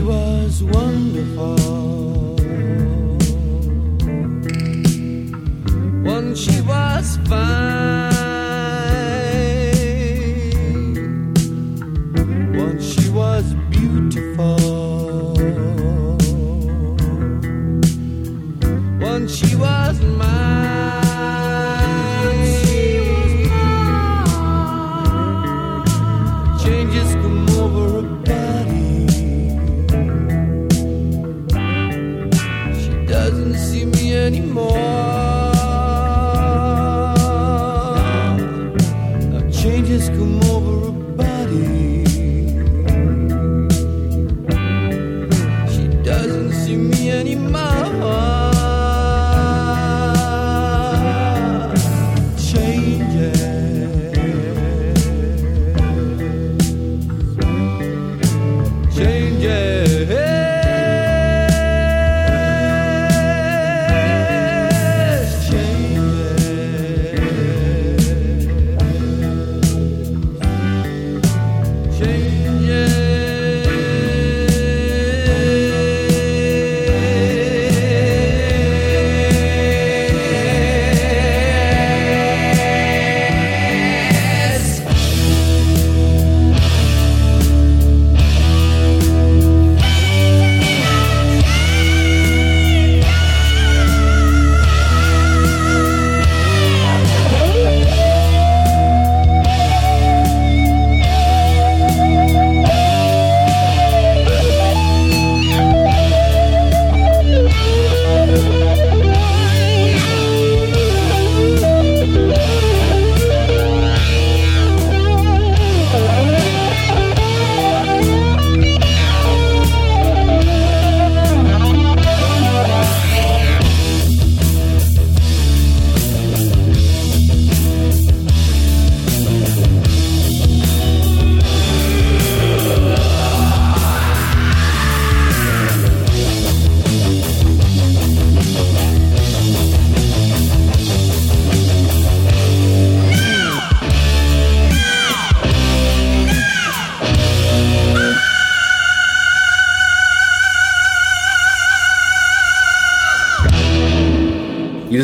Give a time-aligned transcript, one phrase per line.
[0.00, 1.56] was wonderful.
[6.04, 8.11] Once she was fine.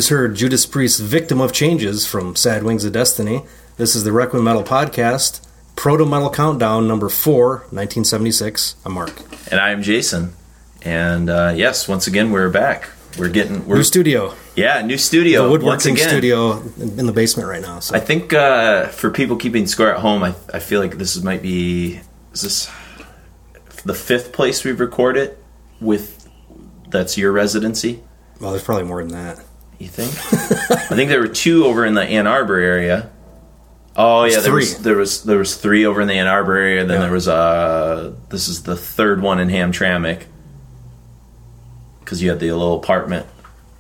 [0.09, 3.43] Just heard Judas Priest's Victim of Changes from Sad Wings of Destiny.
[3.77, 5.47] This is the Requiem Metal Podcast,
[5.77, 8.77] Proto Metal Countdown number 4, 1976.
[8.87, 9.21] I'm Mark.
[9.51, 10.33] And I am Jason.
[10.81, 12.89] And uh, yes, once again, we're back.
[13.19, 15.43] We're getting we're New studio, yeah, new studio.
[15.43, 16.09] the once woodworking again.
[16.09, 17.81] studio in in the basement right now.
[17.81, 21.23] So I think uh, for people keeping score at home, I, I feel like this
[21.23, 22.01] might be
[22.33, 22.71] is this
[23.85, 25.37] the fifth place we've recorded
[25.83, 26.27] with
[26.89, 28.03] that's your residency.
[28.41, 29.45] well, there's probably more than that.
[29.79, 30.11] You think?
[30.91, 33.11] I think there were two over in the Ann Arbor area.
[33.97, 36.85] Oh yeah, there was there was there was three over in the Ann Arbor area.
[36.85, 37.03] Then Yeah.
[37.07, 40.25] there was uh this is the third one in Hamtramck
[42.01, 43.27] because you had the little apartment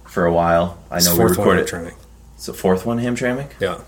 [0.06, 0.78] for a while.
[0.90, 1.66] I It's know we fourth one recorded.
[1.68, 1.92] To-
[2.36, 3.50] It's the fourth one, Hamtramck.
[3.60, 3.78] Yeah,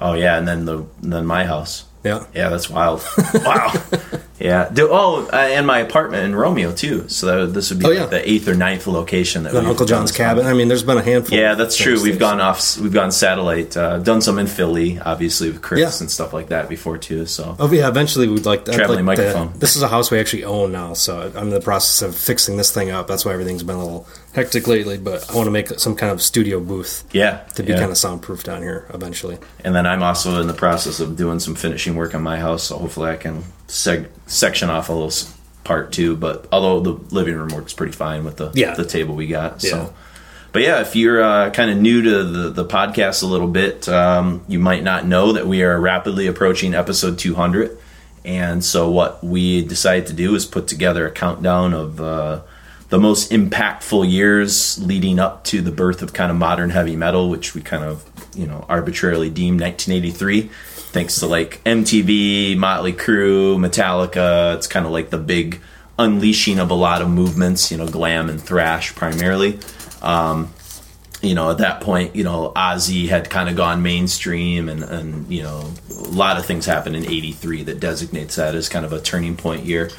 [0.00, 1.84] Oh yeah, and then the and then my house.
[2.04, 2.24] yeah.
[2.34, 3.02] Yeah, that's wild.
[3.34, 3.72] wow.
[4.38, 4.68] Yeah.
[4.72, 7.08] Do, oh, uh, and my apartment in Romeo too.
[7.08, 10.12] So that, this would be Oh, like the eighth or ninth location that Uncle John's
[10.12, 10.46] cabin.
[10.46, 11.36] I mean, there's been a handful.
[11.36, 12.00] Yeah, that's true.
[12.02, 12.78] We've gone off.
[12.78, 13.76] We've gone satellite.
[13.76, 16.02] Uh, done some in Philly, obviously with Chris Yeah.
[16.02, 17.26] and stuff like that before too.
[17.26, 19.58] So Oh yeah, eventually we'd like to, Traveling like to- microphone.
[19.58, 22.56] this is a house we actually own now, so I'm in the process of fixing
[22.56, 23.08] this thing up.
[23.08, 24.98] That's why everything's been a little hectic lately.
[24.98, 27.78] But I want to make some kind of studio booth yeah, to be yeah.
[27.78, 29.38] kind of soundproof down here eventually.
[29.64, 32.64] And then I'm also in the process of doing some finishing work on my house.
[32.64, 35.12] So hopefully I can seg- section off a little
[35.64, 36.16] part too.
[36.16, 38.74] But although the living room works pretty fine with the Yeah.
[38.74, 39.62] the table we got.
[39.62, 39.70] Yeah.
[39.70, 39.94] So.
[40.50, 43.86] But yeah, if you're uh, kind of new to the, the podcast a little bit,
[43.88, 47.76] um, you might not know that we are rapidly approaching episode 200.
[48.24, 52.40] And so, what we decided to do is put together a countdown of uh,
[52.88, 57.28] the most impactful years leading up to the birth of kind of modern heavy metal,
[57.28, 58.04] which we kind of,
[58.34, 60.50] you know, arbitrarily deemed 1983.
[60.90, 64.56] Thanks to like MTV, Motley Crue, Metallica.
[64.56, 65.60] It's kind of like the big
[65.98, 69.58] unleashing of a lot of movements, you know, glam and thrash primarily
[70.02, 70.52] um,
[71.22, 75.30] you know, at that point, you know, Ozzy had kind of gone mainstream, and and
[75.32, 78.92] you know, a lot of things happened in '83 that designates that as kind of
[78.92, 79.90] a turning point year.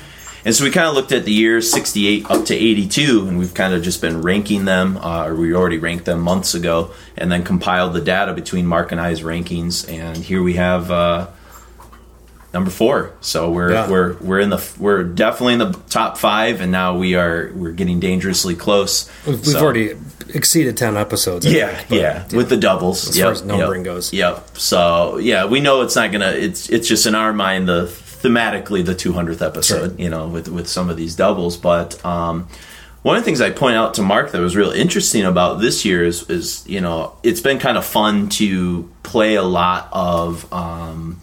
[0.45, 3.53] And so we kind of looked at the years 68 up to 82, and we've
[3.53, 7.31] kind of just been ranking them, uh, or we already ranked them months ago, and
[7.31, 9.89] then compiled the data between Mark and I's rankings.
[9.91, 11.27] And here we have uh,
[12.53, 13.11] number four.
[13.21, 13.89] So we're Yeah.
[13.89, 17.71] we're we're in the we're definitely in the top five, and now we are we're
[17.71, 19.09] getting dangerously close.
[19.27, 19.95] We've, So- already
[20.33, 21.45] exceeded 10 episodes.
[21.45, 24.13] I yeah, think, yeah, with the doubles As Yep, far as numbering yep, goes.
[24.13, 24.57] Yep.
[24.57, 26.31] So yeah, we know it's not gonna.
[26.31, 27.87] It's it's just in our mind the
[28.21, 29.91] thematically the 200th episode.
[29.91, 29.99] Sure.
[29.99, 32.03] You know, with with some of these doubles, but.
[32.05, 32.47] um
[33.01, 35.85] one of the things I point out to Mark that was real interesting about this
[35.85, 40.51] year is, is you know, it's been kind of fun to play a lot of,
[40.51, 41.21] um,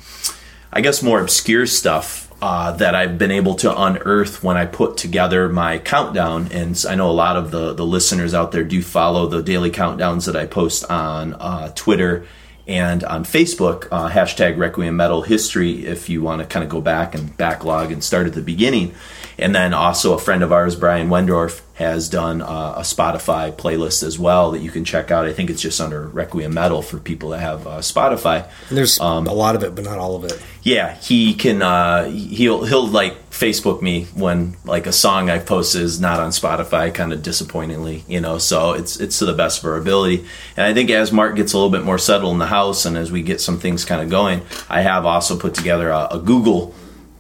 [0.73, 4.97] I guess, more obscure stuff uh, that I've been able to unearth when I put
[4.97, 6.51] together my countdown.
[6.51, 9.71] And I know a lot of the, the listeners out there do follow the daily
[9.71, 12.27] countdowns that I post on uh, Twitter
[12.67, 16.81] and on Facebook, uh, hashtag Requiem Metal History, if you want to kind of go
[16.81, 18.95] back and backlog and start at the beginning.
[19.39, 24.03] And then also a friend of ours, Brian Wendorf, has done uh, a Spotify playlist
[24.03, 25.27] as well that you can check out.
[25.27, 28.49] I think it's just under Requiem Metal for people that have uh, Spotify.
[28.69, 30.41] And there's Um, a lot of it, but not all of it.
[30.63, 31.63] Yeah, he can.
[31.63, 36.31] Uh, he'll he'll like Facebook me when like a song I posted is not on
[36.31, 38.39] Spotify, kind of disappointingly, you know.
[38.39, 40.25] So it's it's to the best of our ability.
[40.57, 42.97] And I think as Mark gets a little bit more settled in the house, and
[42.97, 44.41] as we get some things kind of going,
[44.71, 46.75] I have also put together a, a Google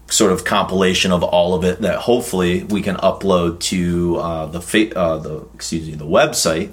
[0.08, 4.60] sort of compilation of all of it that hopefully we can upload to uh, the
[4.60, 6.70] fa- uh, the excuse me the website.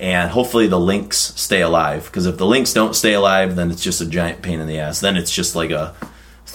[0.00, 3.82] And hopefully the links stay alive because if the links don't stay alive then it's
[3.82, 4.98] just a giant pain in the ass.
[5.00, 5.94] Then it's just like a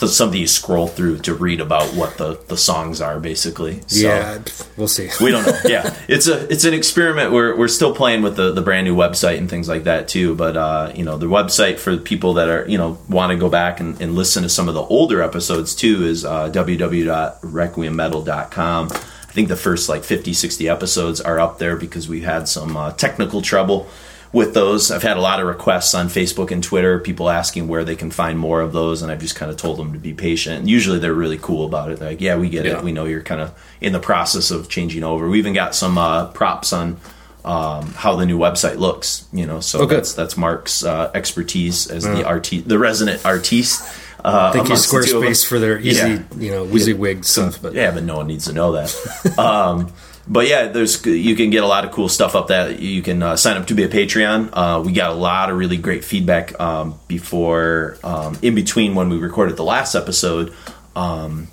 [0.06, 3.82] something you scroll through to read about what the, the songs are basically.
[3.88, 4.44] So yeah,
[4.76, 5.10] we'll see.
[5.20, 5.58] we don't know.
[5.68, 5.98] Yeah.
[6.08, 7.32] It's a it's an experiment.
[7.32, 10.36] We're, we're still playing with the, the brand new website and things like that too.
[10.36, 13.50] But uh, you know the website for people that are you know want to go
[13.50, 18.98] back and, and listen to some of the older episodes too is uh, www.requiemmetal.com i
[19.38, 22.92] think the first like 50 60 episodes are up there because we had some uh,
[22.94, 23.88] technical trouble
[24.34, 27.84] with those i've had a lot of requests on facebook and twitter people asking where
[27.84, 30.14] they can find more of those and i've just kind of told them to be
[30.14, 32.78] patient and usually they're really cool about it They're like yeah we get Yeah.
[32.80, 35.74] it we know you're kind of in the process of changing over we even got
[35.76, 36.98] some uh, props on
[37.46, 39.98] um, how the new website looks you know so good.
[39.98, 43.82] that's that's mark's uh, expertise as the artiste the resident artiste
[44.26, 46.24] uh, Thank you, amongst the Squarespace, for their easy, Yeah.
[46.38, 47.62] you know, WYSIWYG stuff.
[47.62, 49.38] But Yeah, but no one needs to know that.
[49.38, 49.94] um,
[50.28, 53.24] but yeah, there's you can get a lot of cool stuff up that you can
[53.24, 54.50] uh, sign up to be a Patreon.
[54.54, 59.10] Uh, we got a lot of really great feedback um, before, um, in between when
[59.10, 60.54] we recorded the last episode.
[60.96, 61.48] Um,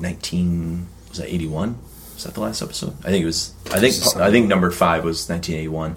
[0.00, 1.78] Nineteen was that eighty one?
[2.14, 2.94] Was that the last episode?
[3.04, 3.52] I think it was.
[3.72, 5.96] I think I think number five was nineteen eighty one.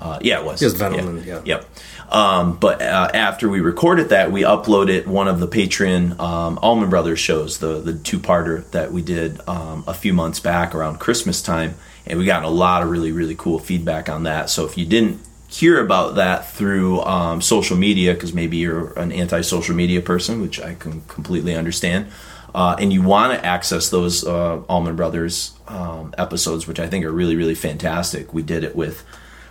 [0.00, 0.60] Uh, yeah, it was.
[0.60, 1.42] It was Venom and- yeah.
[1.44, 1.68] Yep.
[2.12, 6.90] Um, but uh, after we recorded that, we uploaded one of the Patreon um, Allman
[6.90, 11.00] Brothers shows, the the two parter that we did um, a few months back around
[11.00, 11.74] Christmas time,
[12.06, 14.50] and we got a lot of really really cool feedback on that.
[14.50, 19.10] So if you didn't hear about that through um, social media, because maybe you're an
[19.10, 22.08] anti social media person, which I can completely understand.
[22.54, 27.06] Uh, and you want to access those uh, Allman Brothers um, episodes, which I think
[27.06, 28.34] are really, really fantastic.
[28.34, 29.02] We did it with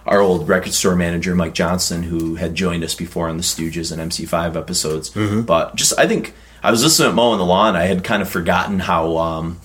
[0.05, 3.91] our old record store manager Mike Johnson, who had joined us before on the Stooges
[3.91, 5.09] and MC5 episodes.
[5.43, 7.75] But just, I think I was listening at mowing the lawn.
[7.75, 9.59] I had kind of forgotten how um,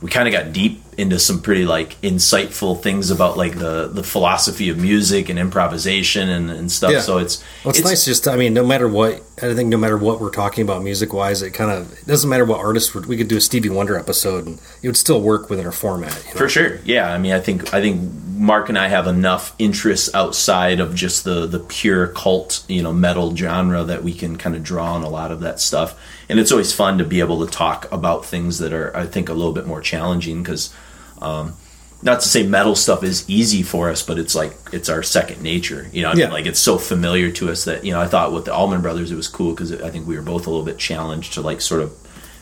[0.00, 4.02] we kind of got deep into some pretty like insightful things about like the the
[4.02, 6.90] philosophy of music and improvisation and, and stuff.
[6.90, 7.00] Yeah.
[7.00, 9.96] So it's Well, it's, nice just, I mean, no matter what, I think no matter
[9.96, 13.06] what we're talking about music wise, it kind of, it doesn't matter what artist, we're,
[13.06, 16.20] we could do a Stevie Wonder episode and it would still work within our format.
[16.26, 16.38] You know?
[16.38, 17.12] For sure, yeah.
[17.12, 21.22] I mean, I think I think Mark and I have enough interests outside of just
[21.22, 25.04] the the pure cult, you know, metal genre that we can kind of draw on
[25.04, 25.96] a lot of that stuff.
[26.28, 29.28] And it's always fun to be able to talk about things that are, I think,
[29.28, 30.74] a little bit more challenging because,
[31.22, 31.54] um,
[32.02, 35.42] not to say metal stuff is easy for us, but it's like it's our second
[35.42, 35.88] nature.
[35.92, 38.00] You know, I mean, like it's so familiar to us that you know.
[38.00, 40.46] I thought with the Allman Brothers, it was cool because I think we were both
[40.46, 41.96] a little bit challenged to like sort of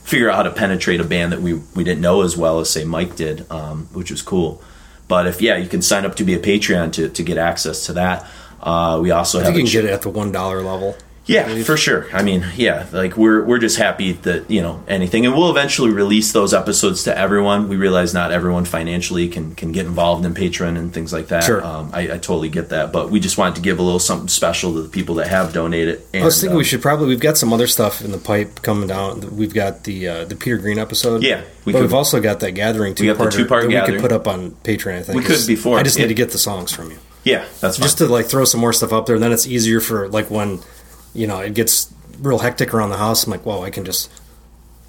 [0.05, 2.69] figure out how to penetrate a band that we we didn't know as well as
[2.71, 4.63] say Mike did, um, which was cool.
[5.09, 7.87] But if yeah, you can sign up to be a Patreon to, to get access
[7.87, 8.29] to that.
[8.61, 10.97] Uh, we also I have think you can ch- get it at the $1 level.
[11.27, 12.07] Yeah, for sure.
[12.13, 15.91] I mean, yeah, like we're we're just happy that you know anything, and we'll eventually
[15.91, 17.69] release those episodes to everyone.
[17.69, 21.43] We realize not everyone financially can can get involved in Patreon and things like that.
[21.43, 21.65] Sure.
[21.65, 24.29] Um, I, I totally get that, but we just wanted to give a little something
[24.29, 26.03] special to the people that have donated.
[26.15, 28.63] And, I was thinking we should probably, we've got some other stuff in the pipe
[28.63, 29.37] coming down.
[29.37, 31.23] We've got the uh, the Peter Green episode.
[31.25, 34.13] Yeah, we but could- we've also got that Gathering two two-part that we could put
[34.13, 35.19] up on Patreon, I think.
[35.19, 36.05] We could before, I just yeah.
[36.05, 36.99] need to get the songs from you.
[37.25, 37.83] yeah, that's fine.
[37.83, 40.31] just to like throw some more stuff up there and then it's easier for like
[40.31, 40.61] when
[41.17, 44.11] you know it gets real hectic around the house i'm like whoa i can just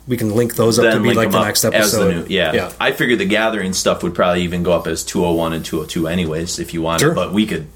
[0.07, 2.25] we can link those up to be like the next episode the new.
[2.29, 2.53] Yeah.
[2.53, 6.07] yeah I figured the gathering stuff would probably even go up as 201 and 202
[6.07, 7.13] anyways if you wanted, Sure.
[7.13, 7.67] but we could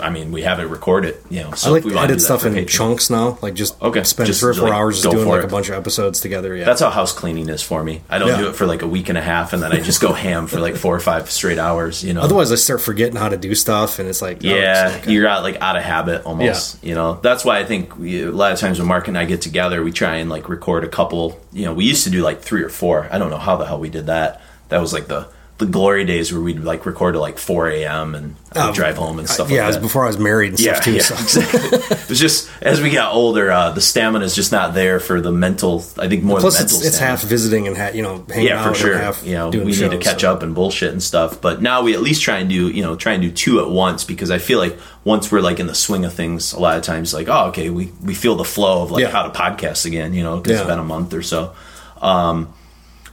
[0.00, 1.16] I mean, we have it recorded.
[1.30, 3.38] You know, so I like we to edit stuff in Patreon- chunks now.
[3.40, 5.44] Like just Okay, spend just, three or four like, hours just doing like it.
[5.44, 6.54] a bunch of episodes together.
[6.56, 8.02] Yeah, That's how house cleaning is for me.
[8.08, 8.38] I don't Yeah.
[8.38, 10.46] do it for like a week and a half, and then I just go ham
[10.48, 12.02] for like four or five straight hours.
[12.04, 14.88] You know, Otherwise, I start forgetting how to do stuff, and it's like oh, yeah,
[14.88, 15.12] it's okay.
[15.12, 16.82] you're out like out of habit almost.
[16.84, 19.24] You know, that's why I think we, a lot of times when Mark and I
[19.24, 21.40] get together, we try and like record a couple.
[21.52, 23.08] You know, we used to do like three or four.
[23.12, 24.42] I don't know how the hell we did that.
[24.68, 28.14] That was like the the glory days where we'd like record at like 4 a.m.
[28.14, 29.54] and Um, drive home and stuff like that.
[29.56, 29.82] yeah, it was that.
[29.82, 30.92] before I was married and yeah, stuff too.
[30.92, 31.14] yeah, so.
[31.40, 31.78] exactly.
[31.96, 35.20] it was just as we got older, uh, the stamina is just not there for
[35.22, 35.82] the mental.
[35.98, 36.88] I think more Plus, the it's, mental.
[36.88, 38.98] it's half visiting and half you know hanging yeah, out for sure.
[38.98, 40.32] half You know, we doing need to catch so.
[40.32, 41.40] up and bullshit and stuff.
[41.40, 43.70] But now we at least try and do, you know, try and do two at
[43.70, 46.76] once because I feel like once we're like in the swing of things, a lot
[46.76, 49.10] of times like, oh, okay, we we feel the flow of like Yeah.
[49.10, 50.12] how to podcast again.
[50.12, 51.54] You know, because it's been a month or so.
[52.02, 52.52] Um,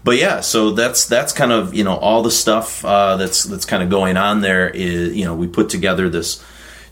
[0.03, 3.65] but yeah, so that's that's kind of you know all the stuff uh, that's that's
[3.65, 4.69] kind of going on there.
[4.69, 6.43] Is you know we put together this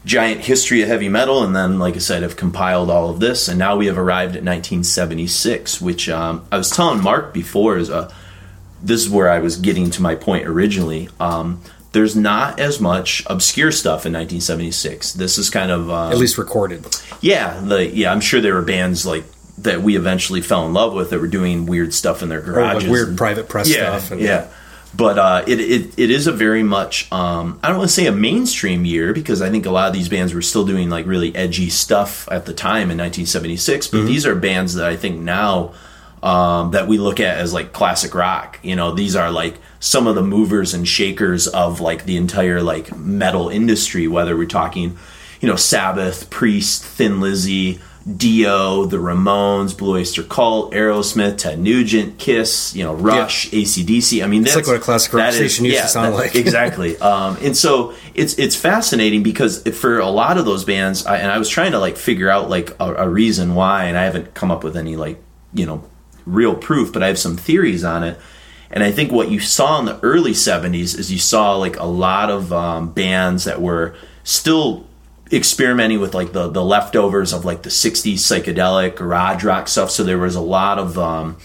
[0.06, 3.48] giant history of heavy metal, and then like I said, have compiled all of this,
[3.48, 7.90] and now we have arrived at 1976, which um, I was telling Mark before is
[7.90, 8.14] a
[8.82, 11.10] this is where I was getting to my point originally.
[11.20, 15.14] Um, there's not as much obscure stuff in 1976.
[15.14, 16.86] This is kind of um, at least recorded.
[17.20, 18.12] yeah, the yeah.
[18.12, 19.26] I'm sure there were bands like
[19.64, 22.84] that we eventually fell in love with that were doing weird stuff in their garages,
[22.84, 24.12] like weird and- private press yeah, stuff.
[24.12, 24.48] And, yeah.
[24.94, 28.08] But uh, it, it it is a very much um, I don't want to say
[28.08, 31.06] a mainstream year because I think a lot of these bands were still doing like
[31.06, 33.88] really edgy stuff at the time in 1976.
[33.88, 33.98] Mm-hmm.
[33.98, 35.74] But these are bands that I think now
[36.22, 38.60] um, that we look at as like classic rock.
[38.64, 42.62] You know, these are like some of the movers and shakers of like the entire
[42.62, 44.10] like metal industry.
[44.10, 44.98] Whether we're talking,
[45.40, 47.80] you know, Sabbath, Priest, Thin Lizzy,
[48.18, 54.24] Dio, the Ramones, Blue Oyster Cult, Aerosmith, Ted Nugent, Kiss, you know, Rush, ACDC.
[54.24, 56.36] I mean, that's like what a classic rock station used to sound that- like.
[56.36, 56.98] exactly.
[56.98, 61.32] Um, and so it's it's fascinating because for a lot of those bands, I, and
[61.32, 64.34] I was trying to like figure out like a, a reason why, and I haven't
[64.34, 65.22] come up with any like
[65.54, 65.84] you know
[66.26, 68.20] real proof, but I have some theories on it.
[68.72, 71.86] And I think what you saw in the early '70s is you saw like a
[71.86, 74.88] lot of um, bands that were still
[75.32, 79.92] experimenting with like the the leftovers of like the '60s psychedelic garage rock stuff.
[79.92, 81.38] So there was a lot of um,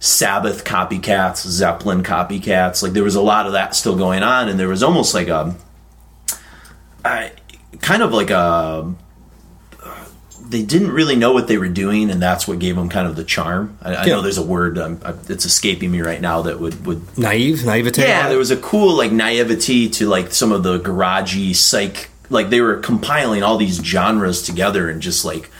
[0.00, 2.82] Sabbath copycats, Zeppelin copycats.
[2.82, 5.28] Like there was a lot of that still going on, and there was almost like
[5.28, 5.54] a,
[7.04, 7.32] I,
[7.80, 8.94] kind of like a.
[10.44, 13.16] They didn't really know what they were doing, and that's what gave them kind of
[13.16, 13.78] the charm.
[13.80, 17.16] I, I know there's a word um, it's escaping me right now that would would
[17.16, 18.02] Naive, naivete.
[18.02, 22.10] yeah, there was a cool like naivety to like some of the garagey psych.
[22.32, 25.50] Like they were compiling all these genres together and just like,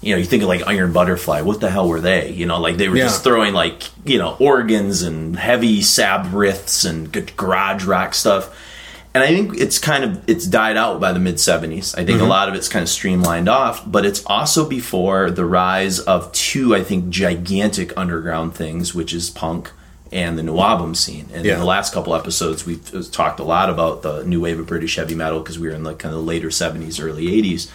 [0.00, 1.40] you know, you think of like Iron Butterfly.
[1.40, 2.30] What the hell were they?
[2.30, 3.04] You know, like they were Yeah.
[3.04, 8.54] just throwing like you know organs and heavy sab riffs and garage rock stuff.
[9.14, 11.94] And I think it's kind of it's died out by the mid '70s.
[11.96, 12.28] I think a mm-hmm.
[12.28, 16.74] lot of it's kind of streamlined off, but it's also before the rise of two,
[16.74, 19.72] I think, gigantic underground things, which is punk
[20.12, 21.28] and the new album scene.
[21.32, 21.54] And Yeah.
[21.54, 24.66] in the last couple episodes, we've uh, talked a lot about the new wave of
[24.66, 27.68] British heavy metal because we were in the kind of later '70s, early '80s.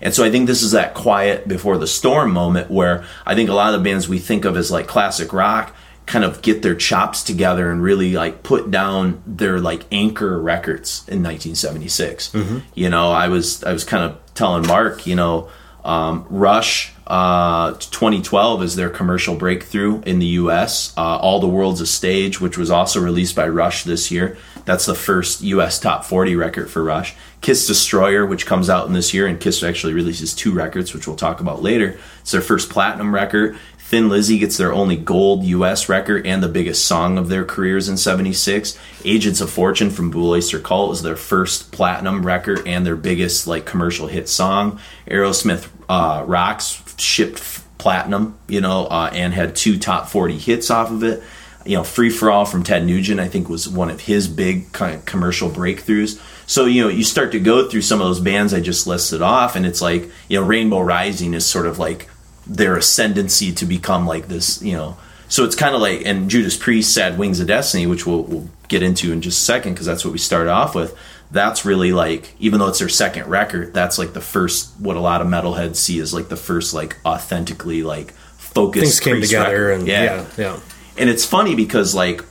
[0.00, 3.50] And so I think this is that quiet before the storm moment where I think
[3.50, 5.74] a lot of the bands we think of as like classic rock
[6.06, 11.00] kind of get their chops together and really like put down their like anchor records
[11.08, 12.30] in 1976.
[12.30, 12.58] Mm-hmm.
[12.74, 15.48] You know, I was I was kind of telling Mark, you know,
[15.84, 20.92] um, Rush uh, 2112 is their commercial breakthrough in the U.S.
[20.96, 24.36] Uh, All the World's a Stage, which was also released by Rush this year.
[24.66, 25.80] That's the first U.S.
[25.80, 27.14] top 40 record for Rush.
[27.40, 31.06] Kiss Destroyer, which comes out in this year, and Kiss actually releases two records, which
[31.06, 31.98] we'll talk about later.
[32.20, 33.56] It's their first platinum record.
[33.88, 35.88] Thin Lizzy gets their only gold U.S.
[35.88, 38.78] record and the biggest song of their careers in '76.
[39.02, 43.64] Agents of Fortune from Oyster Cult was their first platinum record and their biggest like
[43.64, 44.78] commercial hit song.
[45.06, 50.90] Aerosmith uh, Rocks shipped platinum, you know, uh, and had two top 40 hits off
[50.90, 51.22] of it.
[51.64, 54.70] You know, Free for All from Ted Nugent, I think, was one of his big
[54.72, 56.20] kind of commercial breakthroughs.
[56.46, 59.22] So, you know, you start to go through some of those bands I just listed
[59.22, 62.06] off, and it's like, you know, Rainbow Rising is sort of like
[62.48, 64.96] their ascendancy to become like this, you know.
[65.28, 68.48] So it's kind of like, and Judas Priest, Sad Wings of Destiny, which we'll, we'll
[68.68, 70.96] get into in just a second because that's what we started off with.
[71.30, 75.00] That's really like, even though it's their second record, that's like the first, what a
[75.00, 78.82] lot of metalheads see as like the first, like authentically, like focused.
[78.82, 79.80] Things came Priest together, record.
[79.80, 80.60] and yeah, yeah.
[80.96, 82.24] And it's funny because like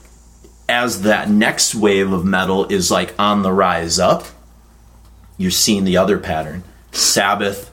[0.67, 4.25] as that next wave of metal is like on the rise up,
[5.38, 6.63] you're seeing the other pattern.
[6.91, 7.71] Sabbath,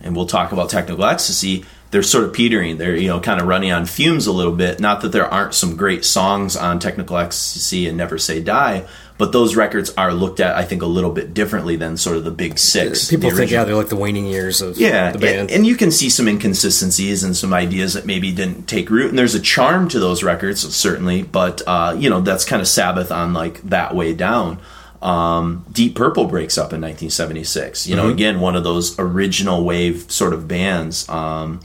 [0.00, 2.76] and we'll talk about technical ecstasy, they're sort of petering.
[2.76, 4.80] They're, you know, kind of running on fumes a little bit.
[4.80, 8.84] Not that there aren't some great songs on technical ecstasy and never say die,
[9.16, 12.24] But those records are looked at, I think, a little bit differently than sort of
[12.24, 13.08] the big six.
[13.08, 15.38] People think, yeah, they're like the waning years of yeah, the band.
[15.38, 19.10] and, and you can see some inconsistencies and some ideas that maybe didn't take root.
[19.10, 22.66] And there's a charm to those records, certainly, but uh, you know that's kind of
[22.66, 24.58] Sabbath on like that way down.
[25.00, 27.86] Um, Deep Purple breaks up in 1976.
[27.86, 31.08] You know, again, one of those original wave sort of bands.
[31.08, 31.60] Um,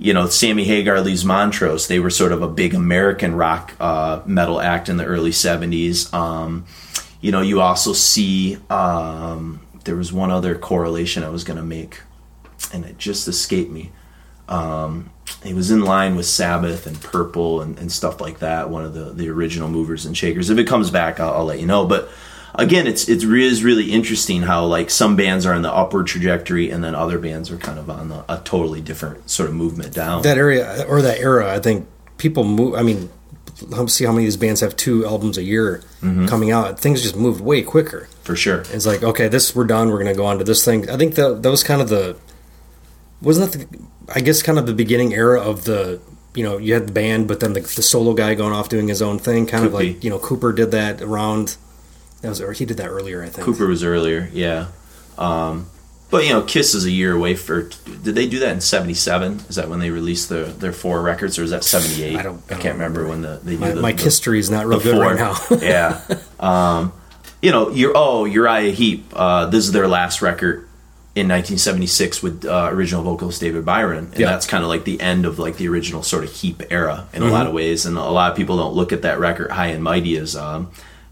[0.00, 1.86] you know, Sammy Hagar leaves Montrose.
[1.86, 6.12] They were sort of a big American rock uh, metal act in the early 70s.
[6.14, 6.64] Um,
[7.20, 11.62] you know, you also see um, there was one other correlation I was going to
[11.62, 12.00] make,
[12.72, 13.92] and it just escaped me.
[14.48, 15.10] Um,
[15.44, 18.70] it was in line with Sabbath and Purple and, and stuff like that.
[18.70, 20.48] One of the, the original movers and shakers.
[20.48, 21.86] If it comes back, I'll, I'll let you know.
[21.86, 22.08] But
[22.54, 26.70] again, it's it is really interesting how like some bands are on the upward trajectory
[26.70, 29.94] and then other bands are kind of on the, a totally different sort of movement
[29.94, 30.22] down.
[30.22, 31.86] that area or that era, I think
[32.18, 32.74] people move.
[32.74, 33.10] I mean,
[33.68, 36.28] let's see how many of these bands have two albums a year Mm-hmm.
[36.28, 36.80] coming out.
[36.80, 38.08] Things just moved way quicker.
[38.22, 38.60] for sure.
[38.72, 39.88] It's like, okay, this we're done.
[39.90, 40.88] We're going to go on to this thing.
[40.88, 42.16] I think that that was kind of the
[43.20, 43.78] wasn't that the
[44.14, 46.00] I guess kind of the beginning era of the
[46.34, 48.88] you know you had the band, but then the, the solo guy going off doing
[48.88, 49.46] his own thing.
[49.46, 49.92] Kind of Could be.
[49.92, 51.58] like you know Cooper did that around.
[52.22, 53.44] That was or he did that earlier, I think.
[53.44, 54.66] Cooper was earlier, yeah.
[55.18, 55.66] Um,
[56.10, 57.34] but you know, Kiss is a year away.
[57.34, 59.40] For did they do that in '77?
[59.48, 62.16] Is that when they released their their four records, or is that '78?
[62.16, 64.50] I don't- I can't remember, when the they My, did the, my the- history is
[64.50, 65.04] not real good four.
[65.04, 65.36] right now.
[65.62, 66.00] yeah.
[66.40, 66.92] Um,
[67.42, 69.06] you know, you're oh Uriah Heep.
[69.14, 70.66] Uh, this is their last record
[71.14, 74.26] in 1976 with uh, original vocalist David Byron, and Yeah.
[74.30, 77.22] that's kind of like the end of like the original sort of Heep era in
[77.22, 77.32] a Mm-hmm.
[77.34, 77.86] lot of ways.
[77.86, 80.70] And a lot of people don't look at that record High and Mighty as um,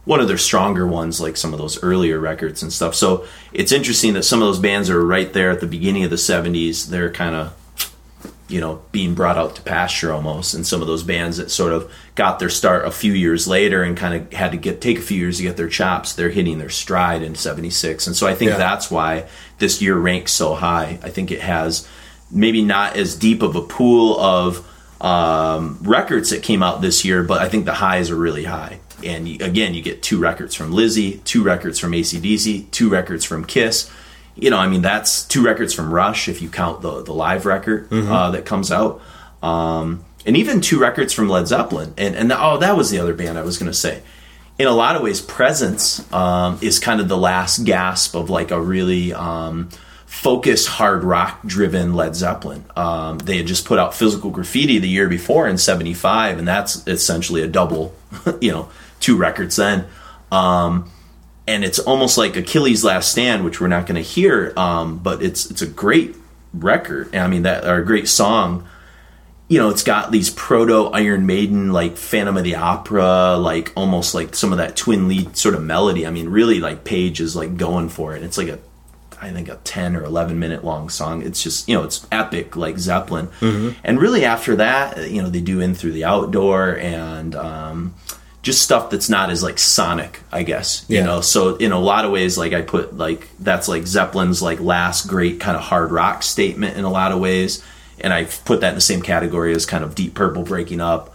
[0.09, 2.95] one of their stronger ones, like some of those earlier records and stuff.
[2.95, 6.09] So it's interesting that some of those bands are right there at the beginning of
[6.09, 6.87] the 70s.
[6.89, 7.53] They're kind of
[8.49, 11.75] you know being brought out to pasture almost and some of those bands that sort
[11.75, 14.97] of got their start a few years later and kind of had to get take
[14.97, 18.27] a few years to get their chops they're hitting their stride in 76 and so
[18.27, 18.57] i think Yeah.
[18.57, 19.27] that's why
[19.59, 21.87] this year ranks so high i think it has
[22.31, 24.67] maybe not as deep of a pool of
[25.03, 28.81] um, records that came out this year but i think the highs are really high
[29.05, 33.25] and you, again you get two records from Lizzy two records from acdc two records
[33.25, 33.91] from kiss
[34.39, 37.45] you know, I mean, that's two records from Rush if you count the the live
[37.45, 39.03] record uh, that comes out,
[39.43, 41.93] um, and even two records from Led Zeppelin.
[41.99, 44.03] And and oh, that was the other band I was going to say.
[44.59, 48.51] In a lot of ways, Presence um, is kind of the last gasp of like
[48.51, 49.71] a really um,
[50.07, 52.65] focused hard rock driven Led Zeppelin.
[52.77, 56.87] Um, they had just put out Physical Graffiti the year before in '75, and that's
[56.87, 57.93] essentially a double,
[58.41, 58.69] you know,
[59.01, 59.87] two records then.
[60.31, 60.91] Um,
[61.47, 65.23] and it's almost like Achilles' Last Stand, which we're not going to hear, um, but
[65.23, 66.15] it's it's a great
[66.53, 67.17] record.
[67.17, 68.69] I mean, that or a great song.
[69.49, 74.15] You know, it's got these proto Iron Maiden, like Phantom of the Opera, like almost
[74.15, 76.07] like some of that twin lead sort of melody.
[76.07, 78.23] I mean, really, like Page is like going for it.
[78.23, 78.59] It's like a,
[79.23, 81.23] I think a ten or eleven minute long song.
[81.23, 83.31] It's just you know, it's epic like Zeppelin.
[83.85, 87.35] And really, after that, you know, they do In Through the Outdoor and.
[87.35, 87.95] Um,
[88.43, 90.85] just stuff that's not as like sonic, I guess.
[90.89, 91.07] You Yeah.
[91.07, 94.61] know, so in a lot of ways, like I put like that's like Zeppelin's like
[94.61, 97.63] last great kind of hard rock statement in a lot of ways,
[98.01, 101.15] and I put that in the same category as kind of Deep Purple breaking up.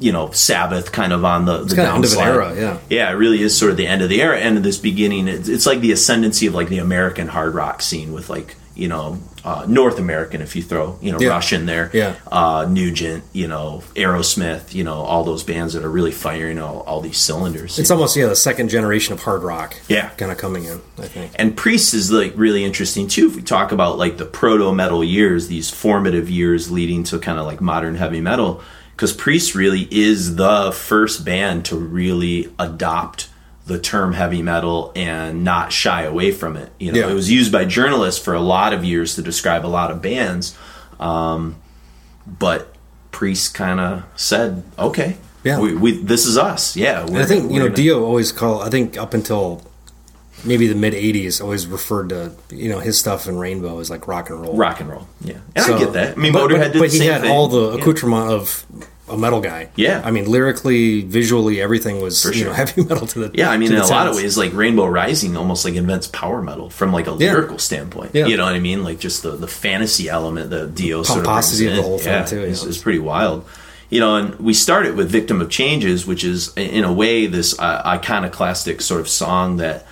[0.00, 2.78] You know, Sabbath kind of on the, the kinda end of an era, yeah.
[2.88, 5.26] Yeah, it really is sort of the end of the era, end of this beginning.
[5.26, 8.88] It's, it's like the ascendancy of like the American hard rock scene with like you
[8.88, 11.28] know uh, North American if you throw you know Yeah.
[11.30, 12.14] Rush in there, Yeah.
[12.30, 16.80] uh, Nugent, you know Aerosmith, you know all those bands that are really firing all,
[16.80, 17.78] all these cylinders.
[17.78, 19.76] It's almost yeah the second generation of hard rock.
[19.88, 20.08] Yeah.
[20.10, 20.80] kind of coming in.
[20.98, 21.32] I think.
[21.36, 23.26] and Priest is like really interesting too.
[23.28, 27.38] If we talk about like the proto metal years, these formative years leading to kind
[27.38, 28.60] of like modern heavy metal,
[28.94, 33.28] because Priest really is the first band to really adopt
[33.68, 36.70] the term heavy metal and not shy away from it.
[36.80, 37.10] You know, Yeah.
[37.10, 40.02] it was used by journalists for a lot of years to describe a lot of
[40.02, 40.56] bands,
[40.98, 41.56] um,
[42.26, 42.74] but
[43.12, 45.58] Priest kind of said, "Okay, Yeah.
[45.60, 48.62] we, we this is us." Yeah, I think you know gonna- Dio always call.
[48.62, 49.62] I think up until
[50.44, 54.06] maybe the mid '80s, always referred to you know his stuff in Rainbow as like
[54.08, 54.54] rock and roll.
[54.56, 55.08] rock and roll.
[55.20, 56.16] Yeah, and So- I get that.
[56.16, 57.30] I mean, but, Motorhead but, did but he had thing.
[57.30, 57.80] all the Yeah.
[57.82, 58.64] accoutrement of
[59.10, 59.68] a metal guy.
[59.76, 60.02] Yeah.
[60.04, 63.56] I mean, lyrically, visually, everything was For you know heavy metal to the Yeah, I
[63.56, 66.70] mean, in the a lot of ways, like Rainbow Rising almost like invents power metal
[66.70, 67.32] from like a Yeah.
[67.32, 68.12] lyrical standpoint.
[68.14, 68.26] Yeah.
[68.26, 68.84] You know what I mean?
[68.84, 72.24] Like just the, the fantasy element the Dio sort of of the whole thing, yeah,
[72.24, 73.44] too, is pretty wild.
[73.90, 77.58] You know, and we started with "Victim of Changes," which is in a way this
[77.58, 79.86] uh, iconoclastic sort of song that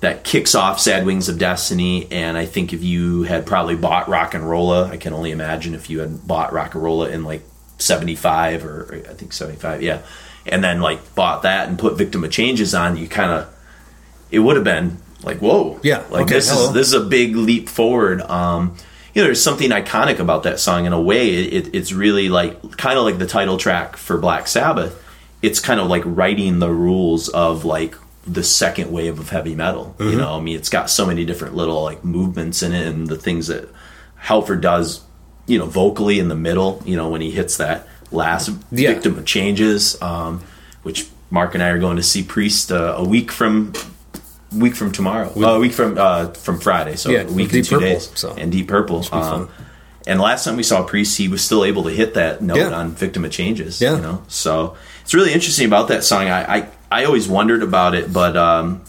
[0.00, 2.06] that kicks off Sad Wings of Destiny.
[2.10, 5.74] And I think if you had probably bought Rock and Rolla, I can only imagine
[5.74, 7.42] if you had bought Rock and Rolla in like
[7.78, 10.02] 75 or I think 75, yeah.
[10.44, 13.52] And then like bought that and put Victim of Changes on, you kind of
[14.30, 16.68] it would have been like whoa, Yeah, like okay, this hello.
[16.68, 18.20] is this is a big leap forward.
[18.22, 18.76] Um,
[19.14, 21.30] you know, there's something iconic about that song in a way.
[21.30, 25.02] It, it, it's really like kind of like the title track for Black Sabbath.
[25.42, 27.94] It's kind of like writing the rules of like
[28.26, 29.94] the second wave of heavy metal.
[29.98, 30.10] Mm-hmm.
[30.10, 33.06] You know, I mean, it's got so many different little like movements in it, and
[33.06, 33.68] the things that
[34.16, 35.00] Halford does,
[35.46, 36.82] you know, vocally in the middle.
[36.84, 38.92] You know, when he hits that last Yeah.
[38.92, 40.42] victim of changes, um,
[40.82, 43.72] which Mark and I are going to see Priest uh, a week from
[44.52, 45.32] week from tomorrow.
[45.36, 46.96] Uh, a week from uh, from Friday.
[46.96, 48.10] So Yeah, a week and two Purple, days.
[48.14, 48.32] so.
[48.34, 49.04] And Deep Purple.
[49.12, 49.48] Um,
[50.06, 52.70] and last time we saw Priest, he was still able to hit that note Yeah.
[52.72, 53.80] on Victim of Changes.
[53.80, 53.96] Yeah.
[53.96, 56.28] You know, so it's really interesting about that song.
[56.28, 58.82] I I, I always wondered about it, but um,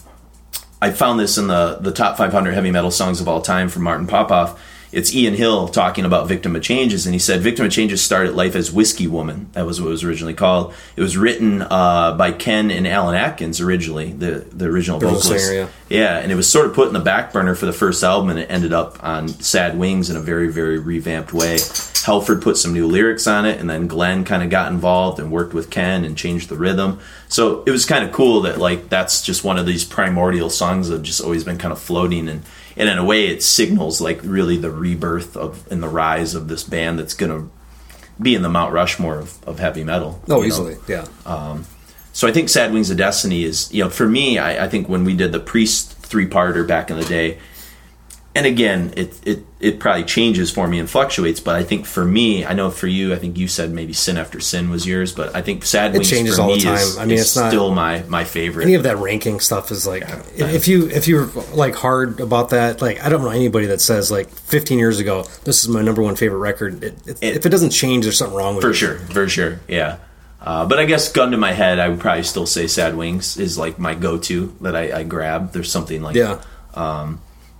[0.80, 3.82] I found this in the the top 500 heavy metal songs of all time from
[3.82, 4.58] Martin Popoff.
[4.90, 8.34] It's Ian Hill talking about Victim of Changes, and he said Victim of Changes started
[8.34, 9.50] life as Whiskey Woman.
[9.52, 10.72] That was what it was originally called.
[10.96, 15.46] It was written uh, by Ken and Alan Atkins originally, the the original vocalists.
[15.46, 15.68] singer, yeah.
[15.88, 18.30] Yeah, and it was sort of put in the back burner for the first album,
[18.30, 21.58] and it ended up on Sad Wings in a very, very revamped way.
[22.04, 25.30] Halford put some new lyrics on it, and then Glenn kind of got involved and
[25.30, 27.00] worked with Ken and changed the rhythm.
[27.28, 30.88] So it was kind of cool that like that's just one of these primordial songs
[30.88, 32.42] that have just always been kind of floating, and
[32.78, 36.48] and in a way it signals like really the rebirth of and the rise of
[36.48, 37.48] this band that's gonna
[38.20, 40.20] be in the Mount Rushmore of, of heavy metal.
[40.28, 40.46] Oh, you know?
[40.46, 41.06] easily, yeah.
[41.26, 41.66] Um,
[42.12, 44.88] so I think Sad Wings of Destiny is, you know, for me, I, I think
[44.88, 47.38] when we did the Priest three parter back in the day,
[48.38, 52.04] and again, it, it it probably changes for me and fluctuates, but I think for
[52.04, 55.12] me, I know for you, I think you said maybe Sin After Sin was yours,
[55.12, 56.76] but I think Sad Wings changes for all the time.
[56.76, 58.62] is, I mean, it's not- still my my favorite.
[58.64, 60.04] any of that ranking stuff is like
[60.36, 64.10] if you if you're like hard about that like i don't know anybody that says
[64.10, 67.46] like 15 years ago this is my number one favorite record it, it, It- if
[67.46, 69.96] it doesn't change there's something wrong with for it sure, for sure, yeah.
[70.40, 73.36] Uh, but I guess gun to my head, I would probably still say Sad Wings
[73.36, 75.50] is like my go-to that I, I grab.
[75.52, 76.40] There's something like yeah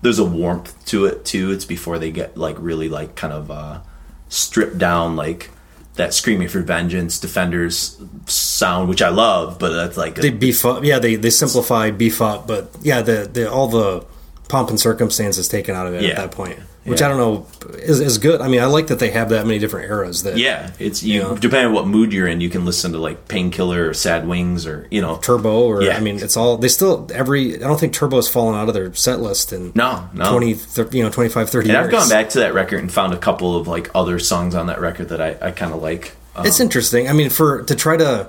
[0.02, 1.50] there's a warmth to it too.
[1.52, 3.80] It's before they get like really like kind of uh,
[4.28, 5.50] stripped down like
[5.94, 10.64] that screaming for vengeance defenders sound, which I love, but that's like a, they beef
[10.64, 14.04] up yeah they they simplify beef up but yeah the the all the
[14.48, 16.10] pomp and circumstance is taken out of it Yeah.
[16.10, 17.06] at that point which Yeah.
[17.06, 17.46] i don't know
[17.78, 20.36] is, is good i mean i like that they have that many different eras that
[20.38, 21.14] yeah, it's you.
[21.14, 21.36] You know?
[21.36, 24.66] Depending on what mood you're in, you can listen to like Painkiller or Sad Wings
[24.66, 25.16] or you know.
[25.18, 25.96] turbo or Yeah.
[25.96, 28.74] i mean it's all they still every i don't think turbo has fallen out of
[28.74, 30.30] their set list in No, no.
[30.30, 32.90] 20 thir- you know 25 30 and years I've gone back to that record and
[32.92, 35.82] found a couple of like other songs on that record that I, I kind of
[35.82, 36.14] like.
[36.36, 37.08] Um, It's interesting.
[37.08, 38.28] I mean, for to try to,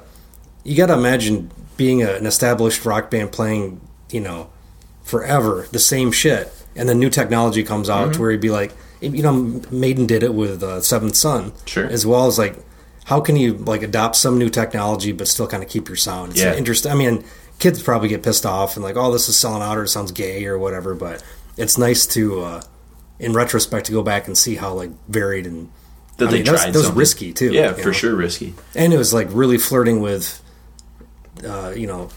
[0.64, 3.80] you got to imagine being a, an established rock band playing,
[4.12, 4.50] you know,
[5.04, 8.12] forever the same shit, and then new technology comes out Mm-hmm.
[8.14, 11.86] to where you'd be like, you know, Maiden did it with uh, Seventh Son, Sure.
[11.86, 12.56] as well as like,
[13.06, 16.32] how can you like adopt some new technology but still kind of keep your sound?
[16.34, 16.56] It's Yeah.
[16.56, 16.92] interesting.
[16.92, 17.24] I mean,
[17.60, 20.12] kids probably get pissed off and like, oh, this is selling out or it sounds
[20.12, 21.24] gay or whatever, but
[21.58, 22.42] it's nice to.
[22.42, 22.62] uh
[23.22, 25.70] in retrospect, to go back and see how like varied and
[26.16, 26.72] that I they mean, was- tried.
[26.74, 27.92] that was risky, too, Yeah, for know?
[27.92, 28.54] sure, risky.
[28.76, 30.42] and it was like really flirting with
[31.46, 32.10] uh, you know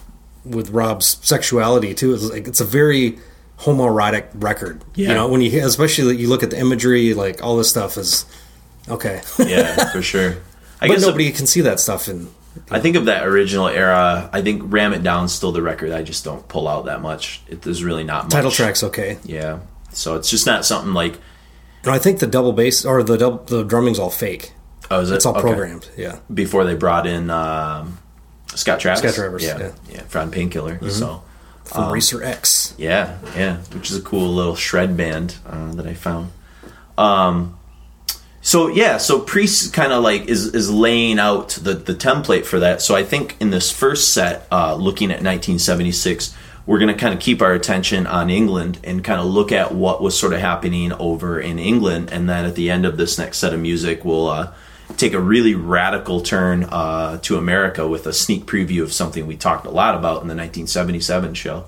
[0.45, 3.19] with rob's sexuality too it's like it's a very
[3.63, 7.57] homoerotic record you know when you hear- especially you look at the imagery like all
[7.57, 8.25] this stuff is
[8.89, 10.37] okay Yeah, for sure.
[10.81, 12.29] I but guess nobody can see that stuff in
[12.71, 14.29] I think of that original era.
[14.33, 15.91] I think "Ram It Down's still the record.
[15.93, 17.41] I just don't pull out that much.
[17.49, 18.33] It, there's really not much.
[18.33, 19.61] title track's okay Yeah.
[19.93, 21.15] So it's just not something like.
[21.85, 24.53] and i think the double bass or the double, the drumming's all fake
[24.91, 25.15] Oh, is it?
[25.17, 25.43] it's all Okay.
[25.49, 27.99] programmed yeah Before they brought in um,
[28.55, 29.01] Scott Travis.
[29.01, 29.59] Scott Travis, Yeah.
[29.59, 29.65] yeah.
[29.69, 29.91] Mm-hmm.
[29.95, 30.03] Yeah.
[30.09, 30.91] From Painkiller.
[30.91, 31.23] So
[31.73, 35.87] from Um, racer x yeah, yeah, which is a cool little shred band uh, that
[35.87, 36.31] I found.
[36.99, 37.59] Um,
[38.41, 42.59] so yeah, so Priest kind of like is is laying out the the template for
[42.61, 42.83] that.
[42.83, 46.35] So I think in this first set, uh, looking at 1976,
[46.67, 49.75] we're going to kind of keep our attention on England and kind of look at
[49.75, 53.19] what was sort of happening over in England, and then at the end of this
[53.19, 54.29] next set of music, we'll.
[54.29, 54.53] Uh,
[54.97, 59.37] Take a really radical turn uh, to America with a sneak preview of something we
[59.37, 61.65] talked a lot about in the 1977 show.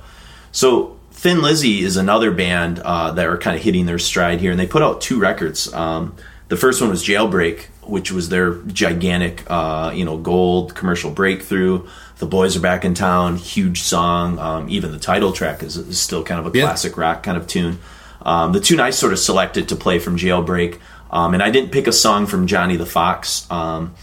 [0.53, 4.51] So Thin Lizzy is another band uh, that are kind of hitting their stride here,
[4.51, 5.73] and they put out two records.
[5.73, 6.15] Um,
[6.49, 11.87] the first one was Jailbreak, which was their gigantic, uh, you know, gold commercial breakthrough.
[12.19, 14.39] The boys are back in town, huge song.
[14.39, 16.65] Um, even the title track is, is still kind of a Yeah.
[16.67, 17.79] classic rock kind of tune.
[18.23, 20.79] Um, the tune I sort of selected to play from Jailbreak,
[21.14, 23.50] um, and I didn't pick a song from Johnny the Fox.
[23.50, 23.94] Um,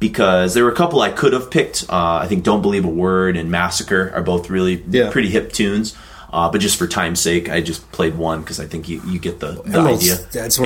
[0.00, 1.84] because there were a couple I could have picked.
[1.88, 5.10] Uh, I think "Don't Believe a Word" and "Massacre" are both really Yeah.
[5.10, 5.96] pretty hip tunes.
[6.32, 9.20] Uh, but just for time's sake, I just played one because I think you, you
[9.20, 10.16] get the, the idea.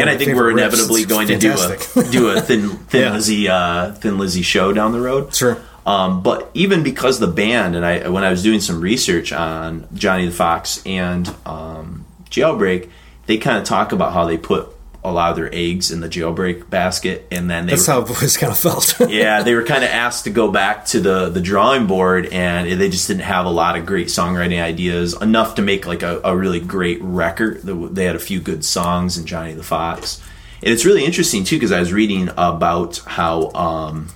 [0.01, 0.59] and I think we're favorite riffs.
[0.59, 3.13] inevitably going to do a do a thin thin Yeah.
[3.13, 5.35] Lizzy uh, thin Lizzy show down the road.
[5.35, 5.59] Sure.
[5.87, 9.87] Um, but even because the band and I, when I was doing some research on
[9.95, 12.89] Johnny the Fox and um, Jailbreak,
[13.27, 14.69] they kind of talk about how they put
[15.05, 18.01] a lot of their eggs in the Jailbreak basket, and then they That's were, how
[18.01, 19.01] I've kind of felt.
[19.09, 22.81] yeah, they were kind of asked to go back to the the drawing board, and
[22.81, 26.21] they just didn't have a lot of great songwriting ideas, enough to make like a,
[26.25, 27.63] a really great record.
[27.63, 30.21] They had a few good songs in Johnny the Fox,
[30.63, 33.51] and it's really interesting too because I was reading about how.
[33.53, 34.09] Um,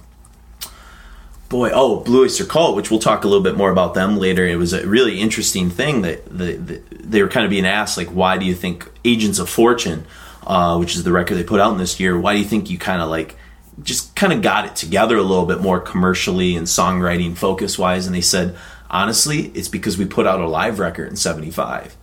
[1.48, 4.46] boy, oh, Blue Oyster Cult, which we'll talk a little bit more about them later.
[4.46, 7.98] It was a really interesting thing that the, the, they were kind of being asked,
[7.98, 10.06] like, why do you think Agents of Fortune,
[10.46, 12.70] uh, which is the record they put out in this year, why do you think
[12.70, 13.36] you kind of like
[13.82, 18.06] just kind of got it together a little bit more commercially and songwriting focus wise?
[18.06, 18.56] And they said,
[18.90, 21.96] honestly, it's because we put out a live record in '75,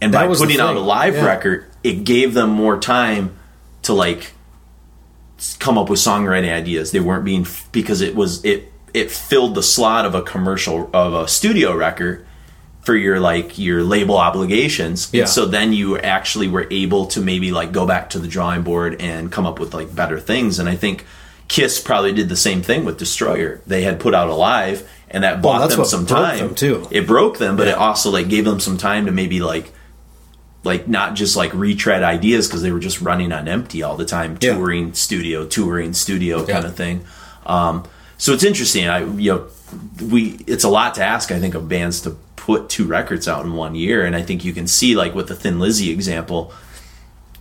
[0.00, 1.24] and That by putting out a live yeah.
[1.24, 3.36] record, it gave them more time
[3.82, 4.32] to like
[5.58, 6.90] come up with songwriting ideas.
[6.90, 11.14] They weren't being because it was it it filled the slot of a commercial of
[11.14, 12.26] a studio record
[12.88, 15.10] for your like your label obligations.
[15.12, 15.20] Yeah.
[15.24, 18.62] And so then you actually were able to maybe like go back to the drawing
[18.62, 20.58] board and come up with like better things.
[20.58, 21.04] And I think
[21.48, 23.60] Kiss probably did the same thing with Destroyer.
[23.66, 26.88] They had put out Alive and that bought that's them some time them, too.
[26.90, 29.70] It broke them, but it also like gave them some time to maybe like
[30.64, 34.06] like not just like retread ideas because they were just running on empty all the
[34.06, 34.54] time, Yeah.
[34.54, 36.70] touring studio, touring studio kind Yeah.
[36.70, 37.04] of thing.
[37.44, 37.84] Um,
[38.16, 38.88] so it's interesting.
[38.88, 39.46] I you know
[40.10, 41.30] we it's a lot to ask.
[41.30, 42.16] I think of bands to
[42.48, 45.28] put two records out in one year, and I think you can see like with
[45.28, 46.50] the Thin Lizzy example,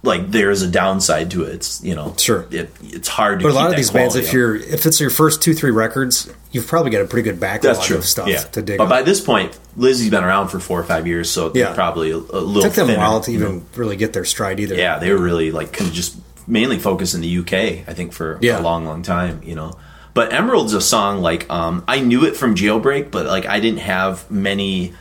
[0.03, 1.55] like there's a downside to it.
[1.55, 2.45] It's you know Sure.
[2.51, 3.43] it, it's hard to.
[3.45, 6.29] But a lot of these bands, if you're if it's your first two three records,
[6.51, 8.39] you've probably got a pretty good backlog that's true of stuff yeah.
[8.41, 8.79] to dig.
[8.79, 8.89] But up.
[8.89, 11.73] by this point, Lizzy's been around for four or five years, so Yeah.
[11.73, 12.57] probably a, a little.
[12.57, 13.45] it took them a while to you know?
[13.45, 14.75] even really get their stride either.
[14.75, 17.53] Yeah, they were really like kind of just mainly focused in the UK.
[17.87, 18.59] I think for Yeah.
[18.59, 19.39] a long, long time.
[19.45, 19.77] You know,
[20.17, 23.81] but Emerald's a song like um, I knew it from Jailbreak, but like I didn't
[23.81, 24.93] have many.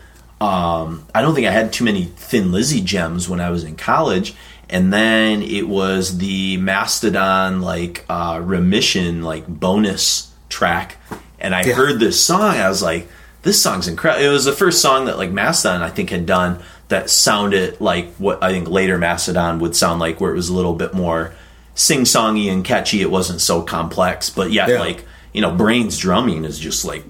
[0.43, 3.77] Um, I don't think I had too many Thin Lizzy gems when I was in
[3.77, 4.35] college.
[4.69, 10.99] And then it was the Mastodon like uh, remission like bonus track,
[11.41, 11.73] and I Yeah.
[11.73, 12.57] heard this song.
[12.57, 13.09] I was like,
[13.41, 16.59] "This song's incredible." It was the first song that like Mastodon I think had done
[16.89, 20.55] that sounded like what I think later Mastodon would sound like, where it was a
[20.55, 21.33] little bit more
[21.77, 23.01] sing-songy and catchy.
[23.01, 24.81] It wasn't so complex, but yet Yeah.
[24.81, 27.05] like you know, Brann's drumming is just like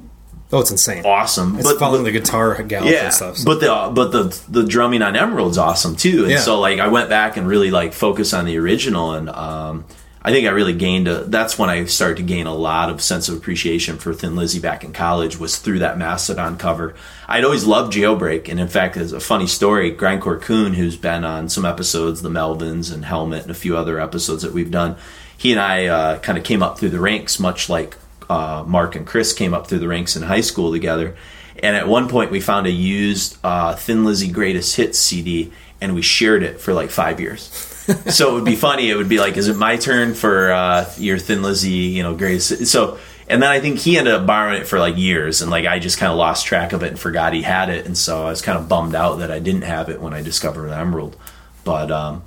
[0.52, 1.04] Oh, it's insane.
[1.04, 1.58] awesome.
[1.58, 3.36] It's following the guitar gallop yeah, and stuff.
[3.38, 6.22] so- but the but the the drumming on Emerald's awesome too.
[6.24, 6.40] And Yeah.
[6.40, 9.84] so like I went back and really like focused on the original, and um,
[10.26, 11.22] I think I really gained a.
[11.22, 14.58] That's when I started to gain a lot of sense of appreciation for Thin Lizzy
[14.58, 15.38] back in college.
[15.38, 16.96] Was through that Mastodon cover.
[17.28, 19.94] I'd always loved Jailbreak, and in fact, there's a funny story.
[19.94, 24.00] Grindcore Coon, who's been on some episodes, the Melvins and Helmet, and a few other
[24.00, 24.96] episodes that we've done.
[25.38, 27.96] He and I uh, kind of came up through the ranks, much like
[28.28, 31.16] uh, Mark and Chris came up through the ranks in high school together.
[31.62, 35.94] And at one point, we found a used uh, Thin Lizzy Greatest Hits CD, and
[35.94, 37.75] we shared it for like five years.
[38.10, 38.90] So it would be funny.
[38.90, 42.14] It would be like, "Is it my turn for uh, your Thin Lizzy, you know,
[42.14, 42.70] Grace?
[42.70, 45.66] So, and then I think he ended up borrowing it for like years, and like
[45.66, 48.26] I just kind of lost track of it and forgot he had it, and so
[48.26, 51.16] I was kind of bummed out that I didn't have it when I discovered Emerald.
[51.64, 52.24] But um,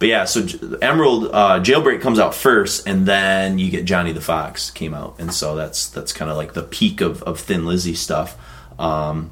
[0.00, 0.46] but yeah, so
[0.80, 5.16] Emerald uh, Jailbreak comes out first, and then you get Johnny the Fox came out,
[5.18, 8.36] and so that's that's kind of like the peak of, of Thin Lizzy stuff.
[8.78, 9.30] Um,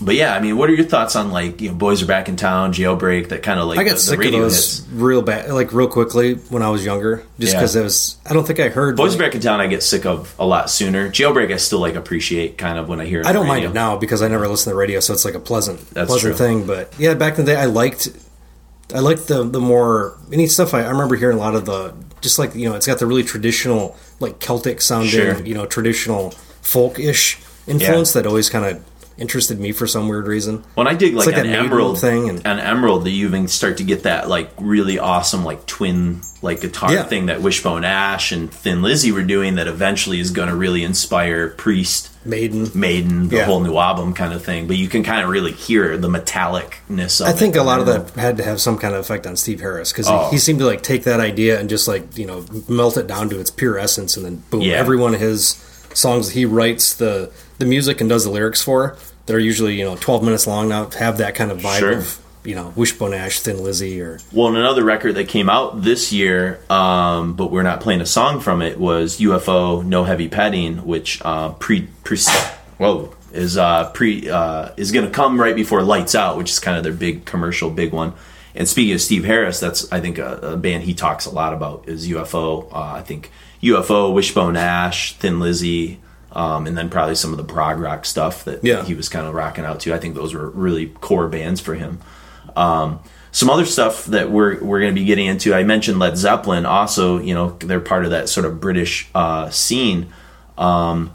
[0.00, 2.28] but yeah, I mean, what are your thoughts on like you know, Boys Are Back
[2.28, 4.78] in Town, Jailbreak, that kind of like I got the, the sick of radio those
[4.78, 4.88] hits?
[4.92, 7.58] real bad, like real quickly when I was younger, just Yeah.
[7.60, 8.16] because it was.
[8.24, 8.96] I don't think I heard.
[8.96, 11.08] Boys Are like- Back in Town, I get sick of a lot sooner.
[11.10, 13.20] Jailbreak, I still like appreciate kind of when I hear.
[13.20, 15.12] It I don't the mind it now because I never listen to the radio, so
[15.12, 16.46] it's like a pleasant, That's pleasant true.
[16.46, 16.66] thing.
[16.66, 18.08] But yeah, back in the day, I liked,
[18.94, 20.74] I liked the the more any stuff.
[20.74, 23.06] I, I remember hearing a lot of the just like you know, it's got the
[23.06, 25.42] really traditional, like Celtic sounding, Sure.
[25.44, 26.30] you know, traditional
[26.62, 28.82] folk ish influence that always kind of
[29.18, 30.64] interested me for some weird reason.
[30.74, 33.76] When I dig like, like an Emerald thing and- an Emerald, that you even start
[33.78, 37.02] to get that like really awesome like twin like guitar Yeah.
[37.02, 40.84] thing that Wishbone Ash and Thin Lizzy were doing that eventually is going to really
[40.84, 42.70] inspire Priest, Maiden.
[42.74, 43.44] Maiden, the Yeah.
[43.46, 44.68] whole new album kind of thing.
[44.68, 47.20] But you can kind of really hear the metallicness.
[47.20, 49.26] Of I think it a lot of that had to have some kind of effect
[49.26, 50.26] on Steve Harris because Oh.
[50.26, 53.06] he, he seemed to like take that idea and just like you know melt it
[53.06, 54.74] down to its pure essence, and then boom, Yeah.
[54.76, 55.56] every one of his
[55.94, 58.96] songs that he writes the the music and does the lyrics for
[59.28, 61.78] that are usually you know twelve minutes long now to have that kind of vibe
[61.78, 61.92] Sure.
[61.92, 65.82] of you know Wishbone Ash, Thin Lizzy, or Well, and another record that came out
[65.82, 70.28] this year, um, but we're not playing a song from it, was UFO No Heavy
[70.28, 72.18] Petting, which uh, pre, pre
[72.78, 76.58] whoa is uh, pre uh, is going to come right before Lights Out, which is
[76.58, 78.14] kind of their big commercial, big one.
[78.54, 81.52] And speaking of Steve Harris, that's I think a, a band he talks a lot
[81.52, 82.72] about is UFO.
[82.72, 83.30] Uh, I think
[83.62, 86.00] UFO, Wishbone Ash, Thin Lizzy,
[86.38, 88.84] um, and then probably some of the prog rock stuff that Yeah.
[88.84, 89.92] he was kind of rocking out to.
[89.92, 91.98] I think those were really core bands for him.
[92.54, 93.00] Um,
[93.32, 95.52] some other stuff that we're we're going to be getting into.
[95.52, 96.64] I mentioned Led Zeppelin.
[96.64, 100.12] Also, you know, they're part of that sort of British uh, scene.
[100.56, 101.12] Um,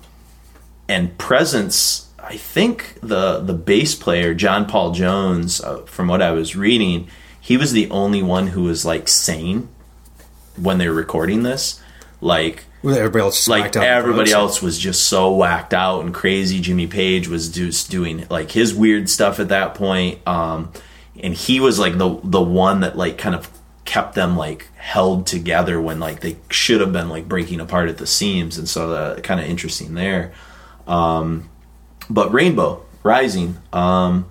[0.89, 6.31] and Presence, I think the the bass player John Paul Jones, uh, from what I
[6.31, 7.07] was reading,
[7.41, 9.69] he was the only one who was like sane
[10.55, 11.79] when they were recording this.
[12.23, 16.01] Like With everybody else, like whacked out on everybody else was just so whacked out
[16.01, 16.61] and crazy.
[16.61, 20.71] Jimmy Page was just doing like his weird stuff at that point, um,
[21.21, 23.49] and he was like the the one that like kind of
[23.85, 27.97] kept them like held together when like they should have been like breaking apart at
[27.97, 30.33] the seams, and so uh, kind of interesting there.
[30.87, 31.49] Um,
[32.09, 34.29] but Rainbow Rising, um,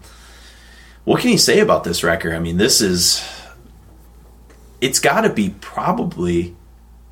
[1.04, 2.32] what can you say about this record?
[2.34, 3.22] I mean, this is
[4.80, 6.56] it's got to be probably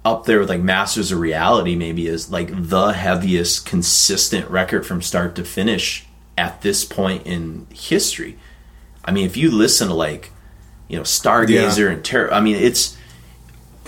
[0.04, 5.02] up there with like Masters of Reality, maybe is like the heaviest consistent record from
[5.02, 6.06] start to finish
[6.38, 8.38] at this point in history.
[9.04, 10.30] I mean, if you listen to like,
[10.88, 11.90] you know, Stargazer Yeah.
[11.90, 12.96] and Terror, I mean, it's,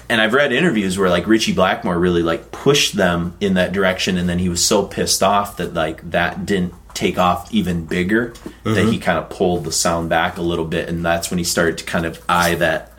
[0.08, 4.18] and I've read interviews where like Ritchie Blackmore really like pushed them in that direction,
[4.18, 8.34] and then he was so pissed off that like that didn't take off even bigger
[8.64, 8.98] that he mm-hmm.
[8.98, 11.84] kind of pulled the sound back a little bit, and that's when he started to
[11.84, 12.91] kind of eye that.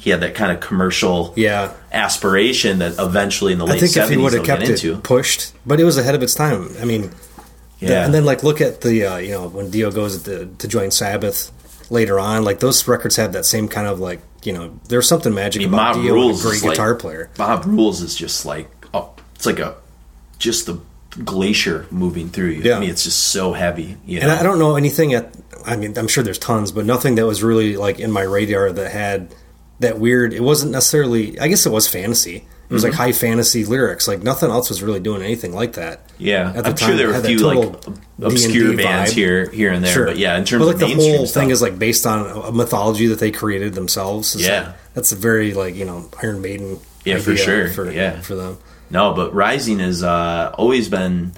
[0.00, 3.96] He had that kind of commercial Yeah, aspiration that eventually in the late I think
[3.96, 4.94] if he would have kept into.
[4.94, 6.70] it pushed, but it was ahead of its time.
[6.80, 9.90] I mean, the- Yeah, and then like look at the uh, you know when Dio
[9.90, 11.52] goes to, to join Sabbath
[11.90, 15.34] later on, like those records have that same kind of like you know there's something
[15.34, 17.30] magic I mean, about Mob Dio, Rules a great is like- guitar player.
[17.38, 19.76] Mob Rules is just like oh, it's like a
[20.38, 20.80] just the
[21.24, 22.62] glacier moving through you.
[22.62, 22.76] Yeah.
[22.76, 23.96] I mean, it's just so heavy.
[24.06, 24.28] You know?
[24.28, 25.34] And I don't know anything at.
[25.66, 28.72] I mean, I'm sure there's tons, but nothing that was really like in my radar
[28.72, 29.34] that had
[29.80, 30.32] that weird.
[30.32, 31.38] It wasn't necessarily.
[31.40, 32.36] I guess it was fantasy.
[32.68, 32.90] It was Mm-hmm.
[32.92, 34.06] like high fantasy lyrics.
[34.06, 36.00] Like nothing else was really doing anything like that.
[36.18, 37.86] yeah, at the I'm sure time, there were a few like
[38.22, 39.14] obscure D&D bands vibe.
[39.14, 41.26] here, here and there, Sure, but yeah, in terms but like of the mainstream whole
[41.26, 44.34] stuff, thing is like based on a mythology that they created themselves.
[44.36, 44.60] It's Yeah.
[44.66, 46.78] like- that's a very like you know Iron Maiden.
[47.04, 47.68] Yeah, for sure.
[47.70, 48.20] For, Yeah.
[48.20, 48.58] for them.
[48.90, 51.32] No, but Rising has uh, always been.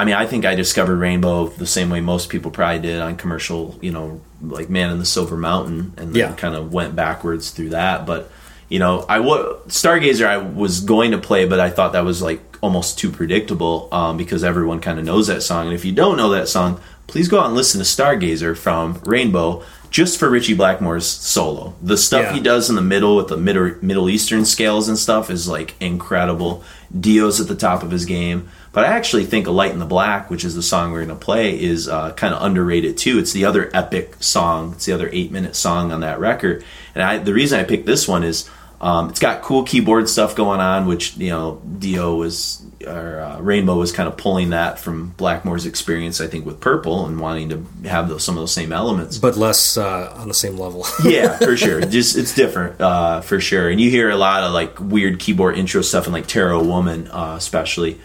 [0.00, 3.16] I mean, I think I discovered Rainbow the same way most people probably did on
[3.16, 6.32] commercial, you know, like Man in the Silver Mountain, and then Yeah.
[6.34, 8.06] kind of went backwards through that.
[8.06, 8.30] But
[8.68, 12.20] you know, I wa- Stargazer I was going to play, but I thought that was
[12.22, 15.66] like almost too predictable um, because everyone kind of knows that song.
[15.66, 19.00] And if you don't know that song, please go out and listen to Stargazer from
[19.04, 19.62] Rainbow.
[19.90, 22.32] Just for Ritchie Blackmore's solo, the stuff Yeah.
[22.34, 25.74] he does in the middle with the Middle Middle Eastern scales and stuff is like
[25.80, 26.62] incredible.
[27.00, 29.86] Dio's at the top of his game, but I actually think "A Light in the
[29.86, 33.18] Black," which is the song we're going to play, is uh, kind of underrated too.
[33.18, 34.74] It's the other epic song.
[34.74, 36.64] It's the other eight minute song on that record,
[36.94, 38.48] and I, the reason I picked this one is
[38.80, 43.40] um, it's got cool keyboard stuff going on, which you know Dio was or uh,
[43.40, 47.48] Rainbow was kind of pulling that from Blackmore's experience, I think, with Purple and wanting
[47.48, 50.86] to have those, some of those same elements but less uh, on the same level.
[51.04, 51.80] yeah, for sure.
[51.80, 53.68] Just it's different, uh, for sure.
[53.68, 57.08] And you hear a lot of like weird keyboard intro stuff in like Tarot Woman,
[57.08, 57.98] uh, especially.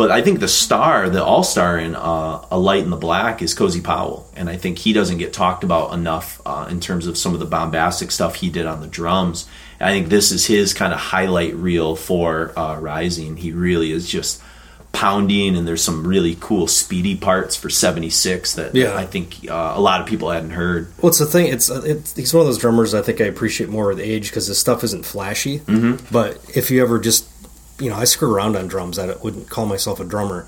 [0.00, 3.42] But I think the star, the all star in uh, A Light in the Black
[3.42, 7.06] is Cozy Powell, and I think he doesn't get talked about enough uh, in terms
[7.06, 9.46] of some of the bombastic stuff he did on the drums.
[9.78, 13.36] And I think this is his kind of highlight reel for uh, Rising.
[13.36, 14.42] He really is just
[14.92, 18.96] pounding, and there's some really cool speedy parts for '76 that Yeah.
[18.96, 20.90] I think uh, a lot of people hadn't heard.
[21.02, 21.48] Well, it's the thing.
[21.48, 24.46] It's, it's he's one of those drummers I think I appreciate more with age because
[24.46, 25.58] his stuff isn't flashy.
[25.58, 26.06] Mm-hmm.
[26.10, 27.26] But if you ever just,
[27.80, 28.98] you know, I screw around on drums.
[28.98, 30.46] I wouldn't call myself a drummer,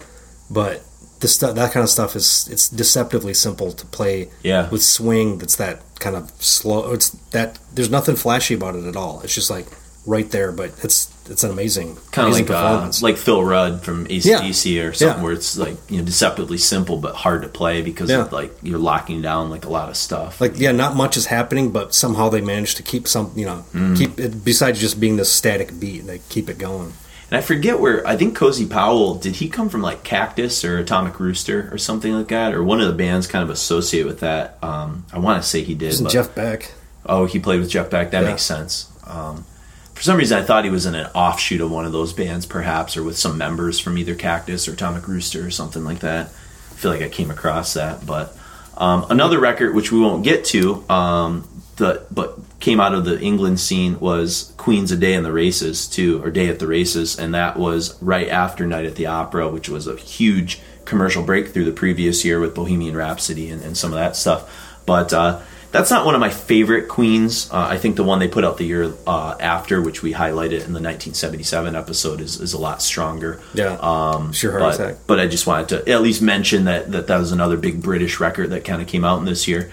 [0.50, 0.82] but
[1.20, 4.28] the stuff that kind of stuff is it's deceptively simple to play.
[4.42, 4.68] Yeah.
[4.70, 6.92] With swing, that's that kind of slow.
[6.92, 9.20] It's that there's nothing flashy about it at all.
[9.22, 9.66] It's just like
[10.04, 14.06] right there, but it's it's an amazing kind of like uh, like Phil Rudd from
[14.08, 15.22] ACDC or something Yeah.
[15.22, 18.22] where it's like you know deceptively simple but hard to play because Yeah.
[18.22, 20.40] of, like you're locking down like a lot of stuff.
[20.40, 23.64] like yeah, not much is happening, but somehow they manage to keep some, you know,
[23.72, 23.96] Mm.
[23.96, 26.94] keep it besides just being this static beat, they keep it going.
[27.32, 30.76] And I forget where I think Cozy Powell did he come from like Cactus or
[30.76, 34.20] Atomic Rooster or something like that or one of the bands kind of associate with
[34.20, 34.58] that.
[34.62, 35.98] Um, I want to say he did.
[36.02, 36.72] But- Jeff Beck?
[37.06, 38.10] Oh, he played with Jeff Beck.
[38.10, 38.28] That Yeah.
[38.32, 38.88] makes sense.
[39.06, 39.46] Um,
[39.94, 42.44] for some reason, I thought he was in an offshoot of one of those bands,
[42.44, 46.26] perhaps, or with some members from either Cactus or Atomic Rooster or something like that.
[46.26, 48.04] I feel like I came across that.
[48.04, 48.36] But
[48.76, 53.20] um, another record, which we won't get to, um, the but came out of the
[53.20, 57.18] England scene was Queen's A Day in the Races too, or Day at the Races,
[57.18, 61.64] and that was right after Night at the Opera, which was a huge commercial breakthrough
[61.64, 64.80] the previous year with Bohemian Rhapsody and, and some of that stuff.
[64.86, 65.40] But uh,
[65.72, 67.50] that's not one of my favorite Queens.
[67.50, 70.64] Uh, I think the one they put out the year uh, after, which we highlighted
[70.64, 73.40] in the 1977 episode, is, is a lot stronger.
[73.54, 73.76] Yeah.
[73.80, 74.96] Um, Sheer Heart but, Attack.
[75.08, 78.20] but I just wanted to at least mention that that, that was another big British
[78.20, 79.72] record that kind of came out in this year.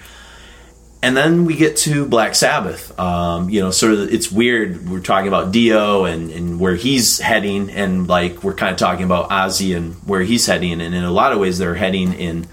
[1.02, 2.98] And then we get to Black Sabbath.
[2.98, 4.88] Um, you know, sort of, it's weird.
[4.88, 9.04] We're talking about Dio and, and where he's heading, and like we're kind of talking
[9.04, 10.80] about Ozzy and where he's heading.
[10.80, 12.46] And in a lot of ways, they're heading in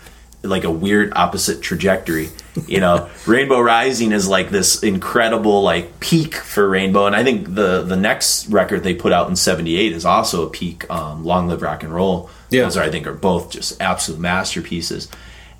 [0.44, 2.30] like a weird opposite trajectory.
[2.68, 7.54] You know, Rainbow Rising is like this incredible like peak for Rainbow, and I think
[7.54, 10.90] the the next record they put out in '78 is also a peak.
[10.90, 12.30] Um, Long Live Rock and Roll.
[12.50, 12.64] Yeah.
[12.64, 15.10] Those are, I think are both just absolute masterpieces.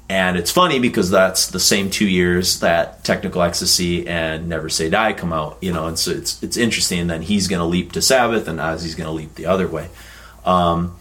[0.10, 4.90] And it's funny because that's the same two years that Technical Ecstasy and Never Say
[4.90, 7.00] Die come out, you know, and so it's it's interesting.
[7.02, 9.68] And then he's going to leap to Sabbath, and Ozzy's going to leap the other
[9.68, 9.90] way.
[10.46, 10.98] Um,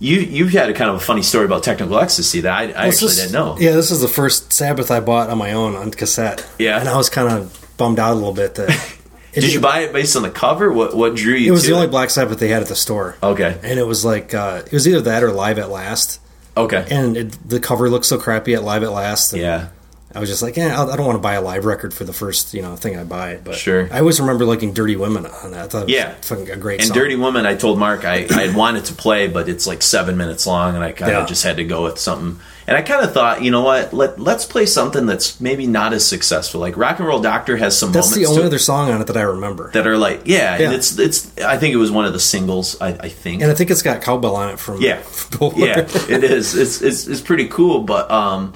[0.00, 2.88] you you've had a kind of a funny story about Technical Ecstasy that I, I
[2.88, 3.56] actually is- didn't know.
[3.60, 6.44] Yeah, this is the first Sabbath I bought on my own on cassette.
[6.58, 6.80] Yeah.
[6.80, 8.96] and I was kind of bummed out a little bit that.
[9.32, 10.70] Did you buy it based on the cover?
[10.72, 11.48] What what drew you?
[11.48, 13.16] It was the only Black Sabbath they had at the store.
[13.22, 13.56] Okay.
[13.62, 16.18] and it was like uh, it was either that or Live at Last.
[16.56, 16.86] Okay.
[16.90, 19.32] And it, the cover looks so crappy at Live at Last.
[19.32, 19.68] yeah.
[20.14, 22.12] I was just like, yeah, I don't want to buy a live record for the
[22.12, 23.38] first you know thing I buy.
[23.42, 23.88] But Sure.
[23.92, 25.64] I always remember liking "Dirty Women" on that.
[25.64, 26.14] I thought it was Yeah.
[26.22, 26.96] fucking a great And song.
[26.96, 30.16] Dirty Woman, I told Mark I, I had wanted to play, but it's like seven
[30.16, 31.26] minutes long, and I kind of Yeah.
[31.26, 32.38] just had to go with something.
[32.64, 33.92] And I kind of thought, you know what?
[33.92, 36.60] Let let's play something that's maybe not as successful.
[36.60, 39.16] Like Rock and Roll Doctor has some That's the only other song on it that
[39.16, 39.70] I remember.
[39.74, 40.66] that are like, yeah, Yeah.
[40.66, 41.36] and it's it's.
[41.38, 42.76] I think it was one of the singles.
[42.80, 43.42] I, I think.
[43.42, 45.00] and I think it's got cowbell on it from Yeah,
[45.56, 46.54] yeah, it is.
[46.54, 48.52] It's, it's it's pretty cool, but um,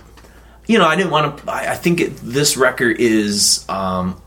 [0.66, 1.50] you know, I didn't want to.
[1.50, 4.20] I, I think it, this record is, um,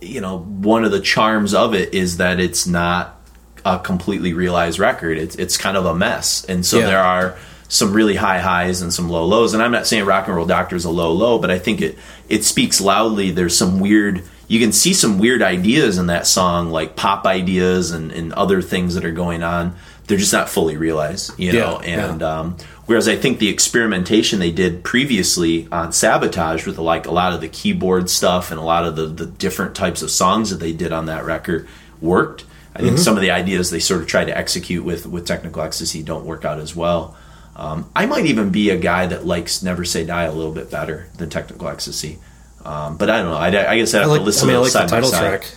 [0.00, 3.20] you know, one of the charms of it is that it's not
[3.64, 5.18] a completely realized record.
[5.18, 6.86] It's it's kind of a mess, and so Yeah.
[6.86, 7.36] there are
[7.68, 9.54] some really high highs and some low lows.
[9.54, 11.80] And I'm not saying Rock and Roll Doctor is a low low, but I think
[11.80, 13.30] it it speaks loudly.
[13.30, 14.22] There's some weird.
[14.48, 18.60] You can see some weird ideas in that song, like pop ideas and, and other
[18.60, 19.74] things that are going on.
[20.12, 21.80] They're just not fully realized, you know.
[21.80, 22.10] Yeah, yeah.
[22.12, 27.10] and um, whereas I think the experimentation they did previously on Sabotage with like a
[27.10, 30.50] lot of the keyboard stuff and a lot of the, the different types of songs
[30.50, 31.66] that they did on that record
[32.00, 32.44] worked.
[32.74, 33.02] I think Mm-hmm.
[33.02, 36.24] some of the ideas they sort of tried to execute with with Technical Ecstasy don't
[36.26, 37.16] work out as well.
[37.56, 40.70] Um, I might even be a guy that likes Never Say Die a little bit
[40.70, 42.18] better than Technical Ecstasy.
[42.64, 43.36] Um, but I don't know.
[43.36, 44.18] I, I guess I I have like.
[44.20, 45.40] to I listen mean, I like the side by title side.
[45.42, 45.54] track.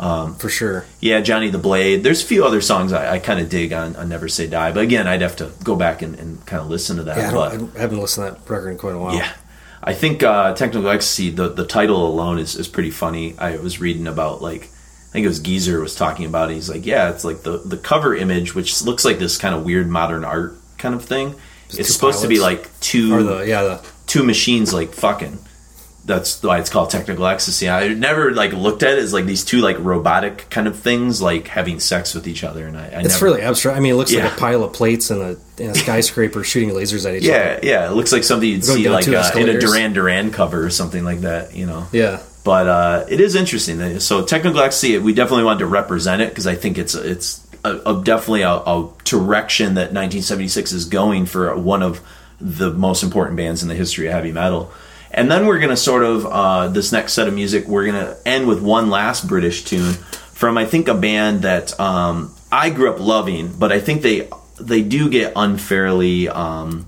[0.00, 0.86] Um, for sure.
[1.00, 2.02] Yeah, Johnny the Blade.
[2.02, 4.72] There's a few other songs I, I kind of dig on, on Never Say Die,
[4.72, 7.18] but again, I'd have to go back and, and kind of listen to that.
[7.18, 9.14] Yeah, I, but I haven't listened to that record in quite a while.
[9.14, 9.30] yeah,
[9.82, 11.30] I think uh, Technical Ecstasy.
[11.30, 13.36] The the title alone is, is pretty funny.
[13.38, 16.50] I was reading about like I think it was Geezer was talking about.
[16.50, 16.54] it.
[16.54, 19.64] He's like, yeah, it's like the the cover image, which looks like this kind of
[19.66, 21.34] weird modern art kind of thing.
[21.66, 25.38] It's two supposed to be like two the yeah the two machines like fucking.
[26.04, 27.68] That's why it's called technical ecstasy.
[27.68, 31.20] I never like looked at it as like these two like robotic kind of things
[31.22, 33.76] like having sex with each other, and I, I it's never, really abstract.
[33.76, 34.24] I mean, it looks Yeah.
[34.24, 37.34] like a pile of plates and a, and a skyscraper shooting lasers at each yeah,
[37.34, 37.60] other.
[37.62, 37.70] yeah.
[37.82, 37.90] Yeah.
[37.90, 39.60] It looks like something you'd Going see like uh, in a.
[39.60, 41.54] Duran Duran cover or something like that.
[41.54, 41.86] You know.
[41.92, 44.00] Yeah, but uh, it is interesting.
[44.00, 47.76] So technical ecstasy, we definitely wanted to represent it because I think it's it's a,
[47.86, 52.00] a definitely a, a direction that 1976 is going for one of
[52.40, 54.72] the most important bands in the history of heavy metal.
[55.12, 57.66] And then we're gonna sort of uh, this next set of music.
[57.66, 59.94] We're gonna end with one last British tune
[60.40, 64.28] from I think a band that um, I grew up loving, but I think they
[64.60, 66.28] they do get unfairly.
[66.28, 66.86] Um,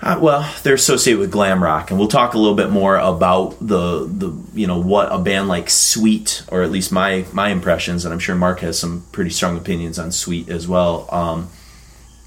[0.00, 3.56] uh, well, they're associated with glam rock, and we'll talk a little bit more about
[3.60, 8.04] the the you know what a band like Sweet, or at least my my impressions,
[8.04, 11.08] and I'm sure Mark has some pretty strong opinions on Sweet as well.
[11.10, 11.50] Um,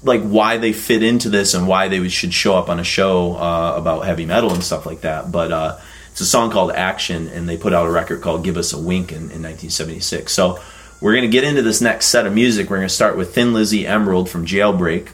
[0.02, 3.36] like why they fit into this and why they should show up on a show
[3.36, 5.30] uh, about heavy metal and stuff like that.
[5.30, 5.78] But uh,
[6.10, 8.78] it's a song called Action, and they put out a record called Give Us a
[8.78, 10.32] Wink in, in 1976.
[10.32, 10.60] So
[11.00, 12.68] we're gonna get into this next set of music.
[12.68, 15.08] We're gonna start with Thin Lizzy Emerald from Jailbreak.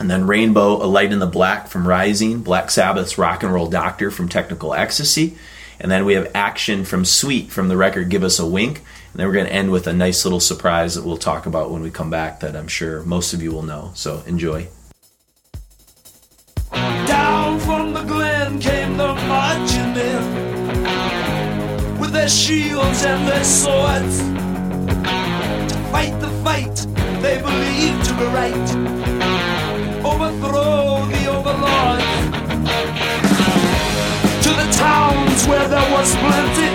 [0.00, 3.68] And then Rainbow, A Light in the Black from Rising, Black Sabbath's Rock and Roll
[3.68, 5.36] Doctor from Technical Ecstasy.
[5.80, 8.78] And then we have Action from Sweet from the record Give Us a Wink.
[8.78, 11.70] And then we're going to end with a nice little surprise that we'll talk about
[11.70, 13.92] when we come back that I'm sure most of you will know.
[13.94, 14.68] So enjoy.
[16.72, 24.18] Down from the glen came the marching men with their shields and their swords
[25.72, 26.86] to fight the fight
[27.22, 29.17] they believed to be right,
[35.46, 36.70] where there was plenty.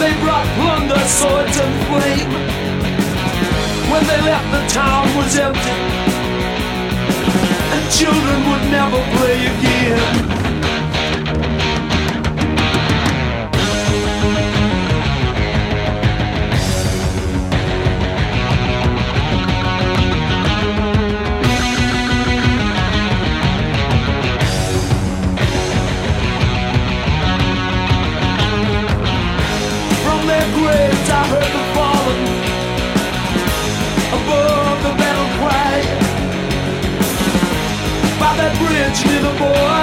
[0.00, 2.30] They brought plunder, swords, and flame.
[3.90, 5.76] When they left, the town was empty,
[7.74, 10.35] and children would never play again.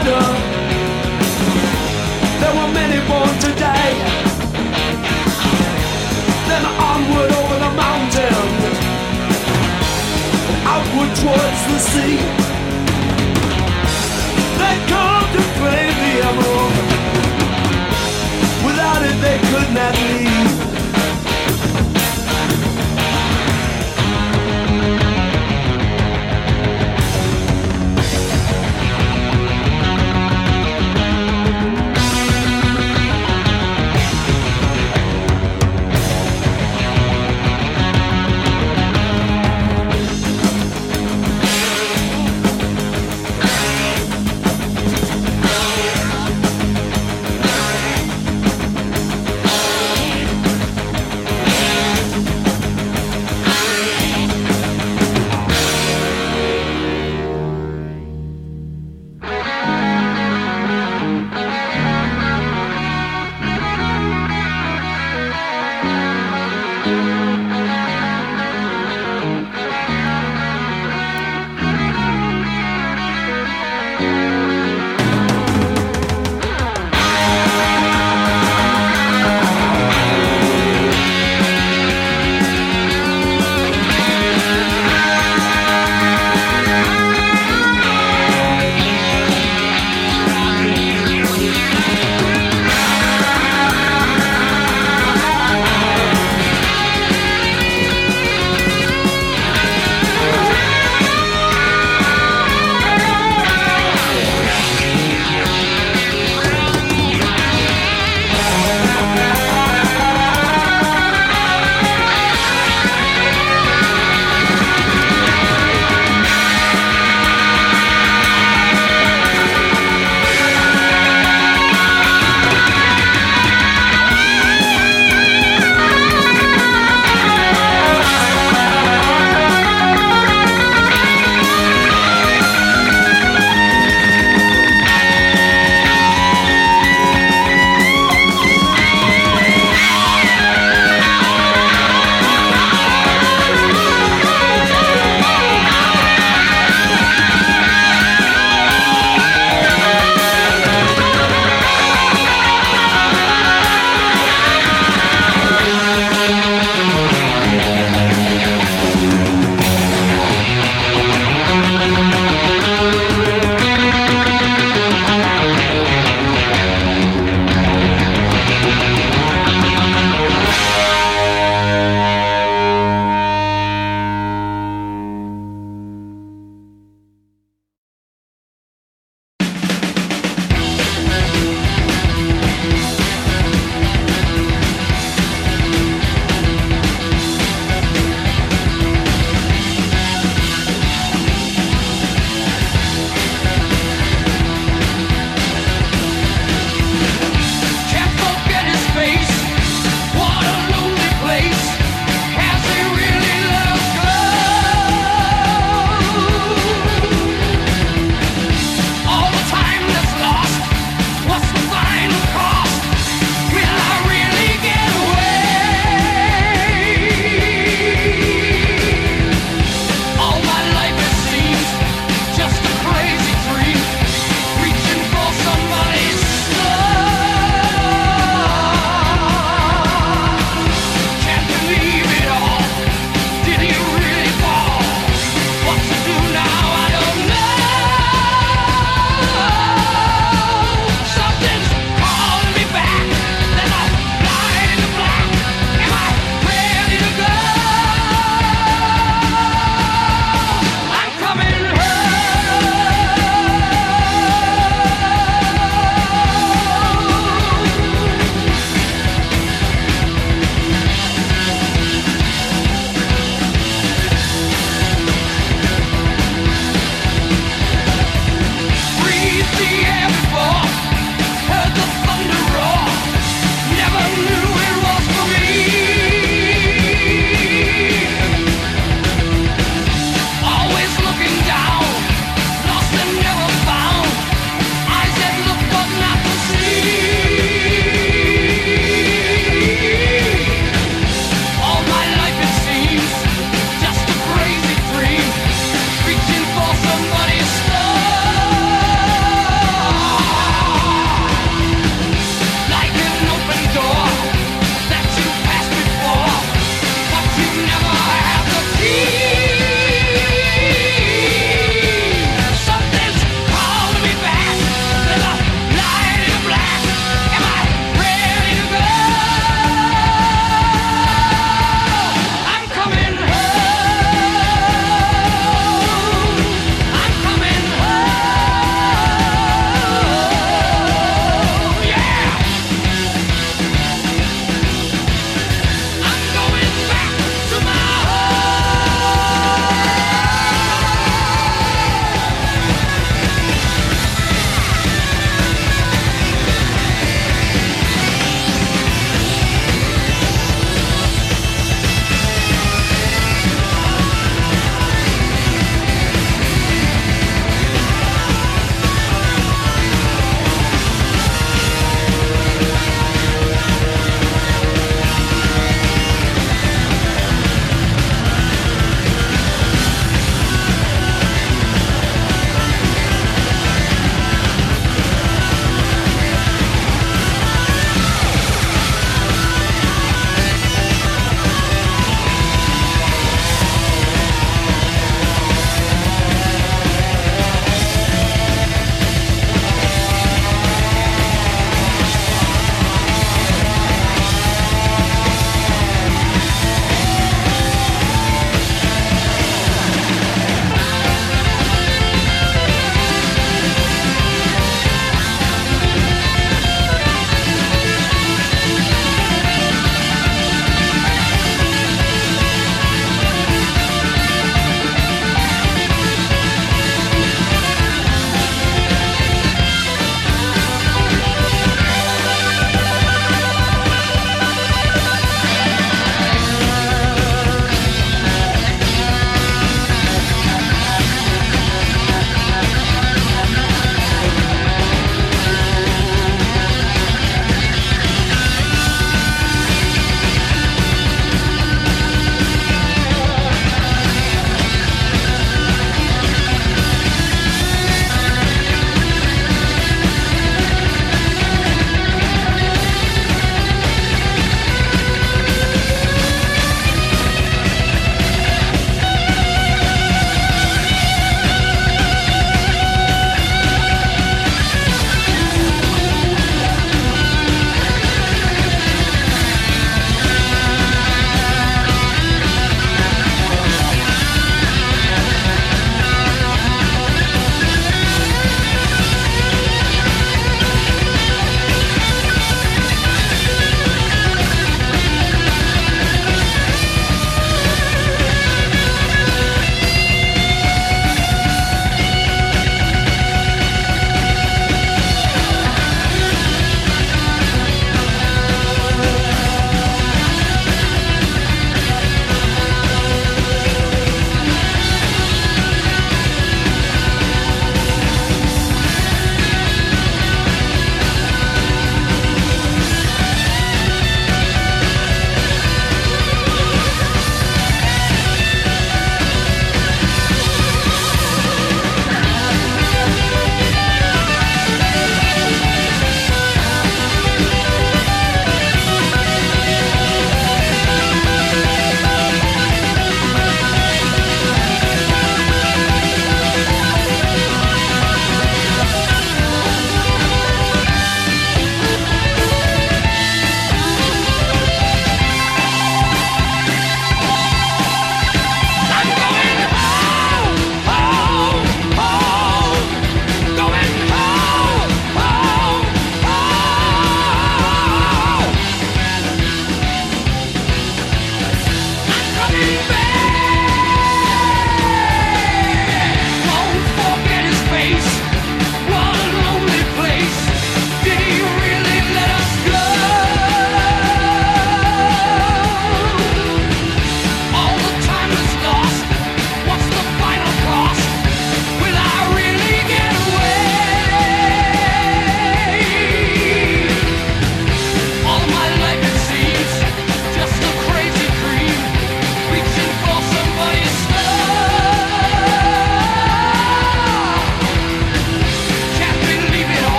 [0.00, 0.26] Border
[2.40, 3.88] There were many born today.
[6.48, 8.38] Then onward over the mountain
[10.72, 12.16] outward towards the sea
[14.60, 16.74] They come to claim the emerald
[18.66, 20.39] Without it, they could not leave.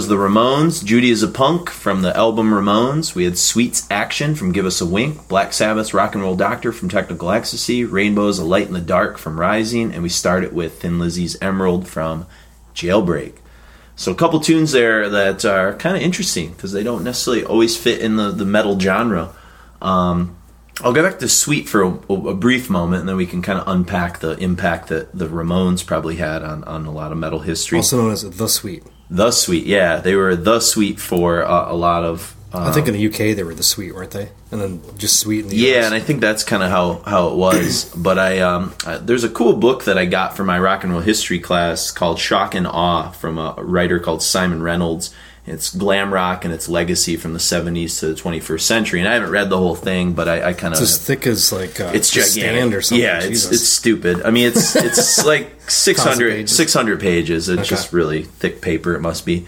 [0.00, 0.82] Was the Ramones.
[0.82, 3.14] Judy is a Punk from the album Ramones.
[3.14, 5.28] We had Sweets Action from Give Us a Wink.
[5.28, 7.84] Black Sabbath's Rock and Roll Doctor from Technical Ecstasy.
[7.84, 9.92] Rainbows A Light in the Dark from Rising.
[9.92, 12.26] And we started with Thin Lizzy's Emerald from
[12.74, 13.34] Jailbreak.
[13.94, 17.76] So a couple tunes there that are kind of interesting because they don't necessarily always
[17.76, 19.34] fit in the, the metal genre.
[19.82, 20.34] Um,
[20.82, 23.58] I'll go back to Sweet for a, a brief moment, and then we can kind
[23.58, 27.40] of unpack the impact that the Ramones probably had on, on a lot of metal
[27.40, 27.76] history.
[27.76, 28.82] Also known as the Sweet.
[29.10, 32.36] The Sweet, yeah, they were the Sweet for uh, a lot of.
[32.52, 34.30] Uh, I think in the UK they were the Sweet, weren't they?
[34.50, 35.86] And then just Sweet in the yeah, US.
[35.86, 37.92] and I think that's kind of how how it was.
[37.96, 40.92] but I um, uh, there's a cool book that I got for my rock and
[40.92, 45.12] roll history class called Shock and Awe from a writer called Simon Reynolds.
[45.50, 49.00] It's glam rock and its legacy from the 70s to the 21st century.
[49.00, 51.26] And I haven't read the whole thing, but I, I kind of it's as thick
[51.26, 52.32] as like uh, it's gigantic.
[52.42, 53.02] stand or something.
[53.04, 53.52] Yeah, it's Jesus.
[53.52, 54.22] it's stupid.
[54.22, 56.56] I mean, it's it's like 600 pages.
[56.56, 57.48] 600 pages.
[57.48, 57.68] It's Okay.
[57.68, 58.94] just really thick paper.
[58.94, 59.46] It must be.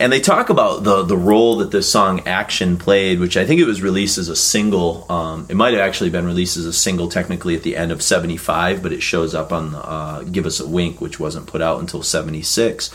[0.00, 3.60] And they talk about the the role that this song "Action" played, which I think
[3.60, 5.04] it was released as a single.
[5.10, 8.00] Um, it might have actually been released as a single technically at the end of
[8.00, 11.60] '75, but it shows up on the, uh, "Give Us a Wink," which wasn't put
[11.60, 12.90] out until '76.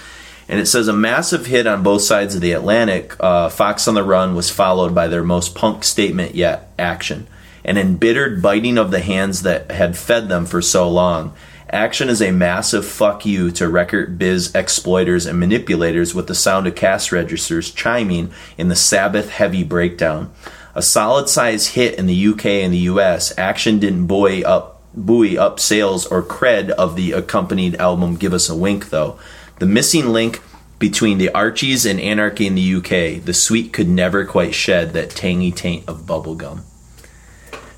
[0.53, 3.15] And it says a massive hit on both sides of the Atlantic.
[3.19, 7.25] Uh, Fox on the Run was followed by their most punk statement yet, "Action."
[7.65, 11.33] An embittered biting of the hands that had fed them for so long.
[11.71, 16.67] Action is a massive fuck you to record biz exploiters and manipulators with the sound
[16.67, 20.29] of cash registers chiming in the Sabbath heavy breakdown.
[20.75, 25.35] A solid size hit in the UK and the US, Action didn't buoy up buoy
[25.35, 29.17] up sales or cred of the accompanied album Give Us a Wink though.
[29.59, 30.41] The missing link
[30.79, 35.11] between the Archies and Anarchy in the UK, the sweet could never quite shed that
[35.11, 36.61] tangy taint of bubblegum.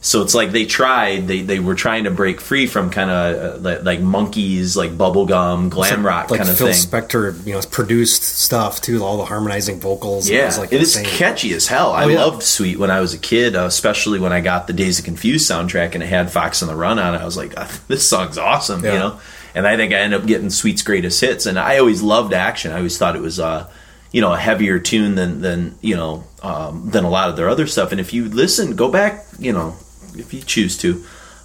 [0.02, 3.64] So it's like they tried, they, they were trying to break free from kind of
[3.64, 6.76] like, like Monkees, like bubblegum, glam rock like kind of Phil thing.
[6.76, 10.28] Spector, you know, produced stuff too, all the harmonizing vocals.
[10.30, 11.92] and Yeah, it like it is catchy as hell.
[11.92, 12.20] I Oh, yeah.
[12.24, 15.06] loved Sweet when I was a kid, uh, especially when I got the Dazed and
[15.06, 17.22] Confused soundtrack and it had Fox on the Run on it.
[17.22, 19.20] I was like, "Ah, this song's awesome, you know.
[19.56, 22.72] And I think I ended up getting Sweet's greatest hits, and I always loved Action.
[22.72, 23.70] I always thought it was, uh,
[24.12, 27.50] you know, a heavier tune than than you know um, than a lot of their
[27.50, 27.92] other stuff.
[27.92, 29.76] And if you listen, go back, you know,
[30.16, 31.04] if you choose to,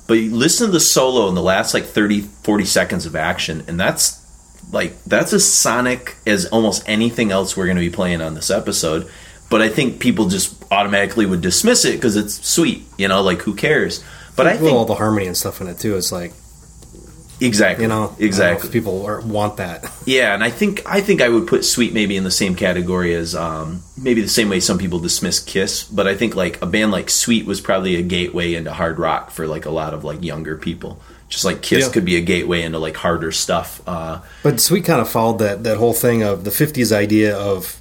[0.08, 3.64] but you listen to the solo in the last like 30, 40 seconds of Action,
[3.68, 4.18] and that's
[4.72, 8.50] like that's as sonic as almost anything else we're going to be playing on this
[8.50, 9.10] episode
[9.50, 13.42] but i think people just automatically would dismiss it because it's sweet you know like
[13.42, 14.04] who cares
[14.36, 15.96] but i well, all the harmony and stuff in it too.
[15.96, 16.32] It's like
[17.40, 19.90] exactly you know, know exactly if people are, want that.
[20.06, 23.14] yeah and i think i think i would put sweet maybe in the same category
[23.14, 26.66] as um, maybe the same way some people dismiss kiss but i think like a
[26.66, 30.04] band like sweet was probably a gateway into hard rock for like a lot of
[30.04, 31.92] like younger people just like kiss Yeah.
[31.92, 35.62] could be a gateway into like harder stuff uh, But Sweet kind of followed that
[35.64, 37.80] that whole thing of the '50s idea of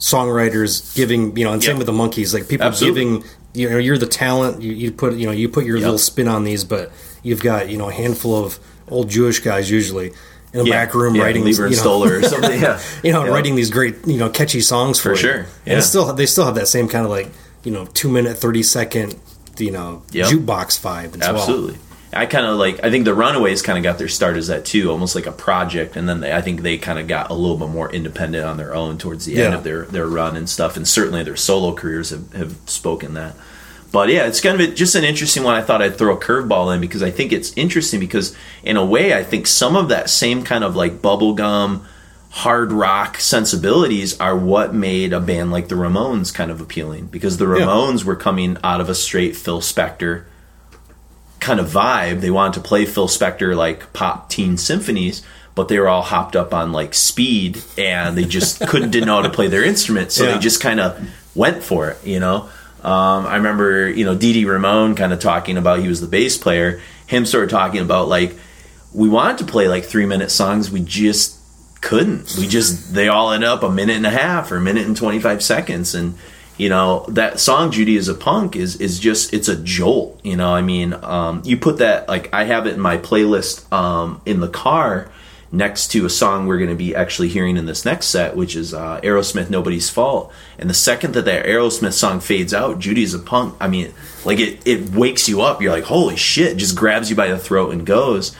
[0.00, 1.78] songwriters giving, you know, and same Yeah.
[1.78, 3.04] with the Monkees, like people Absolutely.
[3.04, 3.24] giving.
[3.54, 4.62] You know, you're the talent.
[4.62, 5.82] You, you put, you know, you put your Yep.
[5.84, 6.92] little spin on these, but
[7.22, 8.58] you've got, you know, a handful of
[8.90, 10.12] old Jewish guys usually
[10.52, 13.12] in the back room yeah, writing, Leiber and you know, Stoller or something yeah you
[13.12, 13.30] know, Yeah.
[13.32, 15.78] writing these great, you know, catchy songs for, For sure, And yeah.
[15.78, 17.30] it's still, they still have that same kind of like,
[17.64, 19.14] you know, two minute, thirty second,
[19.58, 20.26] you know, Yep.
[20.28, 21.36] jukebox vibe as well.
[21.36, 21.78] Absolutely.
[22.10, 24.64] I kind of like I think the Runaways kind of got their start as that
[24.64, 27.34] too, almost like a project, and then they, I think they kind of got a
[27.34, 30.48] little bit more independent on their own towards the end of their their run and
[30.48, 33.34] stuff, and certainly their solo careers have, have spoken that.
[33.90, 35.54] But yeah, it's kind of a, just an interesting one.
[35.54, 38.84] I thought I'd throw a curveball in because I think it's interesting because in a
[38.84, 41.84] way I think some of that same kind of like bubblegum
[42.30, 47.38] hard rock sensibilities are what made a band like the Ramones kind of appealing because
[47.38, 47.62] the Yeah.
[47.64, 50.24] Ramones were coming out of a straight Phil Spector
[51.40, 52.20] kind of vibe.
[52.20, 55.22] They wanted to play Phil Spector like pop teen symphonies,
[55.54, 59.16] but they were all hopped up on like speed and they just couldn't didn't know
[59.16, 60.32] how to play their instrument, so Yeah.
[60.34, 62.50] they just kind of went for it, you know.
[62.84, 66.06] Um, I remember, you know, Dee Dee Ramone kind of talking about he was the
[66.06, 66.80] bass player.
[67.06, 68.36] Him sort of talking about like
[68.92, 71.38] we wanted to play like three minute songs, we just
[71.80, 72.36] couldn't.
[72.38, 74.96] We just they all end up a minute and a half or a minute and
[74.96, 76.14] twenty five seconds, and
[76.56, 80.20] you know that song "Judy is a Punk" is is just it's a jolt.
[80.24, 83.70] You know, I mean, um, you put that like I have it in my playlist
[83.72, 85.10] um, in the car
[85.50, 88.54] next to a song we're going to be actually hearing in this next set, which
[88.54, 93.14] is uh, Aerosmith "Nobody's Fault." And the second that that Aerosmith song fades out, Judy's
[93.14, 93.92] a Punk," I mean,
[94.24, 95.62] like it it wakes you up.
[95.62, 98.36] You're like, "Holy shit!" Just grabs you by the throat and goes.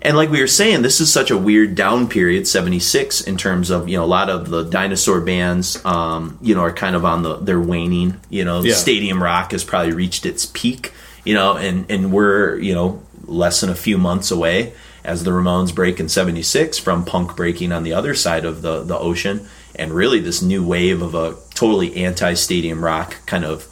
[0.00, 3.70] And like we were saying, this is such a weird down period, '76, in terms
[3.70, 7.04] of you know a lot of the dinosaur bands, um, you know, are kind of
[7.04, 8.20] on the they're waning.
[8.30, 8.74] You know, Yeah.
[8.74, 10.92] Stadium Rock has probably reached its peak.
[11.24, 14.72] You know, and and we're you know less than a few months away
[15.04, 18.82] as the Ramones break in '76 from punk breaking on the other side of the
[18.82, 23.66] the ocean, and really this new wave of a totally anti-stadium rock kind of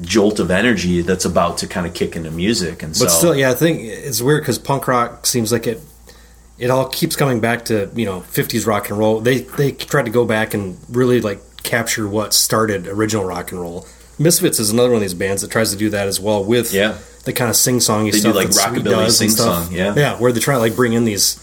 [0.00, 2.82] jolt of energy that's about to kind of kick into music.
[2.82, 5.80] And so, But still, yeah, I think it's weird because punk rock seems like it.
[6.58, 9.20] It all keeps coming back to you know '50s rock and roll.
[9.20, 13.60] They they tried to go back and really like capture what started original rock and
[13.60, 13.86] roll.
[14.18, 16.74] Misfits is another one of these bands that tries to do that as well with
[16.74, 16.96] Yeah.
[17.24, 19.72] The kind of sing songy They do, stuff like, rockabilly and sing-song, stuff.
[19.72, 19.94] yeah.
[19.94, 21.38] yeah, where they try to like bring in these,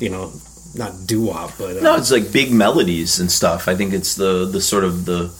[0.00, 0.32] you know,
[0.74, 3.68] not doo wop, but uh, No, it's like big melodies and stuff.
[3.68, 5.32] I think it's the the sort of the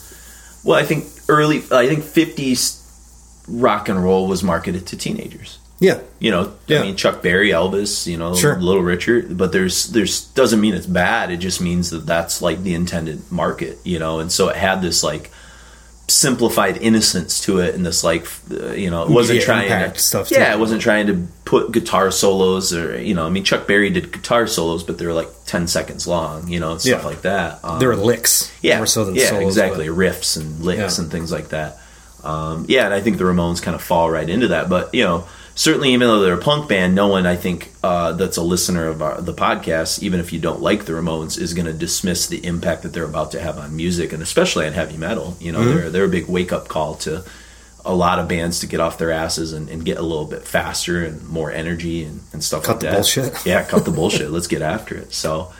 [0.62, 2.80] well, I think early I think 50s
[3.48, 5.58] rock and roll was marketed to teenagers.
[5.80, 6.78] yeah, You know, Yeah.
[6.78, 8.56] I mean Chuck Berry, Elvis, you know, Sure.
[8.58, 11.30] Little Richard, but there's there's doesn't mean it's bad.
[11.30, 14.20] It just means that that's like the intended market, you know.
[14.20, 15.30] And so it had this like
[16.06, 19.98] simplified innocence to it and this like uh, you know, it wasn't Yeah, trying to
[19.98, 20.56] stuff, Yeah, too.
[20.56, 24.12] it wasn't trying to put guitar solos or you know, I mean Chuck Berry did
[24.12, 27.06] guitar solos, but they were like 10 seconds long, you know, and stuff Yeah.
[27.08, 27.60] like that.
[27.64, 29.88] Um, there are licks, yeah, more so than yeah, solos, exactly.
[29.88, 31.02] but- Riffs and licks Yeah.
[31.04, 31.78] and things like that.
[32.22, 34.68] Um, yeah, and I think the Ramones kind of fall right into that.
[34.68, 35.24] But you know,
[35.54, 38.88] certainly, even though they're a punk band, no one I think uh, that's a listener
[38.88, 42.26] of our, the podcast, even if you don't like the Ramones, is going to dismiss
[42.26, 45.36] the impact that they're about to have on music and especially on heavy metal.
[45.40, 45.76] You know, Mm-hmm.
[45.76, 47.24] they're they're a big wake up call to
[47.86, 50.42] a lot of bands to get off their asses and, and get a little bit
[50.42, 52.94] faster and more energy and, and stuff Cut like the that.
[52.94, 53.34] bullshit.
[53.46, 54.30] Yeah, cut the bullshit.
[54.30, 55.12] Let's get after it.
[55.12, 55.52] So.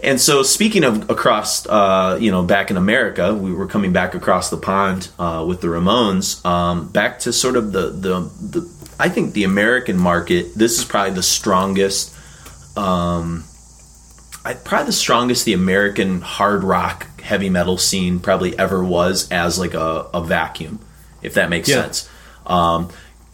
[0.00, 4.14] And so, speaking of across, uh, you know, back in America, we were coming back
[4.14, 6.44] across the pond uh, with the Ramones.
[6.44, 8.60] Um, back to sort of the, the the,
[8.98, 10.54] I think the American market.
[10.54, 12.14] This is probably the strongest,
[12.76, 13.44] um,
[14.44, 19.58] I, probably the strongest the American hard rock heavy metal scene probably ever was as
[19.58, 20.78] like a, a vacuum,
[21.22, 21.82] if that makes Yeah.
[21.82, 22.08] sense.
[22.46, 22.90] Um,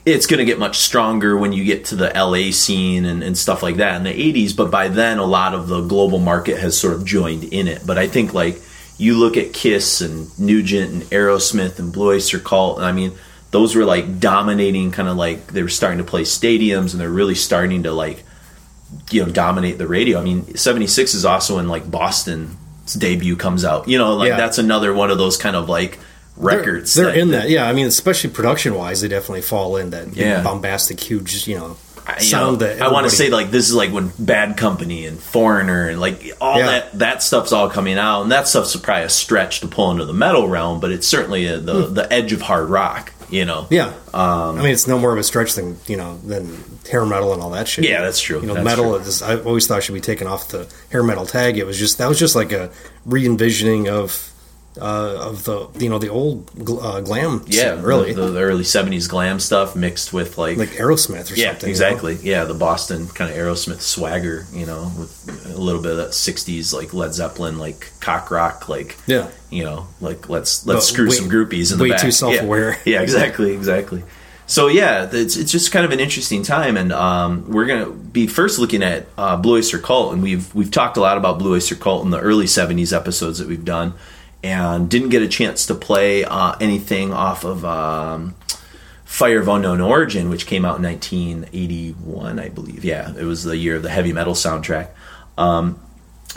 [0.06, 3.36] it's going to get much stronger when you get to the LA scene and, and
[3.36, 4.10] stuff like that in the
[4.46, 4.56] 80s.
[4.56, 7.82] But by then, a lot of the global market has sort of joined in it.
[7.86, 8.60] But I think like
[8.96, 13.12] you look at Kiss and Nugent and Aerosmith and Blue Oyster Cult, and I mean,
[13.50, 17.10] those were like dominating kind of like they were starting to play stadiums and they're
[17.10, 18.22] really starting to like,
[19.10, 20.20] you know, dominate the radio.
[20.20, 23.88] I mean, 76 is also in like Boston's debut comes out.
[23.88, 24.36] You know, like Yeah.
[24.36, 25.98] that's another one of those kind of like
[26.36, 26.94] records.
[26.94, 27.68] They're, in that, yeah.
[27.68, 30.42] I mean, especially production wise, they definitely fall in that Yeah.
[30.42, 33.68] bombastic, huge, you know, I- you sound know, that I want to say like this
[33.68, 36.66] is like when Bad Company and Foreigner and like all Yeah.
[36.66, 40.04] that that stuff's all coming out, and that stuff's probably a stretch to pull into
[40.06, 41.94] the metal realm, but it's certainly a, the hmm.
[41.94, 43.12] the edge of hard rock.
[43.30, 43.66] You know.
[43.70, 46.56] Yeah, Um, I mean, it's no more of a stretch than you know than
[46.90, 47.84] hair metal and all that shit.
[47.84, 48.40] Yeah, that's true.
[48.40, 48.94] You know, That's metal.
[48.96, 51.58] Is, I always thought should be taken off the hair metal tag.
[51.58, 52.70] It was just that was just like a
[53.06, 54.29] re envisioning of
[54.80, 57.42] uh, of the you know the old gl- uh, glam.
[57.46, 60.56] yeah, scene, really the, the early '70s glam stuff mixed with like.
[60.58, 61.60] like Aerosmith or yeah, something.
[61.60, 61.70] you know?
[61.70, 62.14] exactly.
[62.22, 66.10] Yeah, the Boston kind of Aerosmith swagger, you know, with a little bit of that
[66.10, 70.92] '60s like Led Zeppelin, like cock rock, like Yeah, you know, like let's let's But
[70.92, 72.00] screw way- some groupies in the way back.
[72.00, 72.78] too self-aware.
[72.84, 74.04] Yeah, exactly, exactly.
[74.46, 78.26] So yeah, it's it's just kind of an interesting time, and um, we're gonna be
[78.26, 81.54] first looking at uh, Blue Oyster Cult, and we've we've talked a lot about Blue
[81.54, 83.94] Oyster Cult in the early '70s episodes that we've done,
[84.42, 87.64] and didn't get a chance to play uh, anything off of.
[87.64, 88.34] Um,
[89.10, 92.84] Fire of Unknown Origin, which came out in 1981, I believe.
[92.84, 94.90] Yeah, it was the year of the heavy metal soundtrack.
[95.36, 95.80] Um,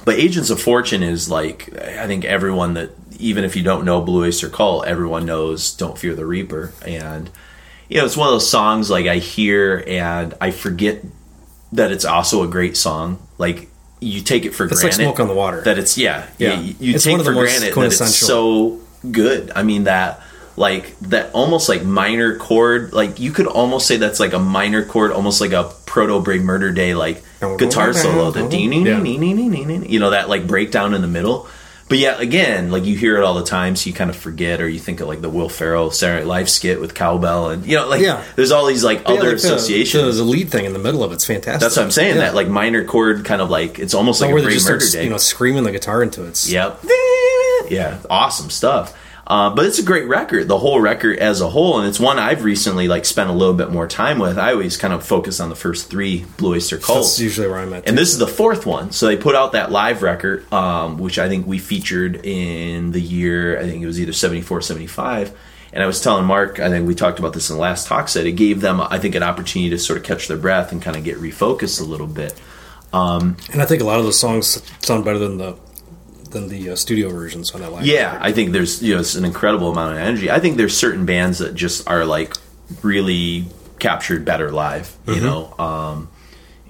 [0.05, 2.89] but Agents of Fortune is like I think everyone that
[3.19, 7.29] even if you don't know Blue Oyster Cult, everyone knows Don't Fear the Reaper, and
[7.89, 11.03] you know it's one of those songs like I hear and I forget
[11.73, 13.19] that it's also a great song.
[13.37, 13.69] Like
[14.03, 15.61] you take it for It's like granted smoke on the water.
[15.61, 16.59] that it's yeah Yeah.
[16.59, 19.51] you, you It's take one of the for granted that it's so good.
[19.55, 20.21] I mean that
[20.55, 24.85] like that almost like minor chord like you could almost say that's like a minor
[24.85, 27.23] chord almost like a proto Brave Murder Day like
[27.57, 28.41] guitar solo the
[28.85, 29.01] Yeah.
[29.89, 31.47] you know that like breakdown in the middle.
[31.93, 34.59] But yeah, again, like you hear it all the time, so you kind of forget,
[34.61, 37.63] or you think of like the Will Ferrell Saturday Night Live skit with cowbell, and
[37.67, 38.23] you know, like Yeah.
[38.35, 40.17] there's all these like Yeah, other like associations.
[40.17, 41.61] The, the lead thing in the middle of it's fantastic.
[41.61, 42.15] That's what I'm saying.
[42.15, 42.21] Yeah.
[42.21, 44.67] That like minor chord, kind of like it's almost Like like where a they just
[44.67, 45.03] Murder start, Day.
[45.03, 46.29] you know, screaming the guitar into it.
[46.29, 46.83] It's- Yep.
[47.69, 48.93] Yeah, awesome stuff.
[49.25, 52.19] Uh, but it's a great record, the whole record as a whole, and it's one
[52.19, 54.37] I've recently like spent a little bit more time with.
[54.37, 57.59] I always kind of focus on the first three Blue Oyster Cult, That's usually where
[57.59, 57.87] I'm at.
[57.87, 58.01] and too.
[58.01, 58.91] this is the fourth one.
[58.91, 62.99] So they put out that live record, um, which I think we featured in the
[62.99, 65.31] year, I think it was either 74, 75.
[65.71, 68.09] And I was telling Mark, I think we talked about this in the last talk
[68.09, 70.81] set, it gave them, I think, an opportunity to sort of catch their breath and
[70.81, 72.39] kind of get refocused a little bit.
[72.91, 75.55] and I think a lot of the songs sound better than the
[76.33, 77.85] than the uh, studio versions on that live.
[77.85, 78.17] Yeah.
[78.21, 80.29] I think there's you know it's an incredible amount of energy.
[80.29, 82.33] I think there's certain bands that just are like
[82.81, 83.45] really
[83.79, 85.25] captured better live, you Mm-hmm.
[85.25, 85.53] know.
[85.59, 86.09] Um,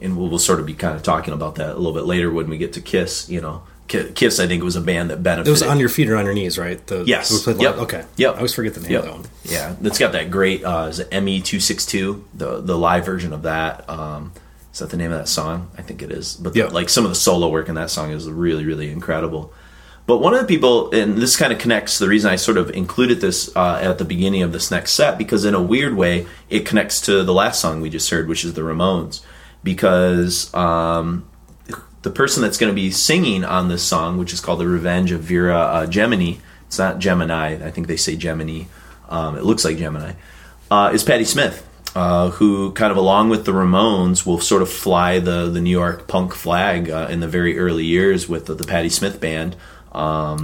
[0.01, 2.29] and we'll, we'll sort of be kind of talking about that a little bit later
[2.31, 3.29] when we get to Kiss.
[3.29, 5.47] You know, Kiss I think was a band that benefited.
[5.47, 6.85] it was on your feet or on your knees, right?
[6.87, 7.31] The, Yes.
[7.31, 7.75] we played Yep.
[7.77, 8.03] Okay.
[8.17, 8.33] Yep.
[8.33, 8.99] I always forget the name Yep.
[9.01, 9.25] of that one.
[9.45, 13.05] Yeah, it's got that great uh, is it ME two six two the the live
[13.05, 13.89] version of that.
[13.89, 14.33] Um,
[14.73, 15.69] is that the name of that song?
[15.77, 16.33] I think it is.
[16.33, 16.65] But Yeah.
[16.65, 19.53] like some of the solo work in that song is really really incredible.
[20.05, 22.69] But one of the people, and this kind of connects the reason I sort of
[22.71, 26.25] included this uh, at the beginning of this next set, because in a weird way,
[26.49, 29.21] it connects to the last song we just heard, which is the Ramones.
[29.63, 31.25] Because um,
[32.01, 35.11] the person that's going to be singing on this song, which is called "The Revenge
[35.13, 36.33] of Vera uh, Gemini,"
[36.67, 37.65] it's not Gemini.
[37.65, 38.63] I think they say Gemini.
[39.07, 40.13] Um, it looks like Gemini.
[40.69, 44.69] Uh, is Patti Smith, uh, who kind of along with the Ramones will sort of
[44.69, 48.55] fly the the New York punk flag uh, in the very early years with the,
[48.55, 49.55] the Patti Smith band.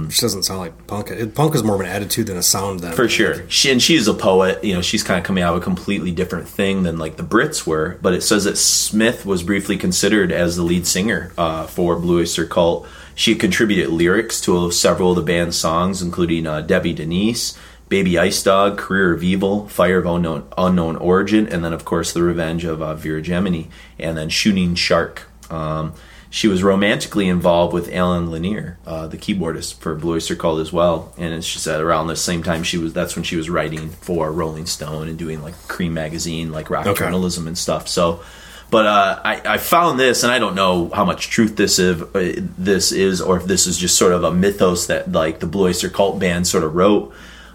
[0.06, 1.10] Which doesn't sound like punk.
[1.10, 2.80] It, punk is more of an attitude than a sound.
[2.80, 3.48] Then For sure.
[3.48, 4.62] She, and she's a poet.
[4.62, 7.24] You know, she's kind of coming out of a completely different thing than like the
[7.24, 7.98] Brits were.
[8.00, 12.20] But it says that Smith was briefly considered as the lead singer uh, for Blue
[12.20, 12.86] Oyster Cult.
[13.16, 17.58] She contributed lyrics to several of the band's songs, including uh, Debbie Denise,
[17.90, 22.12] Baby Ice Dog, Career of Evil, Fire of Unknown, Unknown Origin, and then, of course,
[22.12, 23.64] The Revenge of uh, Vera Gemini,
[23.98, 25.24] and then Shooting Shark.
[25.50, 25.92] Um,
[26.30, 30.72] she was romantically involved with Allen Lanier, uh, the keyboardist for Blue Oyster Cult as
[30.72, 31.12] well.
[31.18, 33.88] And it's just that around the same time she was that's when she was writing
[33.90, 37.00] for Rolling Stone and doing like Creem magazine, like rock Okay.
[37.04, 37.88] journalism and stuff.
[37.88, 38.22] So,
[38.70, 42.00] but uh, I, I found this, and I don't know how much truth this is,
[42.00, 45.46] uh, this is, or if this is just sort of a mythos that like the
[45.48, 47.12] Blue Oyster Cult band sort of wrote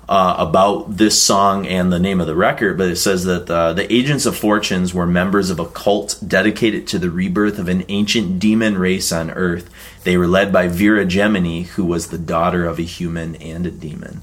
[0.07, 3.73] uh, about this song and the name of the record, but it says that uh,
[3.73, 7.83] the Agents of Fortunes were members of a cult dedicated to the rebirth of an
[7.89, 9.69] ancient demon race on Earth.
[10.03, 13.71] They were led by Vera Gemini, who was the daughter of a human and a
[13.71, 14.21] demon.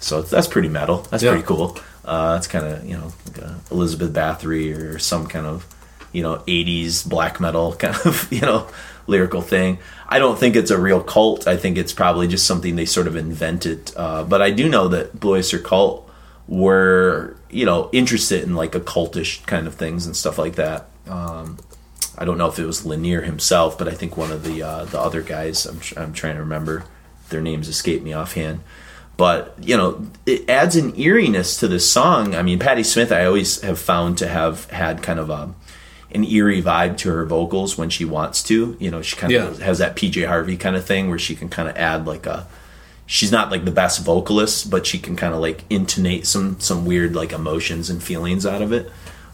[0.00, 1.06] So that's pretty metal.
[1.10, 1.30] That's Yeah.
[1.32, 1.78] pretty cool.
[2.04, 5.64] Uh, it's kind of you know like a Elizabeth Bathory or some kind of
[6.12, 8.66] you know 80s black metal kind of you know
[9.10, 9.78] lyrical thing.
[10.08, 11.46] I don't think it's a real cult.
[11.46, 13.92] I think it's probably just something they sort of invented.
[13.96, 16.08] Uh, but I do know that Blue Oyster Cult
[16.48, 20.88] were you know interested in like occultish kind of things and stuff like that.
[21.06, 21.58] Um,
[22.18, 24.84] I don't know if it was Lanier himself, but I think one of the uh,
[24.86, 25.66] the other guys.
[25.66, 26.84] I'm I'm trying to remember
[27.28, 28.60] their names escape me offhand.
[29.16, 32.34] But you know, it adds an eeriness to this song.
[32.34, 35.54] I mean, Patti Smith, I always have found to have had kind of a
[36.12, 38.76] an eerie vibe to her vocals when she wants to.
[38.80, 39.64] You know, she kind of Yeah.
[39.64, 42.46] has that PJ Harvey kind of thing where she can kind of add like a.
[43.06, 46.84] She's not like the best vocalist, but she can kind of like intonate some some
[46.86, 48.90] weird like emotions and feelings out of it.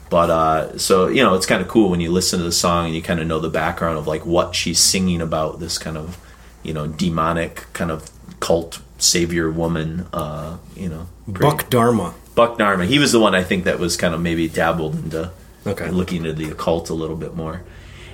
[0.09, 2.87] But uh, so you know, it's kind of cool when you listen to the song
[2.87, 5.61] and you kind of know the background of like what she's singing about.
[5.61, 6.17] This kind of
[6.63, 10.07] you know demonic kind of cult savior woman.
[10.13, 12.15] Uh, you know, pretty- Buck Dharma.
[12.35, 12.87] Buck Dharma.
[12.87, 15.31] He was the one I think that was kind of maybe dabbled into
[15.67, 15.89] Okay.
[15.91, 17.63] looking into the occult a little bit more.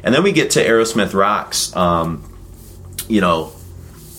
[0.02, 1.74] And then we get to Aerosmith Rocks.
[1.76, 2.28] Um,
[3.08, 3.52] you know,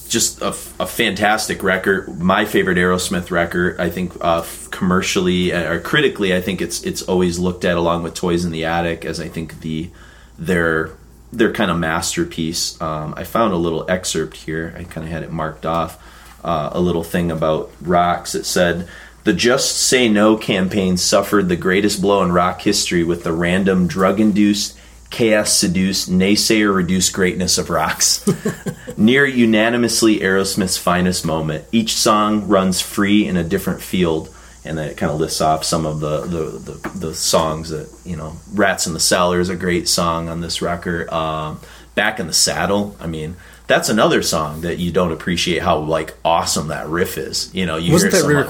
[0.08, 0.50] just a,
[0.80, 2.20] a fantastic record.
[2.20, 3.80] My favorite Aerosmith record.
[3.80, 8.04] I think uh, commercially uh, or critically, I think it's it's always looked at along
[8.04, 9.90] with Toys in the Attic as I think the
[10.38, 10.92] their
[11.32, 12.80] their kind of masterpiece.
[12.80, 14.74] Um, I found a little excerpt here.
[14.78, 16.02] I kind of had it marked off.
[16.44, 18.36] Uh, a little thing about rocks.
[18.36, 18.88] It said
[19.24, 23.88] The Just Say No campaign suffered the greatest blow in rock history with the random
[23.88, 24.78] drug induced,
[25.12, 28.26] chaos seduced, naysayer reduced greatness of rocks.
[28.98, 34.30] Near unanimously Aerosmith's finest moment, each song runs free in a different field.
[34.66, 36.44] And then it kind of lists off some of the, the,
[36.74, 40.42] the, the songs that, you know, Rats in the Cellar is a great song on
[40.42, 41.10] this record.
[41.10, 41.60] Um,
[41.96, 43.36] Back in the Saddle, I mean,
[43.68, 47.54] that's another song that you don't appreciate how like awesome that riff is.
[47.54, 48.50] You know, you Wasn't that so much.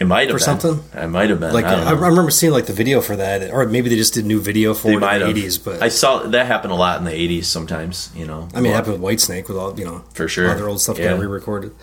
[0.00, 0.60] It might have or been.
[0.60, 0.82] something?
[0.94, 1.52] It might have been.
[1.52, 2.06] Like I I, don't I know.
[2.08, 4.88] remember seeing like the video for that, or maybe they just did new video for
[4.88, 5.58] They it in the eighties.
[5.58, 7.44] But I saw that happen a lot in the '80s.
[7.44, 8.48] Sometimes, you know.
[8.54, 10.50] I mean, it happened with Whitesnake with all you know For sure.
[10.50, 11.10] other old stuff Yeah.
[11.10, 11.74] got re-recorded.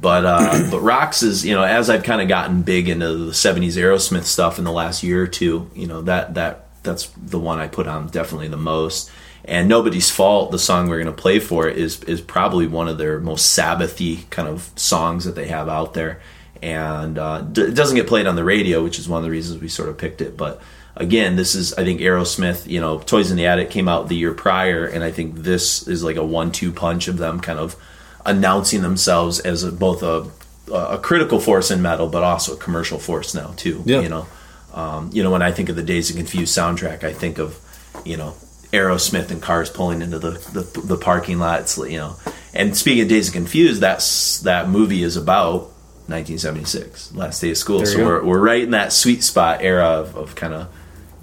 [0.00, 3.32] But uh, but Rocks is you know as I've kind of gotten big into the
[3.32, 7.38] '70s Aerosmith stuff in the last year or two, you know that that that's the
[7.40, 9.10] one I put on definitely the most.
[9.44, 10.50] And nobody's fault.
[10.50, 13.56] The song we're going to play for it is is probably one of their most
[13.58, 16.20] Sabbathy kind of songs that they have out there,
[16.62, 19.30] and uh, d- it doesn't get played on the radio, which is one of the
[19.30, 20.36] reasons we sort of picked it.
[20.36, 20.60] But
[20.96, 22.66] again, this is I think Aerosmith.
[22.66, 25.86] You know, Toys in the Attic came out the year prior, and I think this
[25.86, 27.76] is like a one-two punch of them kind of
[28.24, 30.30] announcing themselves as a, both a
[30.72, 33.82] a critical force in metal, but also a commercial force now too.
[33.84, 34.00] Yeah.
[34.00, 34.26] You know,
[34.74, 37.58] um, you know when I think of the Dazed and Confused soundtrack, I think of
[38.04, 38.34] you know
[38.72, 41.78] Aerosmith and cars pulling into the the, the parking lots.
[41.78, 42.16] You know,
[42.52, 45.70] and speaking of Dazed and Confused, that's that movie is about
[46.08, 47.78] 1976, last day of school.
[47.78, 50.68] There So we're we're right in that sweet spot era of, of kind of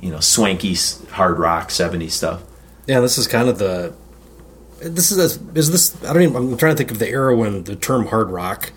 [0.02, 0.76] you know swanky
[1.12, 2.44] hard rock 70s stuff.
[2.88, 3.94] Yeah, this is kind of the.
[4.82, 6.04] This is a, is this?
[6.04, 6.36] I don't even.
[6.36, 8.74] I'm trying to think of the era when the term hard rock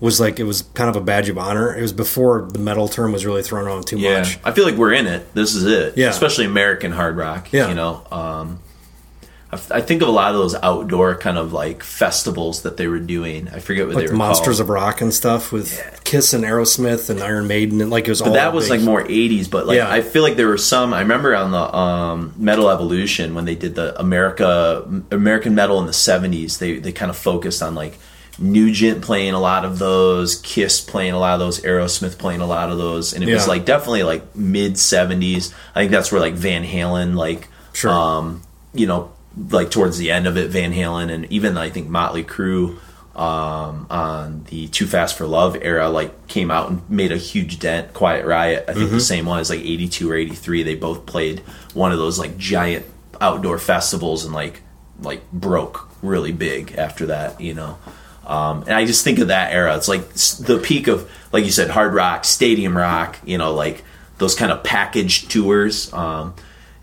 [0.00, 1.74] was like it was kind of a badge of honor.
[1.74, 4.38] It was before the metal term was really thrown around too Yeah, much.
[4.44, 5.32] I feel like we're in it.
[5.34, 5.96] This is it.
[5.96, 6.08] Yeah.
[6.08, 7.52] especially American hard rock.
[7.52, 7.68] Yeah.
[7.68, 8.04] you know.
[8.10, 8.58] Um,
[9.52, 12.88] I, I think of a lot of those outdoor kind of like festivals that they
[12.88, 13.48] were doing.
[13.48, 14.60] I forget what Like they the were Monsters called.
[14.62, 18.20] of Rock and stuff with Kiss and Aerosmith and Iron Maiden and like it was
[18.22, 19.90] all But that was big- like more 80s, but like Yeah.
[19.90, 20.92] I feel like there were some.
[20.92, 25.86] I remember on the um, Metal Evolution when they did the America American metal in
[25.86, 26.58] the 70s.
[26.58, 27.98] They they kind of focused on like
[28.38, 32.46] Nugent playing a lot of those, Kiss playing a lot of those, Aerosmith playing a
[32.46, 35.54] lot of those, and it was like definitely like mid 70s.
[35.74, 37.90] I think that's where like Van Halen like Sure.
[37.90, 38.42] um,
[38.74, 42.24] you know, like towards the end of it, Van Halen and even I think Motley
[42.24, 42.78] Crue
[43.14, 47.58] um, on the Too Fast for Love era, like came out and made a huge
[47.58, 47.94] dent.
[47.94, 50.62] Quiet Riot, I think the same one is like eighty two or eighty three.
[50.62, 51.40] They both played
[51.72, 52.84] one of those like giant
[53.20, 54.62] outdoor festivals and like
[55.00, 57.78] like broke really big after that, you know.
[58.26, 59.76] Um, and I just think of that era.
[59.76, 63.18] It's like the peak of, like you said, hard rock, stadium rock.
[63.24, 63.84] You know, like
[64.18, 65.92] those kind of packaged tours.
[65.92, 66.34] Um,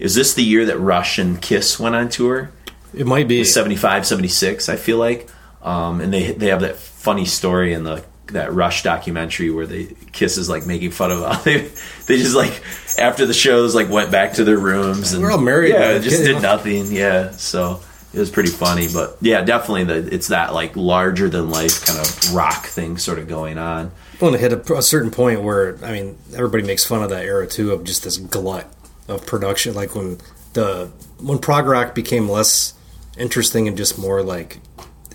[0.04, 2.52] is this the year that Rush and Kiss went on tour?
[2.94, 3.44] It might be.
[3.44, 5.30] 75, 76, I feel like.
[5.64, 9.96] Um, and they they have that funny story in the that Rush documentary where they
[10.12, 11.70] Kiss is like making fun of they
[12.06, 12.62] they just like
[13.00, 16.18] after the shows like went back to their rooms and We're all married, Yeah, just
[16.24, 16.92] Kid- did nothing.
[16.92, 17.80] Yeah, so
[18.14, 22.00] it was pretty funny, but yeah, definitely the it's that like larger than life kind
[22.00, 23.92] of rock thing sort of going on.
[24.20, 27.24] going to hit a, a certain point where I mean everybody makes fun of that
[27.26, 28.68] era too of just this glut
[29.08, 29.74] of production.
[29.74, 30.18] Like when
[30.54, 32.74] the when prog rock became less
[33.18, 34.60] interesting and just more like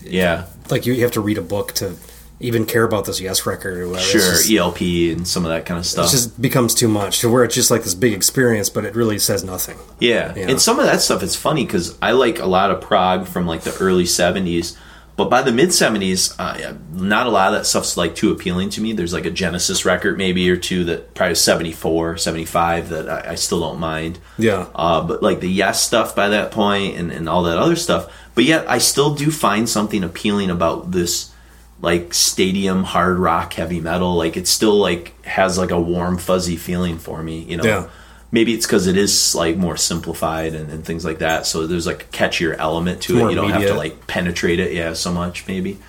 [0.03, 1.95] Yeah, like you, you have to read a book to
[2.41, 4.07] even care about this Yes record or whatever.
[4.07, 6.07] sure, just, ELP and some of that kind of stuff.
[6.07, 8.95] it just becomes too much to where it's just like this big experience, but it
[8.95, 9.77] really says nothing.
[9.99, 10.33] Yeah.
[10.35, 10.49] Yeah.
[10.49, 13.45] and some of that stuff is funny because I like a lot of prog from
[13.45, 14.77] like the early '70s,
[15.19, 18.69] but by the mid '70s, uh, not a lot of that stuff's like too appealing
[18.69, 18.93] to me.
[18.93, 23.35] There's like a Genesis record maybe or two that probably 74, 75 that I, I
[23.35, 24.19] still don't mind.
[24.37, 24.67] Yeah.
[24.73, 28.09] Uh, but like the Yes stuff by that point and, and all that other stuff.
[28.33, 31.33] But yet I still do find something appealing about this
[31.81, 34.15] like stadium hard rock heavy metal.
[34.15, 37.65] Like it still like has like a warm fuzzy feeling for me, you know.
[37.65, 37.89] Yeah.
[38.31, 41.47] Maybe it's because it is like more simplified and, and things like that.
[41.47, 43.31] So there's like a catchier element to More it.
[43.31, 45.79] You don't have to like penetrate it, yeah, so much maybe.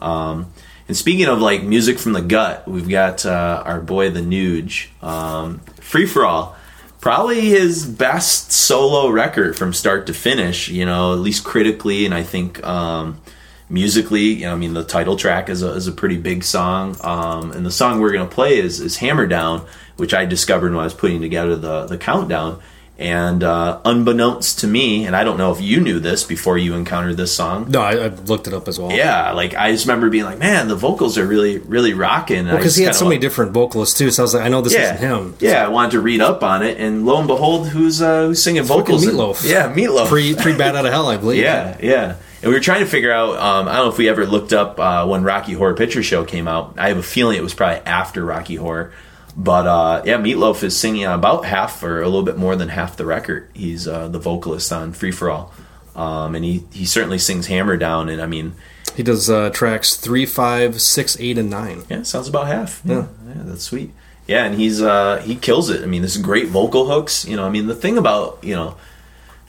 [0.00, 0.52] Um,
[0.88, 4.88] and speaking of like music from the gut, we've got uh, our boy the Nuge,
[5.02, 6.56] um, Free for All,
[7.00, 10.68] probably his best solo record from start to finish.
[10.68, 13.20] You know, at least critically, and I think um,
[13.68, 14.34] musically.
[14.34, 17.52] You know, I mean, the title track is a, is a pretty big song, um,
[17.52, 19.66] and the song we're gonna play is is Hammer Down,
[19.98, 22.60] which I discovered when I was putting together the the countdown.
[23.00, 26.74] And uh, unbeknownst to me, and I don't know if you knew this before you
[26.74, 28.90] encountered this song, No, I, I looked it up as well.
[28.90, 32.38] yeah, like I just remember being like, man, the vocals are really, really rocking.
[32.38, 34.10] And because just he had so many different vocalists too.
[34.10, 35.36] So I was like, I know this yeah, isn't him.
[35.38, 38.42] Yeah, I wanted to read up on it, and lo and behold, who's uh, who's
[38.42, 39.06] singing Fucking vocals?
[39.06, 39.48] Meatloaf.
[39.48, 40.08] yeah, Meatloaf.
[40.08, 41.40] Pre pre Bat Out of Hell, I believe.
[41.44, 42.16] yeah, yeah.
[42.42, 43.38] And we were trying to figure out.
[43.38, 46.24] Um, I don't know if we ever looked up uh, when Rocky Horror Picture Show
[46.24, 46.74] came out.
[46.76, 48.92] I have a feeling it was probably after Rocky Horror.
[49.40, 52.68] But uh, yeah, Meatloaf is singing on about half or a little bit more than
[52.70, 53.48] half the record.
[53.54, 55.54] He's uh, the vocalist on Free for All,
[55.94, 58.08] um, and he he certainly sings Hammer Down.
[58.08, 58.54] And I mean,
[58.96, 61.84] He does uh, tracks three, five, six, eight, and nine.
[61.88, 62.82] yeah, sounds about half.
[62.84, 63.92] Yeah, yeah, that's sweet.
[64.26, 65.84] Yeah, and he's uh, he kills it.
[65.84, 67.24] I mean, this is great vocal hooks.
[67.24, 68.74] You know, I mean, the thing about you know,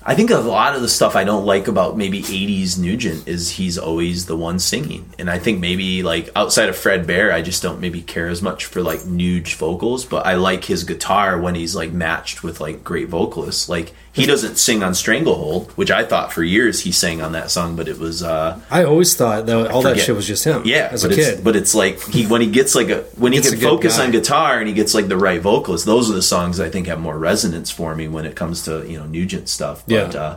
[0.09, 3.51] I think a lot of the stuff I don't like about maybe '80s Nugent is
[3.51, 7.43] he's always the one singing, and I think maybe like outside of Fred Bear, I
[7.43, 10.05] just don't maybe care as much for like Nuge vocals.
[10.05, 13.69] But I like his guitar when he's like matched with like great vocalists.
[13.69, 17.51] Like he doesn't sing on Stranglehold, which I thought for years he sang on that
[17.51, 18.23] song, but it was.
[18.23, 20.63] uh I always thought that all that shit was just him.
[20.65, 21.43] yeah, as a kid.
[21.43, 24.05] but it's like he when he gets like a when he Gets can focus guy.
[24.05, 25.85] on guitar and he gets like the right vocalist.
[25.85, 28.85] Those are the songs I think have more resonance for me when it comes to
[28.89, 29.83] you know Nugent stuff.
[29.87, 30.21] But Yeah.
[30.21, 30.35] uh,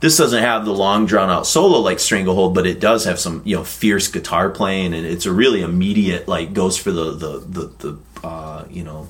[0.00, 3.42] this doesn't have the long drawn out solo like Stranglehold, but it does have some
[3.44, 7.38] you know fierce guitar playing and it's a really immediate like goes for the the
[7.46, 9.08] the, the uh, you know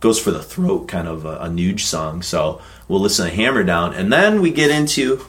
[0.00, 2.22] goes for the throat kind of a, a Nuge song.
[2.22, 2.60] So
[2.92, 5.24] we'll listen to Hammer Down and then we get into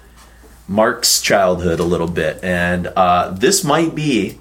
[0.67, 4.37] Mark's childhood a little bit, and uh, this might be.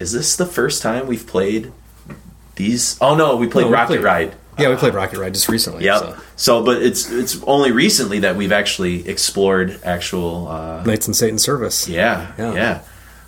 [0.00, 1.70] Is this the first time we've played
[2.56, 2.96] these?
[3.00, 4.34] Oh no, we played No, we Rocket played- Ride.
[4.58, 5.84] yeah, we played Rocket Ride just recently.
[5.84, 5.98] Yeah.
[6.00, 6.16] So.
[6.36, 6.64] So.
[6.64, 10.48] but it's it's only recently that we've actually explored actual.
[10.48, 11.88] Uh, Knights in Satan's Service.
[11.88, 12.54] yeah, Yeah.
[12.54, 12.80] yeah,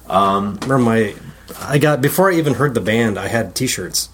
[0.09, 1.15] Remember my,
[1.61, 4.09] I got before I even heard the band, I had T-shirts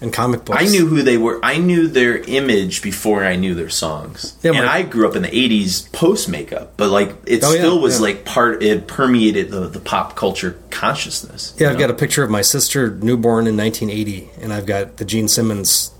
[0.00, 0.58] and comic books.
[0.60, 1.40] I knew who they were.
[1.42, 4.36] I knew their image before I knew their songs.
[4.42, 7.52] Yeah, and my- I grew up in the '80s post makeup, but like it Oh,
[7.52, 8.02] yeah, still was yeah.
[8.02, 8.62] like part.
[8.62, 11.54] It permeated the, the pop culture consciousness.
[11.58, 11.80] Yeah, I've know?
[11.80, 15.90] got a picture of my sister newborn in 1980, and I've got the Gene Simmons,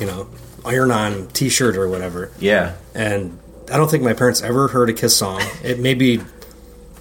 [0.00, 0.28] you know,
[0.64, 2.30] Iron On T-shirt or whatever.
[2.38, 2.74] yeah.
[2.94, 3.38] And
[3.70, 5.42] I don't think my parents ever heard a Kiss song.
[5.62, 6.20] It may be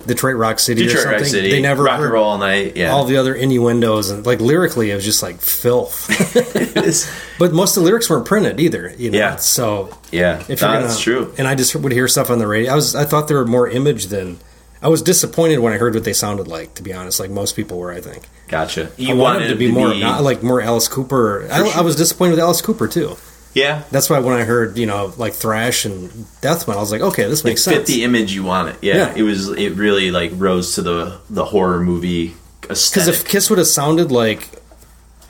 [0.08, 1.12] Detroit Rock City or something.
[1.12, 1.52] Rock City.
[1.52, 2.76] They never rock heard and roll all night.
[2.76, 6.08] Yeah, all the other innuendos and like lyrically, it was just like filth.
[7.40, 8.94] But most of the lyrics weren't printed either.
[8.98, 9.18] You know?
[9.18, 9.36] Yeah.
[9.36, 11.34] So yeah, if no, you're gonna, that's true.
[11.38, 12.72] And I just would hear stuff on the radio.
[12.72, 14.40] I was I thought they were more image than.
[14.80, 16.76] I was disappointed when I heard what they sounded like.
[16.76, 18.28] To be honest, like most people were, I think.
[18.48, 18.92] Gotcha.
[19.08, 21.48] I wanted to be more not like more Alice Cooper.
[21.52, 23.18] I, don't, I was disappointed with Alice Cooper too.
[23.54, 23.84] Yeah.
[23.92, 26.10] That's why when I heard you know like thrash and
[26.42, 27.88] death metal, I was like, okay, this It makes fit sense.
[27.88, 28.76] the image you want it.
[28.82, 29.14] Yeah, Yeah.
[29.16, 29.50] it was.
[29.50, 34.12] It really like rose to the the horror movie Because if Kiss would have sounded
[34.12, 34.50] like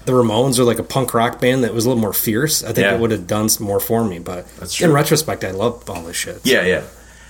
[0.05, 2.67] the Ramones or like a punk rock band that was a little more fierce, I
[2.67, 2.95] think Yeah.
[2.95, 4.19] it would have done more for me.
[4.19, 4.45] But
[4.81, 6.39] in retrospect, I love all this shit.
[6.43, 6.83] yeah, yeah.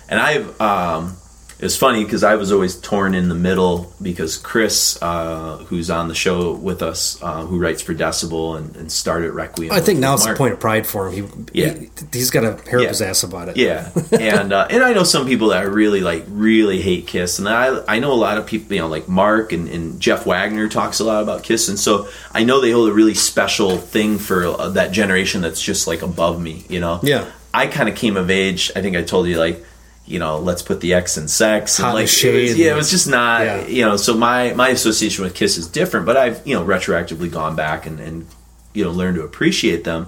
[0.10, 1.18] And I've um,
[1.60, 6.08] it's funny because I was always torn in the middle because Chris, uh, who's on
[6.08, 9.72] the show with us, uh, who writes for Decibel and, and started Requiem.
[9.72, 11.48] I think now it's a point of pride for him.
[11.54, 11.74] He, Yeah.
[11.74, 12.86] he he's got a hair Yeah.
[12.86, 13.58] up his ass about it.
[13.58, 17.50] Yeah, and uh, and I know some people that really like really hate Kiss, and
[17.50, 20.68] I I know a lot of people, you know, like Mark and, and Jeff Wagner
[20.70, 24.20] talks a lot about Kiss, and so I know they hold a really special thing
[24.20, 27.00] for uh, that generation that's just like above me, you know.
[27.02, 27.26] Yeah.
[27.54, 28.72] I kind of came of age.
[28.76, 29.64] I think I told you like.
[30.08, 31.78] You know, let's put the X in sex.
[31.78, 33.42] Hot And like, and it shade was, yeah, it was just not.
[33.42, 33.68] Yeah.
[33.68, 37.30] You know, so my my association with Kiss is different, but I've you know retroactively
[37.30, 38.26] gone back and, and
[38.74, 40.08] you know learned to appreciate them.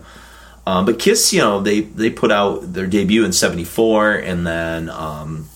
[0.65, 4.89] Um, but Kiss, you know, they they put out their debut in '74, and then
[4.89, 5.49] um,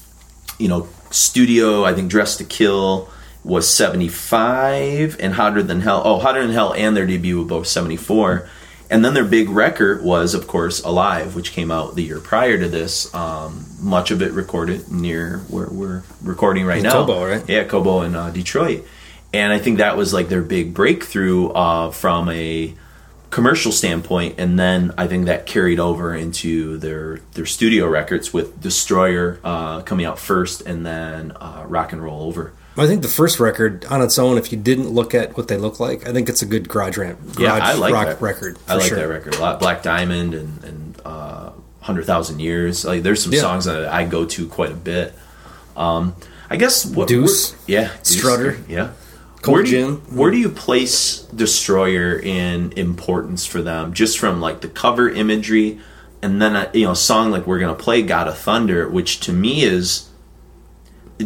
[0.57, 1.86] you know, studio.
[1.86, 3.10] I think Dressed to Kill
[3.44, 6.02] was '75, and Hotter Than Hell.
[6.03, 8.49] Oh, Hotter Than Hell and their debut were both '74.
[8.89, 12.57] And then their big record was, of course, Alive, which came out the year prior
[12.57, 13.14] to this.
[13.14, 16.91] Um, much of it recorded near where we're recording right In now.
[16.91, 17.47] Cobo, right?
[17.49, 18.85] Yeah, Cobo in uh, Detroit.
[19.34, 22.76] And I think that was like their big breakthrough uh, from a
[23.34, 28.61] commercial standpoint, and then I think that carried over into their their studio records with
[28.61, 32.53] Destroyer uh, coming out first, and then uh, Rock and Roll Over.
[32.76, 35.58] I think the first record on its own, if you didn't look at what they
[35.58, 37.20] look like, I think it's a good garage ramp.
[37.38, 38.58] Yeah, I like rock that record.
[38.68, 38.98] I like sure.
[38.98, 39.60] that record a lot.
[39.60, 41.52] Black Diamond and and uh,
[41.82, 42.84] Hundred Thousand Years.
[42.84, 43.41] Like, there's some Yeah.
[43.41, 45.14] songs that I go to quite a bit.
[45.78, 46.16] Um,
[46.50, 47.56] I guess what Deuce?
[47.68, 48.58] yeah, Deuce, Strutter?
[48.68, 48.91] yeah.
[49.41, 53.94] Cold where do, you, where do you place Destroyer in importance for them?
[53.94, 55.80] Just from like the cover imagery,
[56.22, 59.20] and then a, you know, a song like we're gonna play, "God of Thunder," which
[59.22, 60.10] to me is.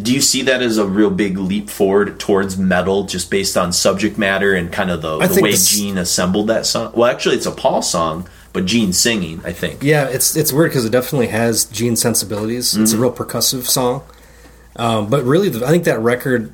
[0.02, 3.72] Do you see that as a real big leap forward towards metal, just based on
[3.72, 6.92] subject matter and kind of the, the way this- Gene assembled that song?
[6.94, 9.82] Well, actually, it's a Paul song, but Gene singing, I think.
[9.82, 12.76] Yeah, it's it's weird because it definitely has Gene sensibilities.
[12.76, 13.02] It's Mm-hmm.
[13.02, 14.02] a real percussive song,
[14.76, 16.52] um, but really, the, I think that record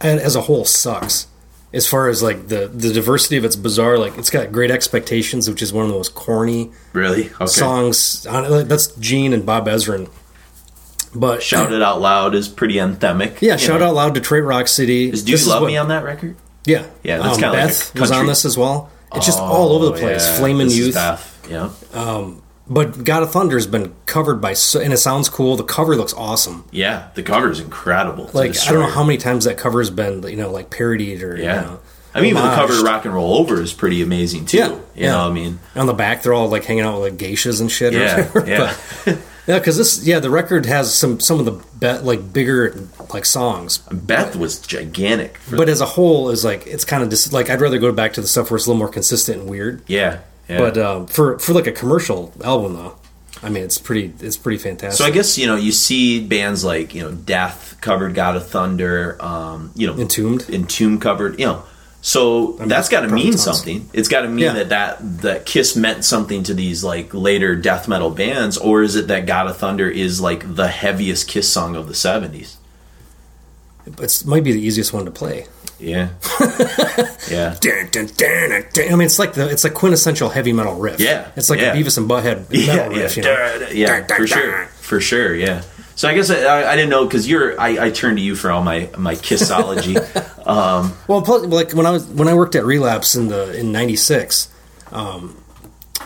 [0.00, 1.28] as a whole sucks.
[1.74, 5.48] As far as like the the diversity of its bizarre, like it's got Great Expectations,
[5.48, 7.30] which is one of the most corny Really?
[7.30, 7.46] Okay.
[7.46, 8.24] songs.
[8.24, 10.10] That's Gene and Bob Ezrin.
[11.14, 13.42] But Shout It Out Loud is pretty anthemic.
[13.42, 13.88] Yeah, shout know.
[13.88, 15.10] out loud Detroit Rock City.
[15.10, 16.36] Is Do This You Love what- Me on that record?
[16.64, 18.90] Yeah, Yeah, that's um, kinda like Beth was on this as well.
[19.14, 20.26] It's just all over the Oh, place.
[20.26, 20.36] yeah.
[20.36, 20.94] Flamin' Youth,
[21.50, 21.68] Yeah.
[22.68, 25.56] but God of Thunder has been covered by, so, and it sounds cool.
[25.56, 26.64] The cover looks awesome.
[26.70, 28.26] Yeah, the cover is incredible.
[28.26, 30.70] to Like I don't know how many times that cover has been, you know, like
[30.70, 31.42] parodied or Yeah.
[31.42, 31.78] You know,
[32.14, 32.82] I mean, even the cover of.
[32.82, 34.58] Rock and Roll Over is pretty amazing too.
[34.58, 35.10] Yeah, You yeah.
[35.12, 37.70] know, I mean, On the back, they're all like hanging out with like geishas and
[37.70, 37.94] shit.
[37.94, 38.72] or yeah, yeah.
[39.04, 42.74] But, yeah, because this, yeah, the record has some some of the be- like bigger
[43.12, 45.38] like songs, Beth was gigantic.
[45.50, 48.12] But as a whole, is like it's kind of just like I'd rather go back
[48.14, 49.82] to the stuff where it's a little more consistent and weird.
[49.86, 50.58] yeah, yeah.
[50.58, 52.96] But um, for for like a commercial album though,
[53.42, 54.98] I mean it's pretty it's pretty fantastic.
[54.98, 58.46] so I guess you know you see bands like you know Death covered God of
[58.48, 60.48] Thunder, um, you know Entombed.
[60.50, 61.64] Entombed covered, you know.
[62.04, 63.42] So that's got to mean tons.
[63.44, 63.88] something.
[63.92, 64.52] It's got to mean Yeah.
[64.64, 68.96] that, that that Kiss meant something to these like later death metal bands, or is
[68.96, 72.56] it that God of Thunder is like the heaviest Kiss song of the seventies?
[73.86, 75.46] it might be the easiest one to play.
[75.78, 76.10] Yeah,
[77.30, 77.56] yeah.
[77.60, 78.52] Dun, dun, dun.
[78.76, 81.00] I mean, it's like the it's like quintessential heavy metal riff.
[81.00, 81.72] Yeah, it's like yeah.
[81.72, 83.16] a Beavis and Butthead metal riff.
[83.16, 83.68] You know?
[83.72, 85.62] yeah, for sure, for sure, yeah.
[85.94, 88.50] So I guess I, I, didn't know because you're I, I turn to you for
[88.50, 89.96] all my my Kissology.
[90.46, 94.48] Well, plus, like when I was when I worked at Relapse in the in '96,
[94.90, 95.36] um,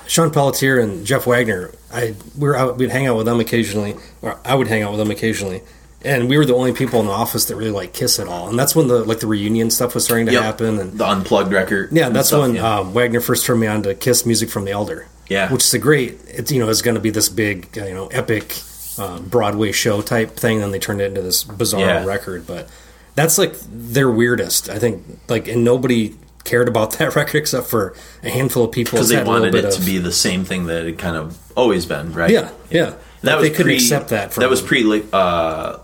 [0.07, 3.97] Sean Pelletier and Jeff Wagner, I we were out, we'd hang out with them occasionally,
[4.23, 5.63] or I would hang out with them occasionally,
[6.03, 8.49] and we were the only people in the office that really like Kiss at all.
[8.49, 10.43] And that's when the like the reunion stuff was starting to Yep.
[10.43, 11.89] happen, and the unplugged record.
[11.93, 12.79] yeah, that's stuff, when yeah.
[12.81, 15.07] um, Wagner first turned me on to Kiss music from the Elder.
[15.29, 15.51] Yeah.
[15.53, 16.19] which is a great.
[16.29, 18.51] It's you know it's going to be this big you know epic
[18.99, 20.61] uh, Broadway show type thing.
[20.61, 22.05] Then they turned it into this bizarre Yeah.
[22.05, 22.69] record, but
[23.15, 24.69] that's like their weirdest.
[24.69, 26.15] I think like and nobody
[26.45, 29.47] cared about that record except for a handful of people because they had a little
[29.47, 32.31] wanted it of- to be the same thing that it kind of always been, right?
[32.31, 32.95] Yeah, yeah.
[33.23, 34.33] That Like, was they couldn't pre, accept that.
[34.35, 35.79] From that was pre uh,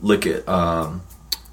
[0.00, 0.46] lick it.
[0.48, 1.02] Um,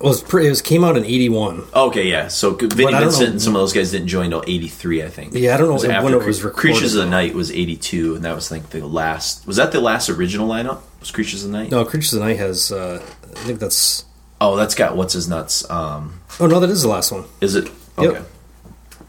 [0.01, 1.63] was pre, it was came out in '81.
[1.75, 2.27] okay, yeah.
[2.29, 5.03] So Vinnie But I don't Vincent and some of those guys didn't join until '83,
[5.03, 5.33] I think.
[5.33, 7.09] Yeah, I don't know when after it was recorded, Creatures of the.
[7.09, 9.45] Night was '82, and that was like the last.
[9.45, 10.81] Was that the last original lineup?
[10.99, 11.71] Was Creatures of the Night?
[11.71, 12.71] No, Creatures of the Night has.
[12.71, 14.05] Uh, I think that's.
[14.41, 15.69] Oh, that's got what's his nuts.
[15.69, 17.25] Um, Oh no, that is the last one.
[17.41, 17.65] is it?
[17.99, 18.11] Yep.
[18.15, 18.23] Okay.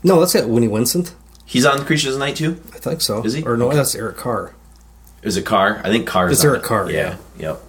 [0.03, 1.15] No, that's got Vinnie Vincent.
[1.45, 2.61] He's on Creatures of the Night too.
[2.75, 3.23] I think so.
[3.23, 3.43] Is he?
[3.45, 4.55] Or no, that's Eric Carr.
[5.23, 5.81] Is it Carr?
[5.85, 6.31] I think Carr.
[6.31, 7.17] It's Eric Carr, Yeah.
[7.39, 7.61] Yep.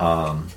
[0.00, 0.48] Um,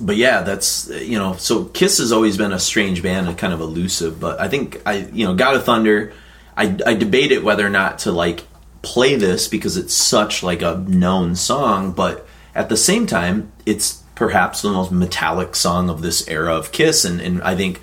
[0.00, 1.34] but yeah, that's you know.
[1.34, 4.20] So Kiss has always been a strange band and kind of elusive.
[4.20, 6.12] But I think I you know God of Thunder.
[6.56, 8.44] I I debated whether or not to like
[8.82, 14.02] play this because it's such like a known song, but at the same time, it's
[14.14, 17.80] perhaps the most metallic song of this era of Kiss, and and I think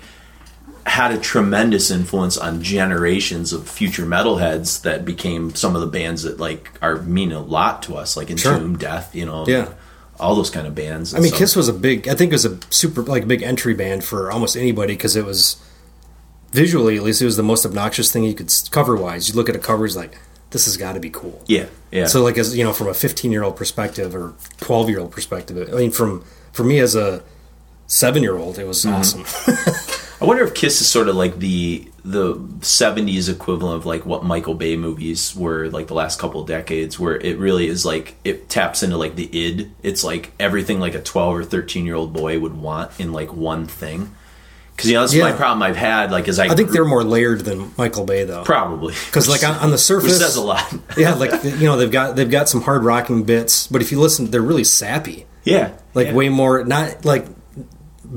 [0.86, 6.24] had a tremendous influence on generations of future metalheads that became some of the bands
[6.24, 8.52] that like are mean a lot to us, like Sure.
[8.52, 9.68] Entomb, Death, you know, Yeah.
[10.24, 11.14] All those kind of bands.
[11.14, 12.08] I mean, Kiss was a big.
[12.08, 15.24] I think it was a super like big entry band for almost anybody because it
[15.24, 15.56] was
[16.52, 19.28] visually, at least, it was the most obnoxious thing you could cover wise.
[19.28, 20.18] You look at a cover, it's like
[20.50, 21.42] this has got to be cool.
[21.46, 22.06] yeah, yeah.
[22.06, 25.10] So, like as you know, from a 15 year old perspective or 12 year old
[25.12, 27.22] perspective, I mean, from for me as a
[27.86, 28.94] seven year old, it was Mm-hmm.
[28.94, 29.24] awesome.
[30.24, 34.24] I wonder if Kiss is sort of like the the '70s equivalent of like what
[34.24, 38.14] Michael Bay movies were like the last couple of decades, where it really is like
[38.24, 39.70] it taps into like the id.
[39.82, 43.32] It's like everything like a 12 or 13 year old boy would want in like
[43.32, 44.14] one thing.
[44.76, 46.10] Because you know that's my problem I've had.
[46.10, 48.42] Like as I, I think grew- they're more layered than Michael Bay, though.
[48.44, 50.74] probably Because like on, on the which surface, says a lot.
[50.96, 54.00] yeah, like you know they've got they've got some hard rocking bits, but if you
[54.00, 55.26] listen, they're really sappy.
[55.44, 56.14] Yeah, Like yeah.
[56.14, 57.26] way more not like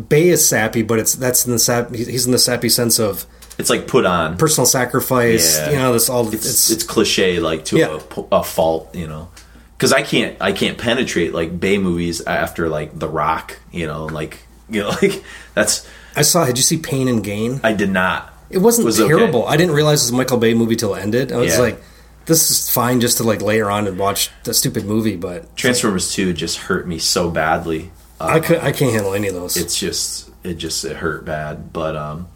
[0.10, 1.94] Bay is sappy, but it's that's in the sap.
[1.94, 3.26] He's in the sappy sense of
[3.58, 4.38] It's like put on.
[4.38, 5.58] personal sacrifice.
[5.58, 5.70] Yeah.
[5.72, 8.00] You know, this all It's it's, it's, cliche like to Yeah.
[8.32, 9.30] a, a fault, you know.
[9.78, 14.06] Because I can't I can't penetrate like Bay movies after like The Rock, you know,
[14.06, 15.24] like you know like
[15.56, 16.46] that's I saw.
[16.46, 17.60] Did you see Pain and Gain?
[17.64, 18.34] I did not.
[18.50, 19.10] It wasn't was okay.
[19.10, 19.46] terrible.
[19.48, 21.32] I didn't realize it was a Michael Bay movie till it ended.
[21.32, 21.60] I was Yeah.
[21.60, 21.82] like,
[22.26, 26.12] this is fine just to like lay on and watch the stupid movie, but Transformers
[26.14, 27.92] Two just hurt me so badly.
[28.20, 29.58] I could I can't handle any of those.
[29.58, 31.72] It's just it just it hurt bad.
[31.74, 32.28] But um,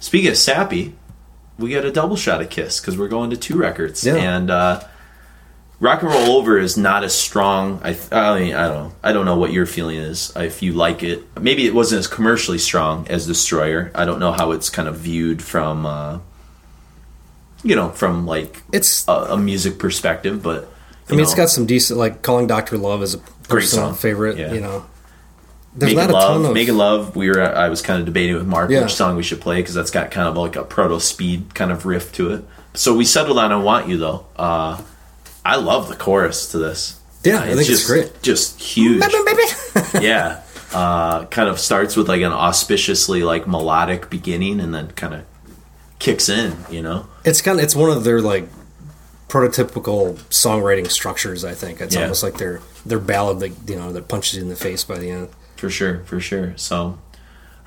[0.00, 0.94] speaking of sappy,
[1.58, 4.16] we got a double shot of Kiss because we're going to two records Yeah.
[4.16, 4.50] and.
[4.50, 4.82] uh
[5.82, 7.80] Rock and Roll Over is not as strong.
[7.82, 8.92] I, I mean, I don't know.
[9.02, 10.30] I don't know what your feeling is.
[10.36, 13.90] If you like it, maybe it wasn't as commercially strong as Destroyer.
[13.94, 16.18] I don't know how it's kind of viewed from, uh,
[17.62, 20.42] you know, from like it's a, a music perspective.
[20.42, 20.68] But
[21.08, 23.18] I mean, it's got some decent like calling Doctor Love is a
[23.48, 23.94] personal song.
[23.94, 24.36] favorite.
[24.36, 24.52] Yeah.
[24.52, 24.84] You know,
[25.74, 26.22] there's not a Love.
[26.42, 27.14] ton of Making Love.
[27.16, 27.40] We were.
[27.42, 28.82] I was kind of debating with Mark Yeah.
[28.82, 31.70] which song we should play because that's got kind of like a proto speed kind
[31.70, 32.44] of riff to it.
[32.74, 34.26] So we settled on "I Want You" though.
[34.36, 34.80] Uh,
[35.44, 37.00] I love the chorus to this.
[37.24, 38.22] Yeah, I think just, it's great.
[38.22, 39.02] Just huge.
[40.00, 40.40] yeah.
[40.72, 45.24] Uh, kind of starts with like an auspiciously like melodic beginning and then kind of
[45.98, 47.06] kicks in, you know?
[47.24, 48.48] It's kind of it's one of their like
[49.28, 51.44] prototypical songwriting structures.
[51.44, 52.02] I think it's Yeah.
[52.02, 54.98] almost like their their ballad that you know that punches you in the face by
[54.98, 55.28] the end.
[55.60, 56.54] For sure, for sure.
[56.56, 56.98] So,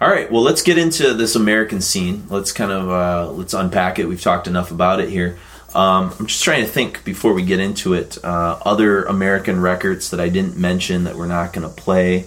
[0.01, 2.23] all right, well, let's get into this American scene.
[2.27, 4.05] Let's kind of uh, let's unpack it.
[4.07, 5.37] We've talked enough about it here.
[5.75, 8.17] Um, I'm just trying to think before we get into it.
[8.23, 12.25] Uh, other American records that I didn't mention that we're not going to play.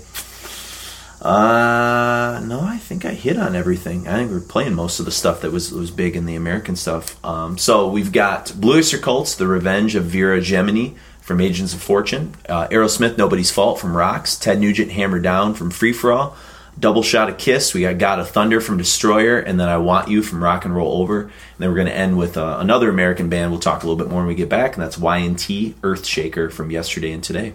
[1.20, 4.06] Uh, no, I think I hit on everything.
[4.06, 6.76] I think we're playing most of the stuff that was was big in the American
[6.76, 7.18] stuff.
[7.24, 10.90] Um, so we've got Blue Oyster Cults, The Revenge of Vera Gemini
[11.26, 15.72] from Agents of Fortune, uh, Aerosmith, Nobody's Fault from Rocks, Ted Nugent, Hammer Down from
[15.72, 16.36] Free For All,
[16.78, 17.74] Double Shot of Kiss.
[17.74, 20.72] We got God of Thunder from Destroyer, and then I Want You from Rock and
[20.72, 21.22] Roll Over.
[21.22, 23.50] And then we're going to end with uh, another American band.
[23.50, 26.70] We'll talk a little bit more when we get back, and that's Y&T Earthshaker from
[26.70, 27.54] Yesterday and Today.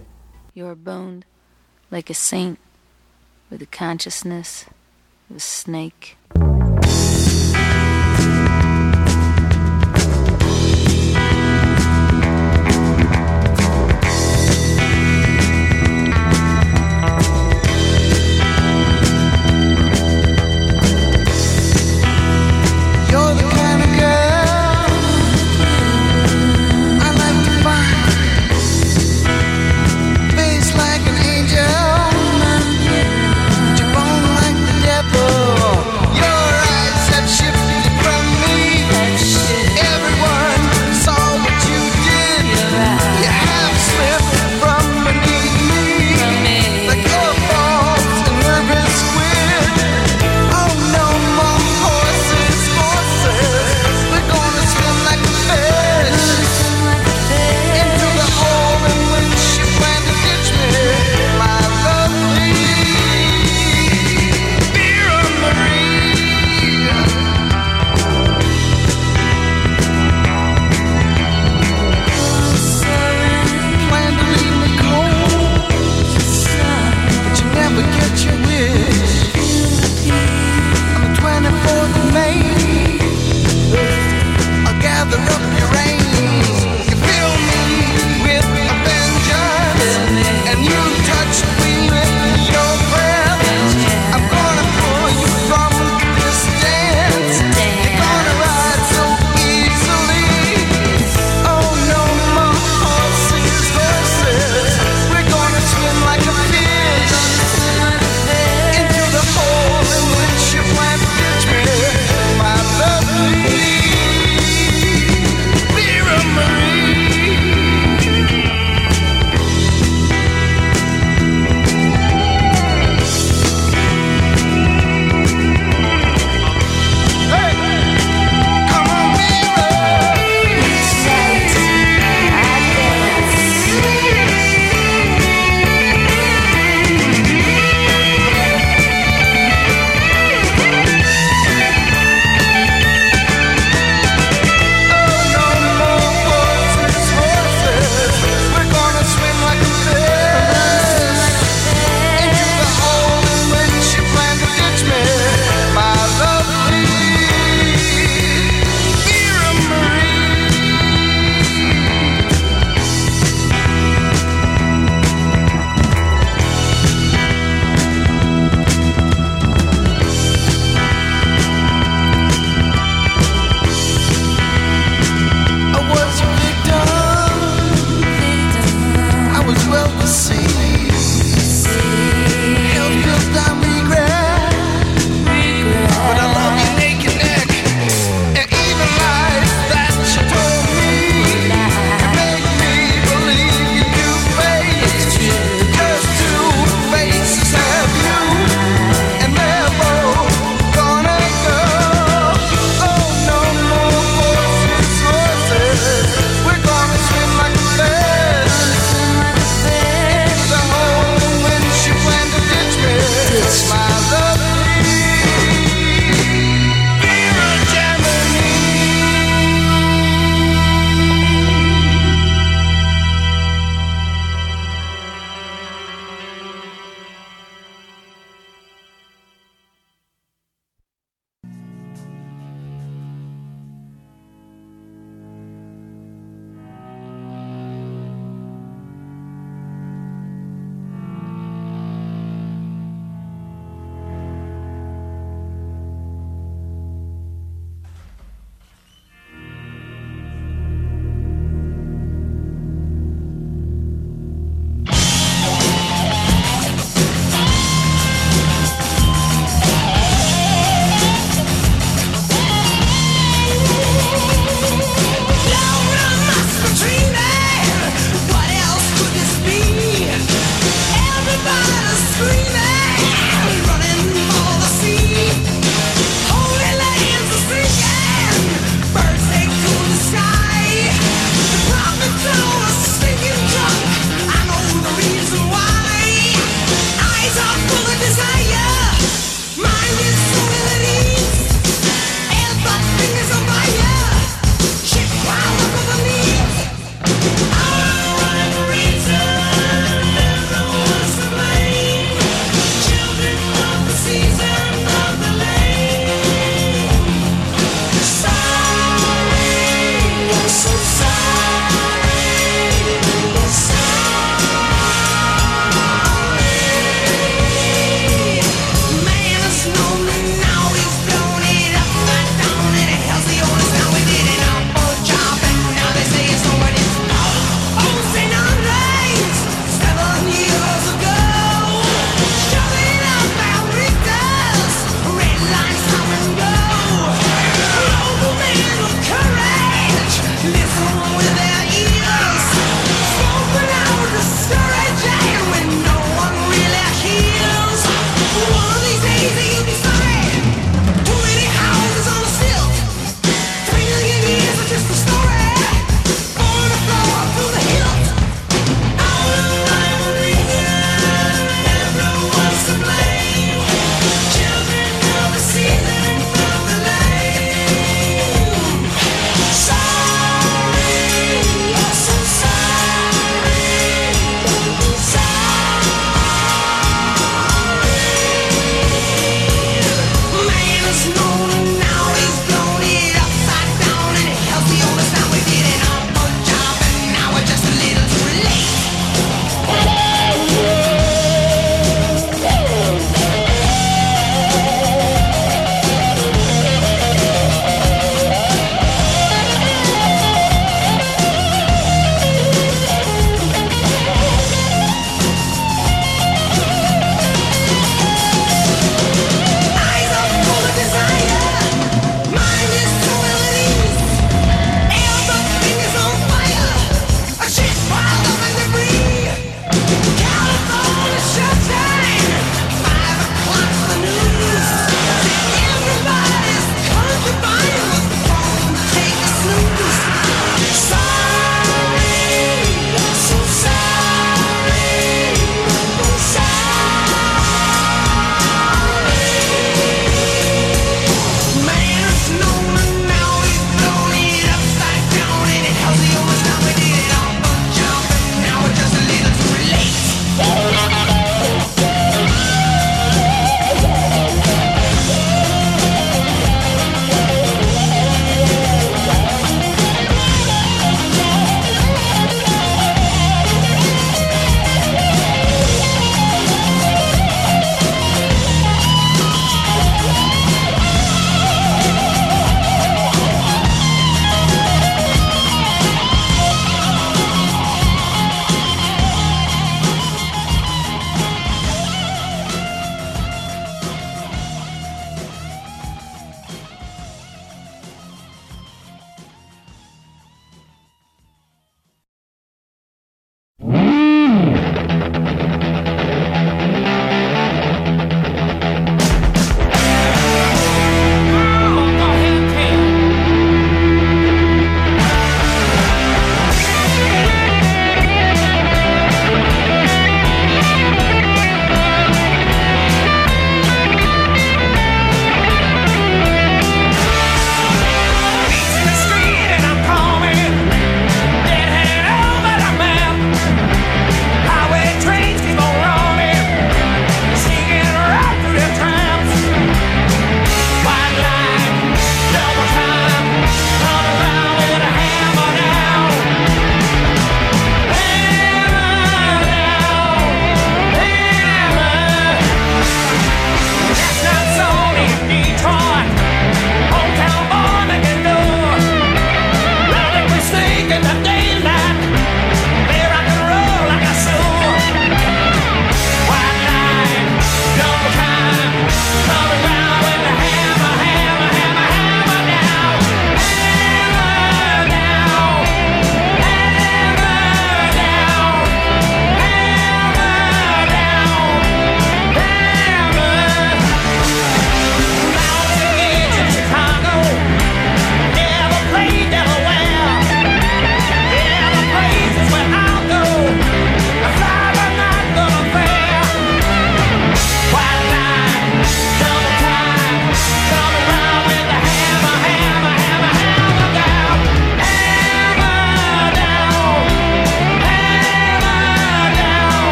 [0.53, 1.23] You're boned
[1.89, 2.60] like a saint
[3.49, 4.65] with the consciousness
[5.30, 6.18] of a snake.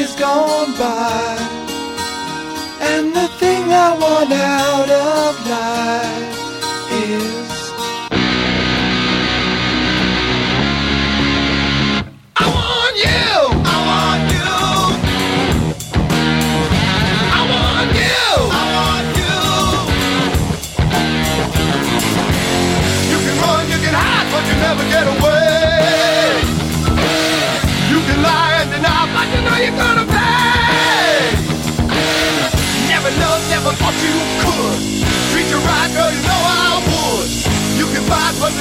[0.00, 1.36] days gone by,
[2.80, 5.49] and the thing I want out of life.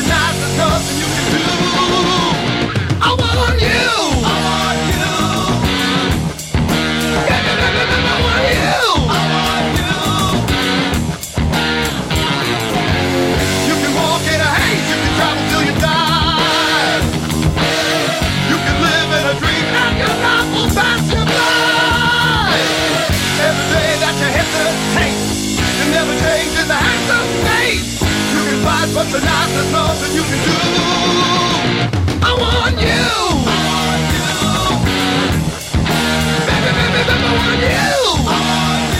[0.07, 1.28] nothing, and you can
[28.99, 30.51] But tonight there's nothing you can do.
[32.21, 33.07] I want you.
[36.45, 38.98] Baby, baby, baby, I want you.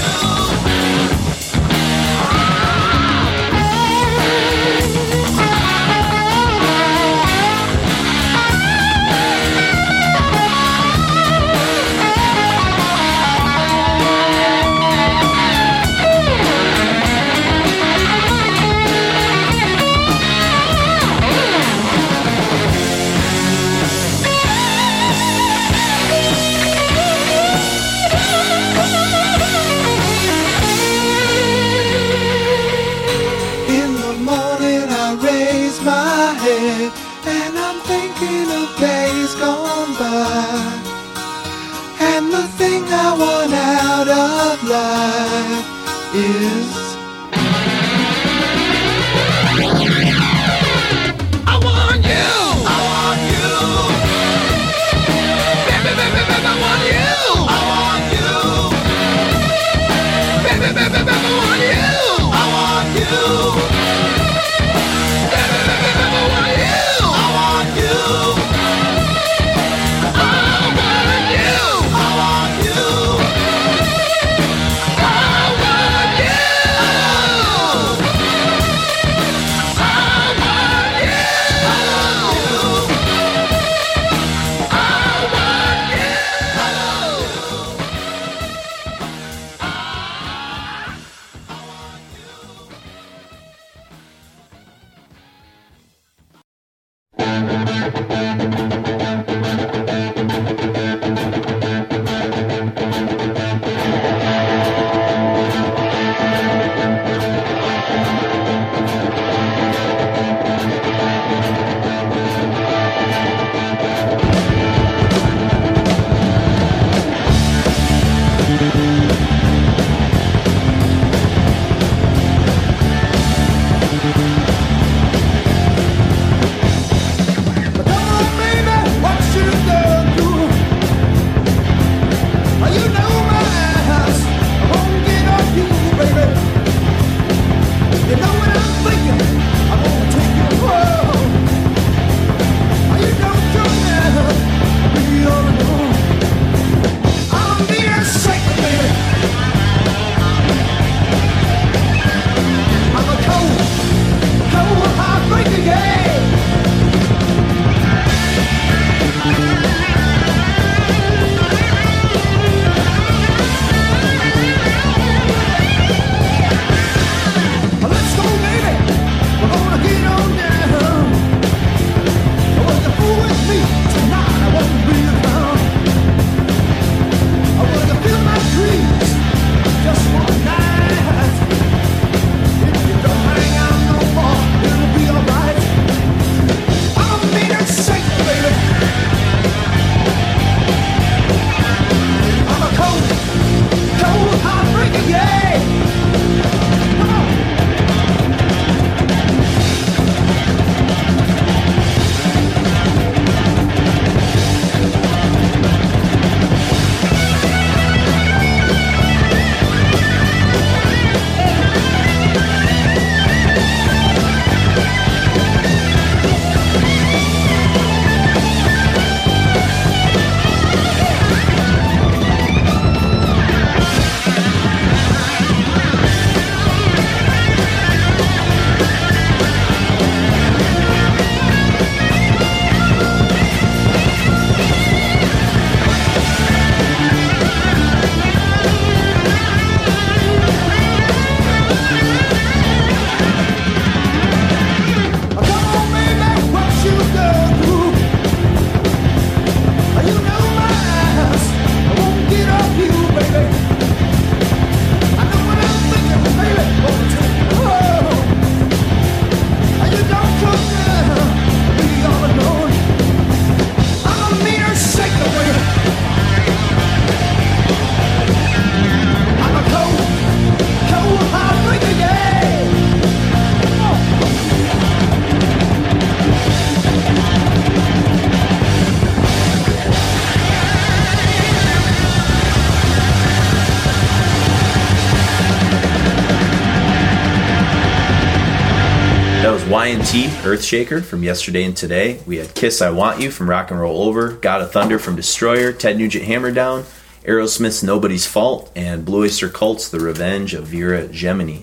[290.49, 292.19] Earthshaker from Yesterday and Today.
[292.25, 295.15] We had Kiss I Want You from Rock and Roll Over, God of Thunder from
[295.15, 296.85] Destroyer, Ted Nugent Hammer Down,
[297.23, 301.59] Aerosmith's Nobody's Fault, and Blue Oyster Cult's The Revenge of Vera Gemini.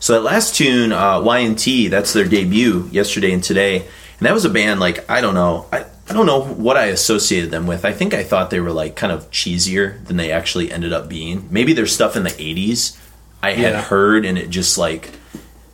[0.00, 3.76] So that last tune, uh, Y&T, that's their debut, Yesterday and Today.
[3.76, 6.86] And that was a band like, I don't know, I, I don't know what I
[6.86, 7.86] associated them with.
[7.86, 11.08] I think I thought they were like kind of cheesier than they actually ended up
[11.08, 11.48] being.
[11.50, 12.98] Maybe their stuff in the 80s
[13.42, 13.80] I had Yeah.
[13.82, 15.12] heard and it just like,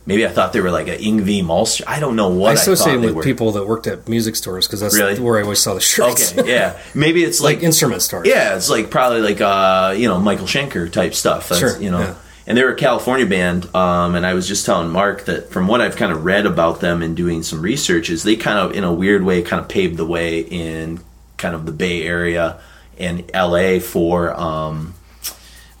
[0.07, 1.83] maybe I thought they were like a Yngwie Malmsteen.
[1.85, 3.23] I don't know what I I, associate thought they with were.
[3.23, 5.19] people that worked at music stores because that's Really?
[5.19, 6.35] where I always saw the shirts.
[6.35, 6.79] Okay, yeah.
[6.95, 8.27] Maybe it's like like, instrument stores.
[8.27, 11.49] yeah, it's like probably like uh, you know Michael Schenker type stuff.
[11.49, 11.99] That's, Sure, you know.
[11.99, 12.15] yeah.
[12.49, 15.81] And they're a California band, um, and I was just telling Mark that from what
[15.81, 18.85] I've kind of read about them and doing some research, is they kind of, in
[18.85, 21.01] a weird way, kind of paved the way in
[21.35, 22.57] kind of the Bay Area
[22.97, 24.93] and LA for um,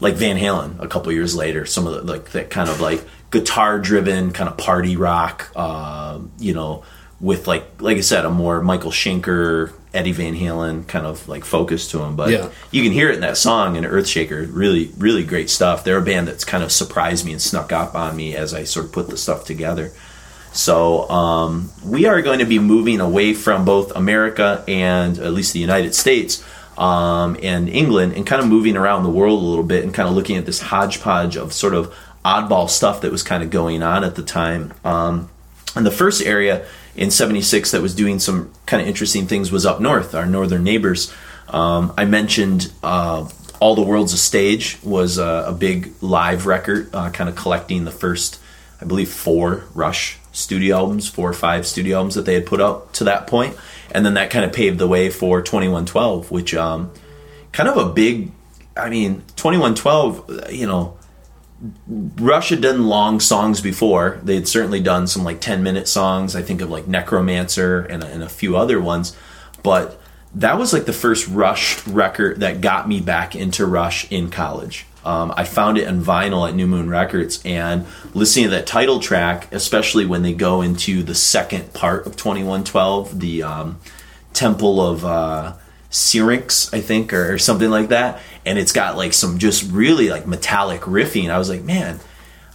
[0.01, 1.65] like Van Halen a couple years later.
[1.65, 3.01] Some of the like that kind of like
[3.31, 6.83] guitar driven kind of party rock, uh, you know,
[7.19, 11.43] with like like I said, a more Michael Schenker, Eddie Van Halen kind of like
[11.45, 12.15] focus to him.
[12.15, 12.49] But Yeah.
[12.71, 14.47] you can hear it in that song in Earthshaker.
[14.51, 15.83] Really, really great stuff.
[15.83, 18.63] They're a band that's kind of surprised me and snuck up on me as I
[18.65, 19.91] sort of put the stuff together.
[20.53, 25.53] So um, we are going to be moving away from both America and at least
[25.53, 26.43] the United States
[26.77, 30.07] um, and England, and kind of moving around the world a little bit, and kind
[30.07, 31.91] of looking at this hodgepodge of sort of
[32.27, 34.73] oddball stuff that was kind of going on at the time.
[34.83, 35.29] Um,
[35.75, 39.65] and the first area in 76 that was doing some kind of interesting things was
[39.65, 41.13] up north, our northern neighbors.
[41.47, 43.29] Um, I mentioned uh,
[43.61, 47.85] All the World's a Stage was a, a big live record, uh, kind of collecting
[47.85, 48.39] the first,
[48.81, 52.59] I believe, four Rush studio albums, four or five studio albums that they had put
[52.59, 53.55] out to that point.
[53.91, 56.91] And then that kind of paved the way for 2112, which um,
[57.53, 58.31] kind of a big,
[58.75, 60.96] I mean, 2112, you know,
[61.87, 64.19] Rush had done long songs before.
[64.23, 66.35] They had certainly done some like 10 minute songs.
[66.35, 69.15] I think of like Necromancer and, and a few other ones.
[69.63, 69.99] But
[70.35, 74.85] that was like the first Rush record that got me back into Rush in college.
[75.03, 78.99] Um, I found it on vinyl at New Moon Records and listening to that title
[78.99, 83.79] track, especially when they go into the second part of 2112, the um,
[84.33, 85.53] Temple of uh,
[85.89, 88.21] Syrinx, I think, or, or something like that.
[88.45, 91.29] And it's got like some just really like metallic riffing.
[91.29, 91.99] I was like, man,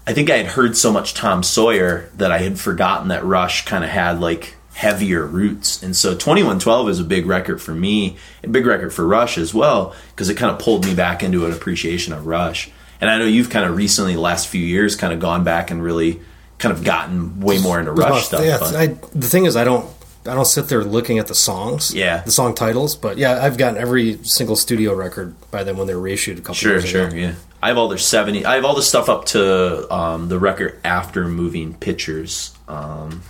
[0.06, 3.64] I think I had heard so much Tom Sawyer that I had forgotten that Rush
[3.64, 5.82] kind of had like heavier roots.
[5.82, 9.52] And so 2112 is a big record for me, a big record for Rush as
[9.52, 12.70] well, because it kind of pulled me back into an appreciation of Rush.
[13.00, 15.82] And I know you've kind of recently, last few years, kind of gone back and
[15.82, 16.20] really
[16.59, 18.44] kind of gotten way more into Rush Well, stuff.
[18.44, 18.86] yeah, but- I,
[19.18, 19.84] the thing is, I don't,
[20.27, 22.23] I don't sit there looking at the songs, Yeah.
[22.24, 25.94] the song titles, but yeah, I've gotten every single studio record by them when they
[25.94, 27.16] were reissued a couple Sure, years sure, ago.
[27.16, 27.32] yeah.
[27.61, 28.44] I have all their seventy.
[28.44, 32.53] I have all the stuff up to um, the record after moving pictures.
[32.69, 33.23] Um,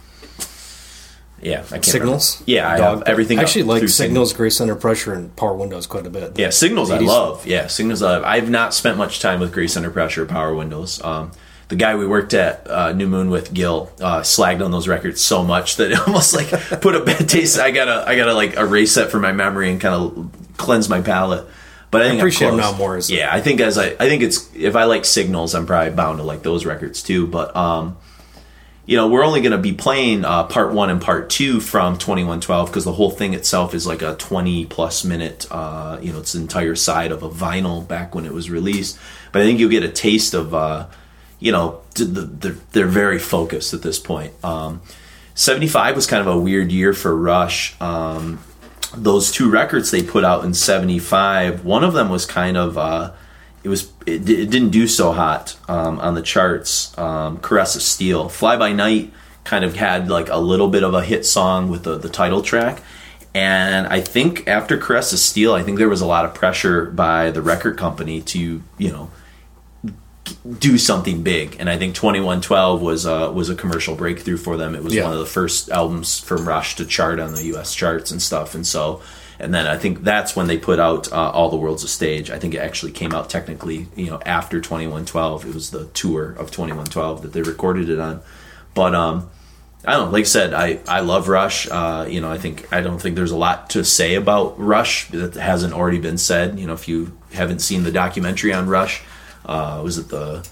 [1.41, 2.51] yeah, I can't Signals, remember.
[2.53, 3.39] Yeah, I Dog- have everything.
[3.39, 6.39] I actually like through Signals, Grace Under Pressure, and Power Windows quite a bit.
[6.39, 7.45] Yeah, Signals I love.
[7.47, 8.25] Yeah, Signals I love.
[8.25, 11.03] I've not spent much time with Grace Under Pressure, Power Windows.
[11.03, 11.33] Um,
[11.73, 15.23] the guy we worked at uh, New Moon with, Gil, uh, slagged on those records
[15.23, 16.51] so much that it almost like
[16.83, 17.59] put a bad taste.
[17.59, 21.01] I gotta, I gotta like erase that from my memory and kind of cleanse my
[21.01, 21.47] palate.
[21.91, 24.55] But I think I'm appreciate more as- yeah, I think as I, I think it's
[24.55, 27.27] if I like Signals, I'm probably bound to like those records too.
[27.27, 27.97] But um,
[28.85, 31.97] you know, we're only going to be playing uh, part one and part two from
[31.97, 36.19] 2112 because the whole thing itself is like a 20 plus minute, uh, you know,
[36.19, 38.99] it's the entire side of a vinyl back when it was released.
[39.31, 40.89] But I think you'll get a taste of, uh,
[41.43, 44.33] you know, they're, very focused at this point.
[44.45, 44.81] Um,
[45.35, 47.79] 75 was kind of a weird year for Rush.
[47.81, 48.39] Um,
[48.97, 53.13] those two records they put out in 75, one of them was kind of, uh,
[53.65, 56.97] it was it, it didn't do so hot um, on the charts.
[56.97, 59.13] Um, Caress of Steel, Fly by Night,
[59.43, 62.43] kind of had like a little bit of a hit song with the, the title
[62.43, 62.83] track,
[63.35, 66.87] and I think after Caress of Steel, I think there was a lot of pressure
[66.87, 69.11] by the record company to you know
[70.59, 74.37] do something big, and I think Twenty One Twelve was uh, was a commercial breakthrough
[74.37, 74.75] for them.
[74.75, 75.05] It was Yeah.
[75.05, 77.75] one of the first albums from Rush to chart on the U.S.
[77.75, 79.03] charts and stuff, and so.
[79.41, 82.31] And then I think that's when they put out uh, All the World's a Stage.
[82.31, 85.47] I think it actually came out technically, you know, after 2112.
[85.47, 88.21] It was the tour of 2112 that they recorded it on.
[88.75, 89.29] But um,
[89.85, 90.13] I don't know.
[90.13, 91.67] Like I said, I, I love Rush.
[91.69, 95.09] Uh, you know, I think I don't think there's a lot to say about Rush
[95.09, 96.61] that hasn't already been said.
[96.61, 99.03] You know, if you haven't seen the documentary on Rush,
[99.47, 100.47] uh, was it the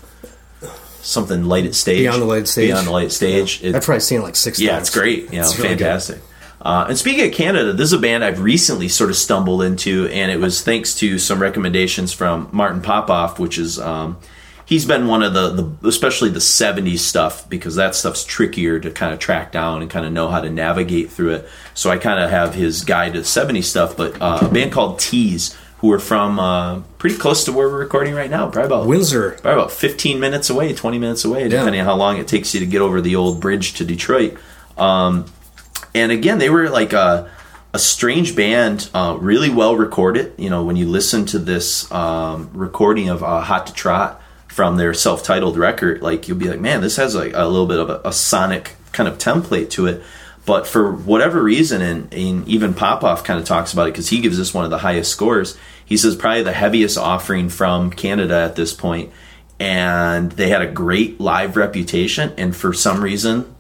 [1.02, 1.98] something lighted stage?
[2.00, 2.68] Beyond the Lighted Stage.
[2.68, 3.60] Beyond the lighted stage.
[3.62, 4.88] It- I've probably seen it like six yeah, times.
[4.88, 5.32] it's great.
[5.32, 5.78] You know, It's really good.
[5.78, 6.20] fantastic.
[6.62, 10.08] Uh, and speaking of Canada, this is a band I've recently sort of stumbled into,
[10.12, 14.18] and it was thanks to some recommendations from Martin Popoff, which is um,
[14.66, 15.48] he's been one of the,
[15.80, 19.90] the especially the 70s stuff because that stuff's trickier to kind of track down and
[19.90, 21.48] kind of know how to navigate through it.
[21.72, 24.98] So I kind of have his guide to 70s stuff, but uh, a band called
[24.98, 28.86] Teaze who are from uh, pretty close to where we're recording right now, probably about
[28.86, 29.32] Windsor.
[29.32, 32.60] probably about 15 minutes away, 20 minutes away, depending on how long it takes you
[32.60, 34.36] to get over the old bridge to Detroit.
[34.76, 35.24] Um,
[35.94, 37.30] and again, they were like a,
[37.72, 40.34] a strange band, uh, really well recorded.
[40.36, 44.76] You know, when you listen to this um, recording of uh, Hot to Trot from
[44.76, 47.78] their self titled record, like you'll be like, man, this has like a little bit
[47.78, 50.02] of a, a sonic kind of template to it.
[50.46, 54.20] But for whatever reason, and, and even Popoff kind of talks about it because he
[54.20, 55.56] gives this one of the highest scores.
[55.90, 59.10] He says probably the heaviest offering from Canada at this point,
[59.58, 62.32] and they had a great live reputation.
[62.38, 63.52] And for some reason,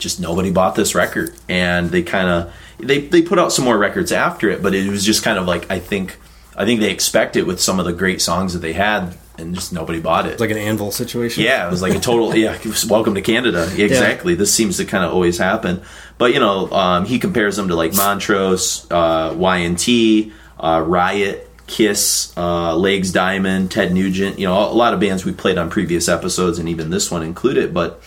[0.00, 3.78] just nobody bought this record, and they kind of they they put out some more
[3.78, 6.18] records after it, but it was just kind of like I think
[6.56, 9.72] I think they expected with some of the great songs that they had, and just
[9.72, 10.40] nobody bought it.
[10.40, 11.44] Like an anvil situation.
[11.44, 12.34] Yeah, it was like a total.
[12.34, 12.58] yeah,
[12.88, 13.72] welcome to Canada.
[13.78, 14.34] Exactly.
[14.34, 15.82] This seems to kind of always happen.
[16.18, 20.32] But you know, um, he compares them to like Montrose, uh, Y&T,
[20.62, 24.38] uh, Riot, Kiss, uh, Legs Diamond, Ted Nugent.
[24.38, 27.22] You know, a lot of bands we played on previous episodes, and even this one
[27.22, 27.74] included.
[27.74, 28.02] But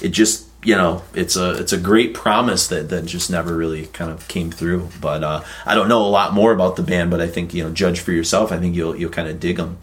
[0.00, 3.86] it just you know it's a it's a great promise that that just never really
[3.86, 4.88] kind of came through.
[5.00, 7.64] But uh, I don't know a lot more about the band, but I think you
[7.64, 8.52] know judge for yourself.
[8.52, 9.78] I think you'll you'll kind of dig them.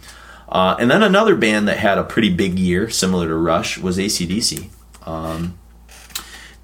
[0.47, 3.97] Uh, and then another band that had a pretty big year, similar to Rush, was
[3.97, 4.69] ACDC.
[5.05, 5.57] Um,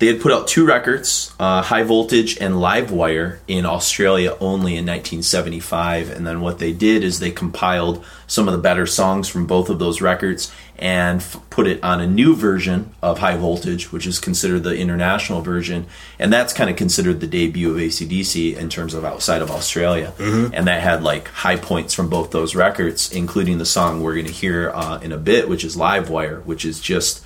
[0.01, 4.71] they had put out two records, uh, High Voltage and Live Wire, in Australia only
[4.71, 6.09] in 1975.
[6.09, 9.69] And then what they did is they compiled some of the better songs from both
[9.69, 14.07] of those records and f- put it on a new version of High Voltage, which
[14.07, 15.85] is considered the international version.
[16.17, 20.13] And that's kind of considered the debut of ACDC in terms of outside of Australia.
[20.51, 24.25] And that had like high points from both those records, including the song we're going
[24.25, 27.23] to hear uh, in a bit, which is Live Wire, which is just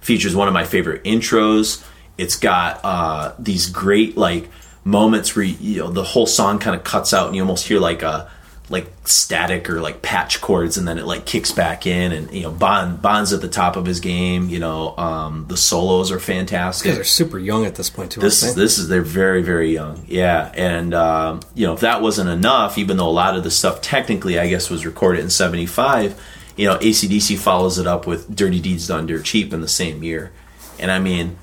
[0.00, 1.84] features one of my favorite intros.
[2.18, 4.48] It's got uh, these great like
[4.84, 7.80] moments where you, know the whole song kind of cuts out and you almost hear
[7.80, 8.30] like a
[8.68, 12.42] like static or like patch cords and then it like kicks back in and you
[12.42, 14.48] know Bon Bon's at the top of his game.
[14.48, 18.20] You know um, the solos are fantastic They're super young at this point too.
[18.20, 22.02] this is this is they're very very young yeah and um, you know if that
[22.02, 25.30] wasn't enough even though a lot of the stuff technically i guess was recorded in
[25.30, 26.20] 75
[26.56, 30.02] you know acdc follows it up with dirty deeds done dirt cheap in the same
[30.02, 30.32] year
[30.78, 31.36] and i mean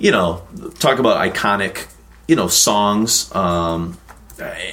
[0.00, 0.42] you know
[0.80, 1.86] talk about iconic
[2.26, 3.96] you know songs um,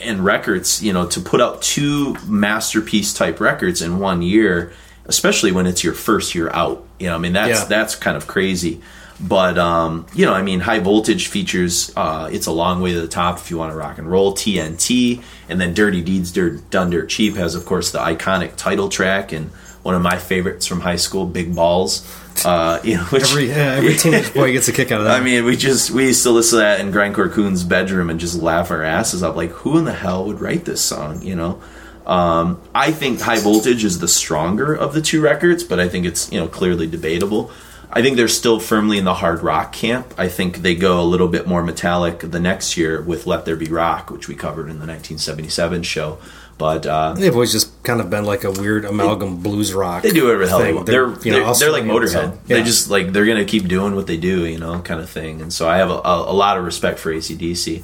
[0.04, 4.72] and records you know to put out two masterpiece type records in one year
[5.06, 7.66] especially when it's your first year out you know i mean that's Yeah.
[7.66, 8.82] that's kind of crazy
[9.20, 11.92] but um, you know, I mean, high voltage features.
[11.96, 14.36] Uh, it's a long way to the top if you want to rock and roll.
[14.36, 18.90] TNT, and then Dirty Deeds Dirt, Done Dirt Cheap has, of course, the iconic title
[18.90, 19.50] track and
[19.88, 22.06] one of my favorites from high school, Big Balls.
[22.46, 25.22] Uh, you know, which, Every yeah, every teenage boy gets a kick out of that.
[25.22, 28.20] I mean, we just we used to listen to that in Grindcore Coon's bedroom and
[28.20, 29.38] just laugh our asses up.
[29.38, 31.22] Like, who in the hell would write this song?
[31.22, 31.62] You know.
[32.06, 36.06] Um, I think High Voltage is the stronger of the two records, but I think
[36.06, 37.50] it's you know clearly debatable.
[37.90, 40.14] I think they're still firmly in the hard rock camp.
[40.18, 43.56] I think they go a little bit more metallic the next year with Let There
[43.56, 46.20] Be Rock, which we covered in the 1977 show.
[46.58, 50.02] But uh, They've always just kind of been like a weird amalgam blues rock.
[50.04, 50.76] they do whatever the hell they thing.
[50.76, 50.88] want.
[50.88, 52.10] They're you know, they're, they're like Motorhead.
[52.12, 52.64] so, They yeah.
[52.64, 55.42] just like they're gonna keep doing what they do, you know, kind of thing.
[55.42, 57.84] And so I have a, a, a lot of respect for ACDC.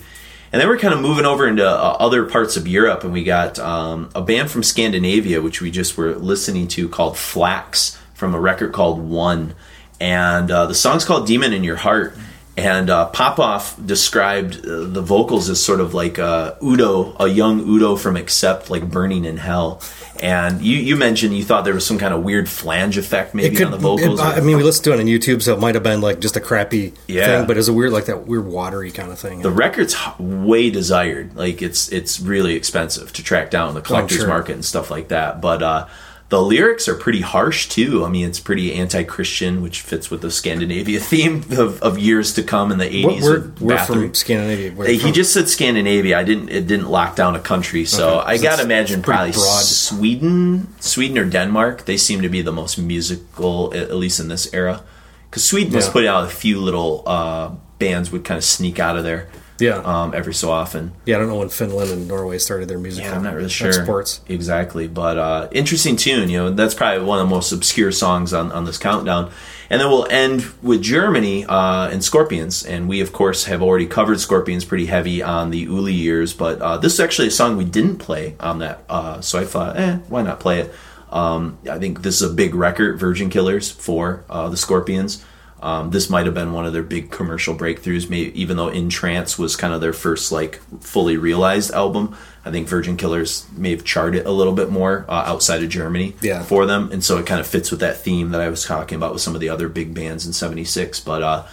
[0.52, 3.24] And then we're kind of moving over into uh, other parts of Europe, and we
[3.24, 8.36] got um, a band from Scandinavia, which we just were listening to, called Flax, from
[8.36, 9.56] a record called One,
[10.00, 12.16] and uh, the song's called "Demon in Your Heart."
[12.56, 17.60] And uh, Popoff described uh, the vocals as sort of like uh, Udo, a young
[17.62, 19.82] Udo from Accept, like burning in hell.
[20.22, 23.56] And you, you mentioned you thought there was some kind of weird flange effect maybe
[23.56, 24.20] could, on the vocals.
[24.20, 26.20] it- I mean, we listened to it on YouTube, so it might have been like
[26.20, 27.26] just a crappy Yeah.
[27.40, 29.42] thing, but it was a weird, like that weird watery kind of thing.
[29.42, 31.36] the record's way desired.
[31.36, 34.28] Like it's it's really expensive to track down the collector's sure.
[34.28, 35.42] market and stuff like that.
[35.42, 35.88] But uh,
[36.34, 38.04] the lyrics are pretty harsh too.
[38.06, 42.42] I mean, it's pretty anti-Christian, which fits with the Scandinavia theme of, of years to
[42.44, 43.22] come in the eighties.
[43.24, 44.72] we're, we're from Scandinavia.
[44.72, 45.14] Where He from?
[45.14, 46.18] just said Scandinavia.
[46.18, 46.50] I didn't.
[46.50, 48.32] It didn't lock down a country, so Okay.
[48.34, 49.62] I So gotta imagine probably broad.
[49.64, 51.86] Sweden, Sweden or Denmark.
[51.86, 54.82] They seem to be the most musical, at least in this era.
[55.30, 55.92] Because Sweden was Yeah.
[55.94, 59.28] putting out a few little uh, bands would kind of sneak out of there,
[59.64, 60.92] yeah, um, every so often.
[61.06, 61.16] yeah.
[61.16, 63.06] I don't know when Finland and Norway started their music.
[63.06, 63.70] Yeah, I'm not really sure.
[63.70, 64.22] Exports.
[64.28, 64.88] Exactly.
[64.88, 68.52] But uh, interesting tune, you know, that's probably one of the most obscure songs on,
[68.52, 69.32] on this countdown.
[69.70, 72.66] And then we'll end with Germany uh, and Scorpions.
[72.66, 76.34] And we, of course, have already covered Scorpions pretty heavy on the Uli years.
[76.34, 78.84] But uh, this is actually a song we didn't play on that.
[78.90, 80.74] Uh, so I thought, eh, why not play it?
[81.10, 85.24] Um, I think this is a big record, Virgin Killers for uh, the Scorpions.
[85.64, 88.10] Um, this might have been one of their big commercial breakthroughs.
[88.10, 92.16] Maybe even though In Trance was kind of their first like fully realized album,
[92.46, 95.70] I think Virgin Killers may have charted it a little bit more uh, outside of
[95.70, 96.44] Germany Yeah.
[96.44, 98.98] for them, and so it kind of fits with that theme that I was talking
[98.98, 101.00] about with some of the other big bands in '76.
[101.00, 101.44] But uh,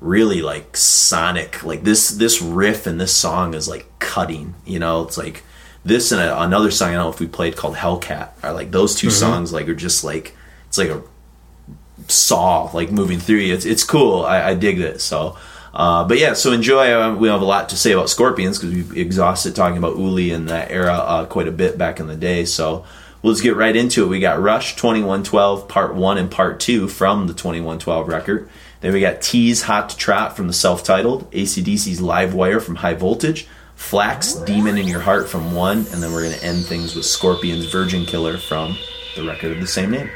[0.00, 4.54] really like sonic, like this this riff and this song is like cutting.
[4.64, 5.42] You know, it's like
[5.84, 8.70] this and a, another song I don't know if we played called Hellcat are like
[8.70, 10.34] those 2 songs like are just like
[10.68, 11.02] it's like a
[12.10, 13.54] saw like moving through you.
[13.54, 14.24] It's it's cool.
[14.24, 15.00] I, I dig it.
[15.00, 15.36] So,
[15.74, 16.34] uh, but yeah.
[16.34, 16.92] So enjoy.
[16.92, 20.30] Uh, we have a lot to say about Scorpions because we've exhausted talking about Uli
[20.32, 22.44] and that era uh, quite a bit back in the day.
[22.44, 22.84] So
[23.22, 24.08] we'll just get right into it.
[24.08, 27.78] We got Rush twenty one twelve part one and part two from the twenty one
[27.78, 28.48] twelve record.
[28.80, 32.76] Then we got Teaze Hot to Trot from the self titled, ACDC's Live Wire from
[32.76, 36.64] High Voltage, Flax Demon in Your Heart from one, and then we're going to end
[36.64, 38.76] things with Scorpions Virgin Killer from
[39.16, 40.10] the record of the same name.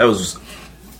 [0.00, 0.38] That was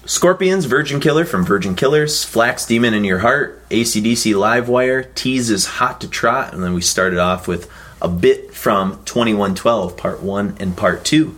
[0.04, 5.64] Scorpions, Virgin Killer from Virgin Killers, Flax Demon in Your Heart, ACDC Livewire, Teaze is
[5.64, 7.70] Hot to Trot, and then we started off with
[8.02, 11.34] a bit from 2112, Part 1 and Part 2.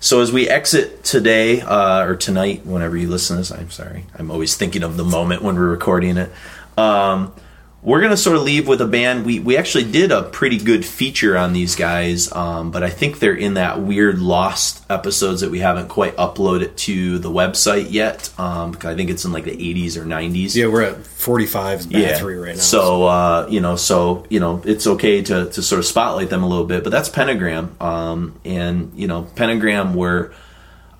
[0.00, 4.04] So as we exit today, uh, or tonight, whenever you listen to this, I'm sorry,
[4.14, 6.30] I'm always thinking of the moment when we're recording it.
[6.76, 7.32] Um,
[7.80, 9.24] we're gonna sort of leave with a band.
[9.24, 13.20] We we actually did a pretty good feature on these guys, um, but I think
[13.20, 18.30] they're in that weird lost episodes that we haven't quite uploaded to the website yet.
[18.38, 20.56] Um, I think it's in like the 80s or 90s.
[20.56, 22.60] Yeah, we're at 45 bad three right now.
[22.60, 26.42] So uh, you know, so you know, it's okay to to sort of spotlight them
[26.42, 30.32] a little bit, but that's Pentagram, um, and you know, Pentagram were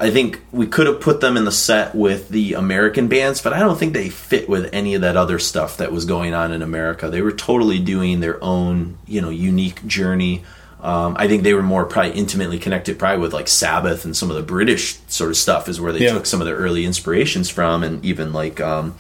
[0.01, 3.53] I think we could have put them in the set with the American bands, but
[3.53, 6.53] I don't think they fit with any of that other stuff that was going on
[6.53, 7.11] in America.
[7.11, 10.45] They were totally doing their own, you know, unique journey.
[10.81, 14.31] Um, I think they were more probably intimately connected, probably with like Sabbath and some
[14.31, 16.13] of the British sort of stuff, is where they Yeah.
[16.13, 18.95] took some of their early inspirations from, and even like um,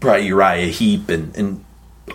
[0.00, 1.64] probably Uriah Heep and, and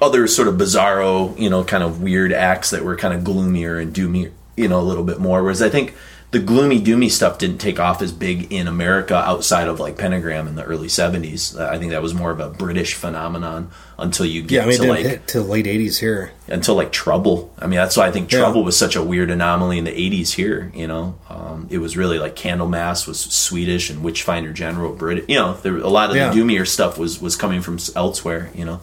[0.02, 3.78] other sort of bizarro, you know, kind of weird acts that were kind of gloomier
[3.78, 5.44] and doomy, you know, a little bit more.
[5.44, 5.96] Whereas I think
[6.32, 10.46] the gloomy, doomy stuff didn't take off as big in America outside of like Pentagram
[10.48, 11.58] in the early 70s.
[11.58, 14.66] Uh, I think that was more of a British phenomenon until you get Yeah, I
[14.66, 16.32] mean, it to like till late '80s here.
[16.50, 17.54] until like Trouble.
[17.60, 18.40] I mean, that's why I think Yeah.
[18.40, 20.70] Trouble was such a weird anomaly in the '80s here.
[20.76, 25.26] You know, um, it was really like Candlemass was Swedish and Witchfinder General British.
[25.30, 26.30] You know, there, a lot of Yeah.
[26.30, 28.50] the doomier stuff was was coming from elsewhere.
[28.54, 28.82] You know,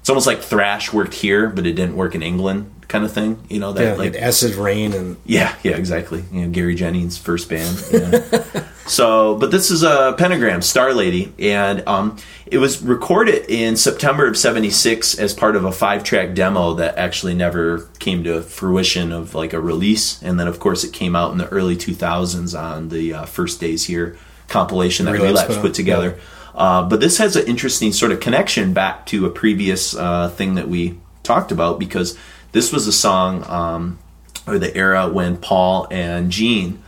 [0.00, 3.38] it's almost like thrash worked here, but it didn't work in England, kind of thing.
[3.48, 6.24] You know, that Yeah, like Acid Reign and yeah, yeah, exactly.
[6.32, 7.84] You know, Gary Jennings' first band.
[7.92, 8.64] Yeah.
[8.86, 12.16] so, but this is a Pentagram, Star Lady, and um,
[12.46, 17.34] it was recorded in September of '76 as part of a five-track demo that actually
[17.34, 20.22] never came to fruition of like a release.
[20.22, 23.60] And then, of course, it came out in the early 2000s on the uh, First
[23.60, 24.16] Days Here
[24.48, 26.18] compilation that Relapse Relapse put together.
[26.54, 30.54] Uh, but this has an interesting sort of connection back to a previous uh, thing
[30.54, 32.16] that we talked about because
[32.56, 33.98] this was a song um,
[34.46, 36.82] or the era when Paul and Gene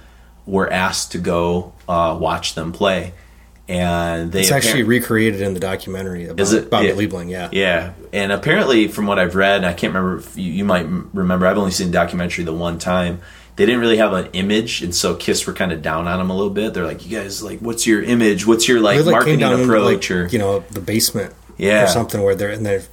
[0.46, 3.12] were asked to go uh, watch them play,
[3.68, 6.70] and they it's actually recreated in the documentary about Is it?
[6.70, 6.94] Bobby Yeah.
[6.94, 7.28] Liebling.
[7.30, 10.18] Yeah, yeah, and apparently, from what I've read, I can't remember.
[10.20, 11.46] If you, you might remember.
[11.46, 13.20] I've only seen the documentary the one time.
[13.56, 16.30] They didn't really have an image, and so Kiss were kind of down on them
[16.30, 16.72] a little bit.
[16.74, 18.46] They're like, "You guys, like, what's your image?
[18.46, 21.84] What's your like They, like, marketing into, approach?" like, or you know the basement, Yeah.
[21.84, 22.84] or something where they're and they're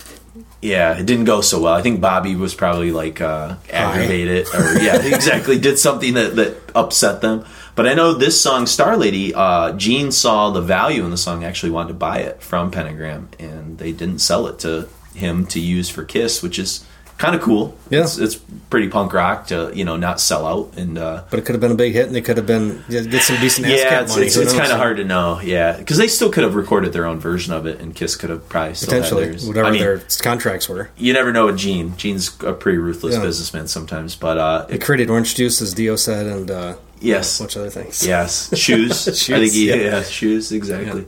[0.65, 1.73] yeah, it didn't go so well.
[1.73, 6.57] I think Bobby was probably like uh, aggravated, or yeah, exactly, did something that that
[6.73, 7.45] upset them.
[7.75, 11.43] But I know this song, Star Lady, uh, Gene saw the value in the song,
[11.43, 15.59] actually wanted to buy it from Pentagram, and they didn't sell it to him to
[15.59, 16.83] use for Kiss, which is
[17.17, 17.77] kind of cool.
[17.89, 18.01] Yeah.
[18.01, 20.97] it's, it's pretty punk rock to you know not sell out and.
[20.97, 23.01] Uh, but it could have been a big hit and they could have been yeah,
[23.01, 24.27] get some decent yeah, it's, money.
[24.27, 25.39] it's, it's kind of hard to know.
[25.41, 28.29] Yeah, because they still could have recorded their own version of it, and Kiss could
[28.29, 30.89] have probably still had potentially whatever I mean, their contracts were.
[30.97, 31.95] you never know with Gene.
[31.97, 33.21] Gene's a pretty ruthless Yeah.
[33.21, 37.43] businessman sometimes, but uh, They created orange juice, as Dio said, and uh, yes, a
[37.43, 38.05] bunch of other things.
[38.05, 39.07] yes, shoes.
[39.29, 39.75] I think he, yeah.
[39.75, 40.03] yeah.
[40.03, 41.05] shoes exactly.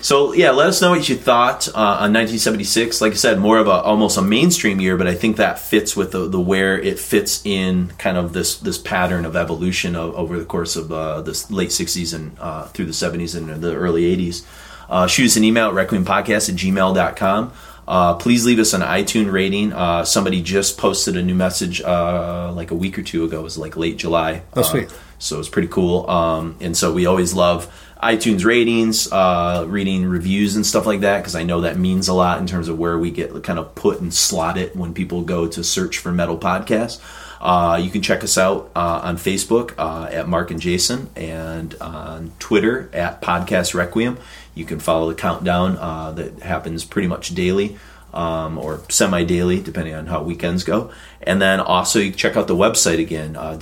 [0.00, 1.72] So yeah, let us know what you thought uh,
[2.04, 3.00] on 1976.
[3.00, 5.96] Like I said, more of a almost a mainstream year, but I think that fits
[5.96, 10.14] with the, the where it fits in kind of this this pattern of evolution of,
[10.14, 13.74] over the course of uh, the late 60s and uh, through the 70s and the
[13.74, 14.44] early 80s.
[14.88, 17.52] Uh, shoot us an email at requiempodcast at gmail.com.
[17.86, 19.72] Uh, please leave us an iTunes rating.
[19.72, 23.40] Uh, somebody just posted a new message uh, like a week or two ago.
[23.40, 24.42] It was like late July.
[24.54, 24.92] Oh, sweet.
[25.18, 26.08] so it's pretty cool.
[26.08, 27.66] Um, and so we always love
[28.02, 32.14] iTunes ratings, uh, reading reviews and stuff like that because I know that means a
[32.14, 35.48] lot in terms of where we get kind of put and slotted when people go
[35.48, 37.00] to search for metal podcasts.
[37.40, 41.74] Uh, you can check us out uh, on Facebook uh, at Mark and Jason and
[41.80, 44.18] on Twitter at Podcast Requiem.
[44.54, 47.78] You can follow the countdown uh, that happens pretty much daily
[48.12, 50.90] um, or semi daily, depending on how weekends go.
[51.22, 53.56] And then also, you check out the website again, uh,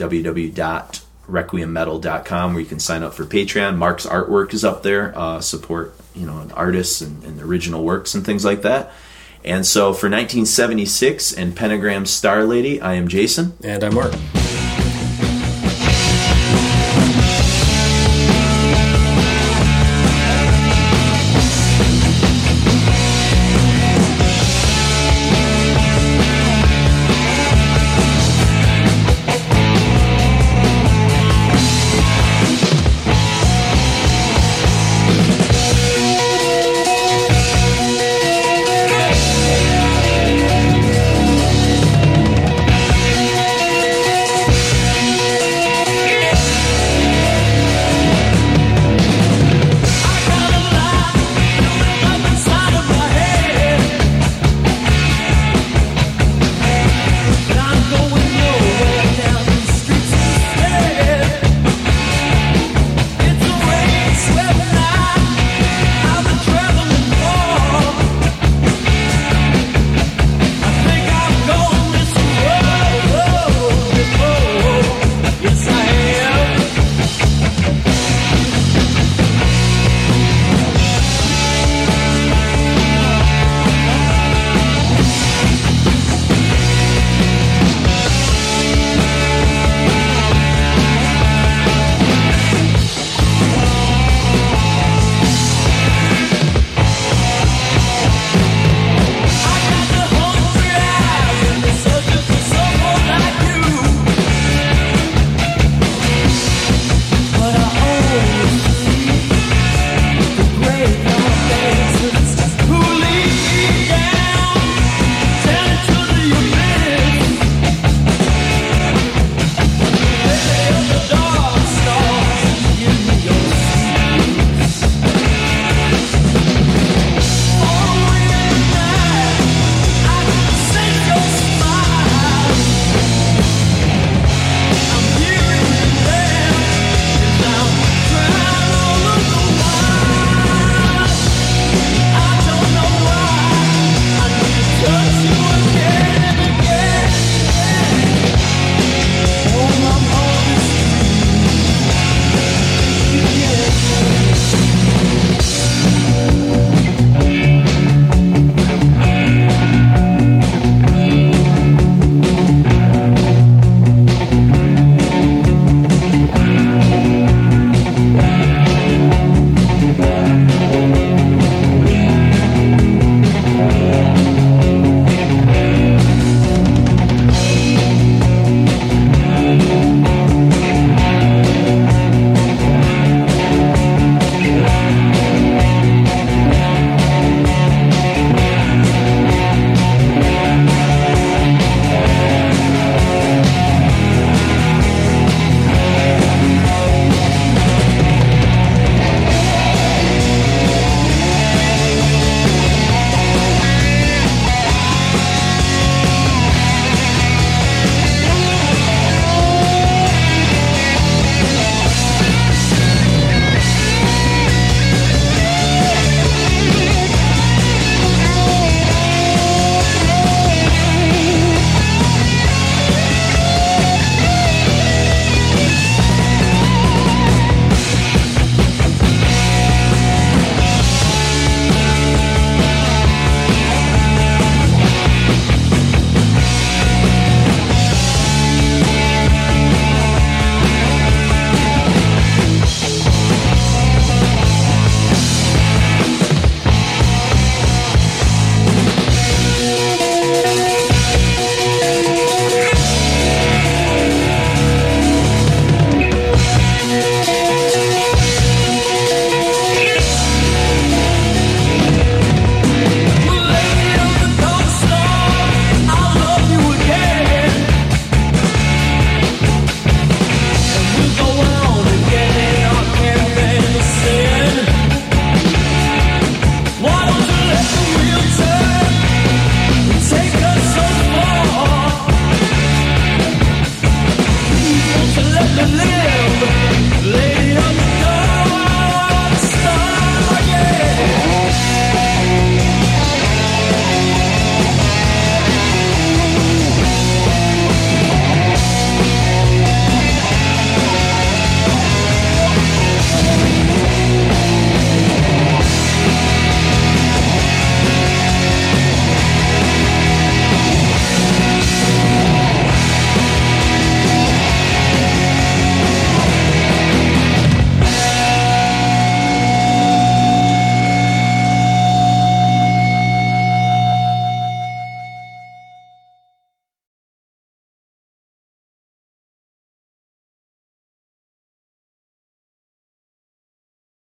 [1.27, 3.77] www.requiemmetal.com, where you can sign up for Patreon.
[3.77, 8.25] Mark's artwork is up there, uh, support you know artists and, and original works and
[8.25, 8.93] things like that.
[9.45, 13.57] And so for 1976 and Pentagram Star Lady, I am Jason.
[13.63, 14.13] And I'm Mark.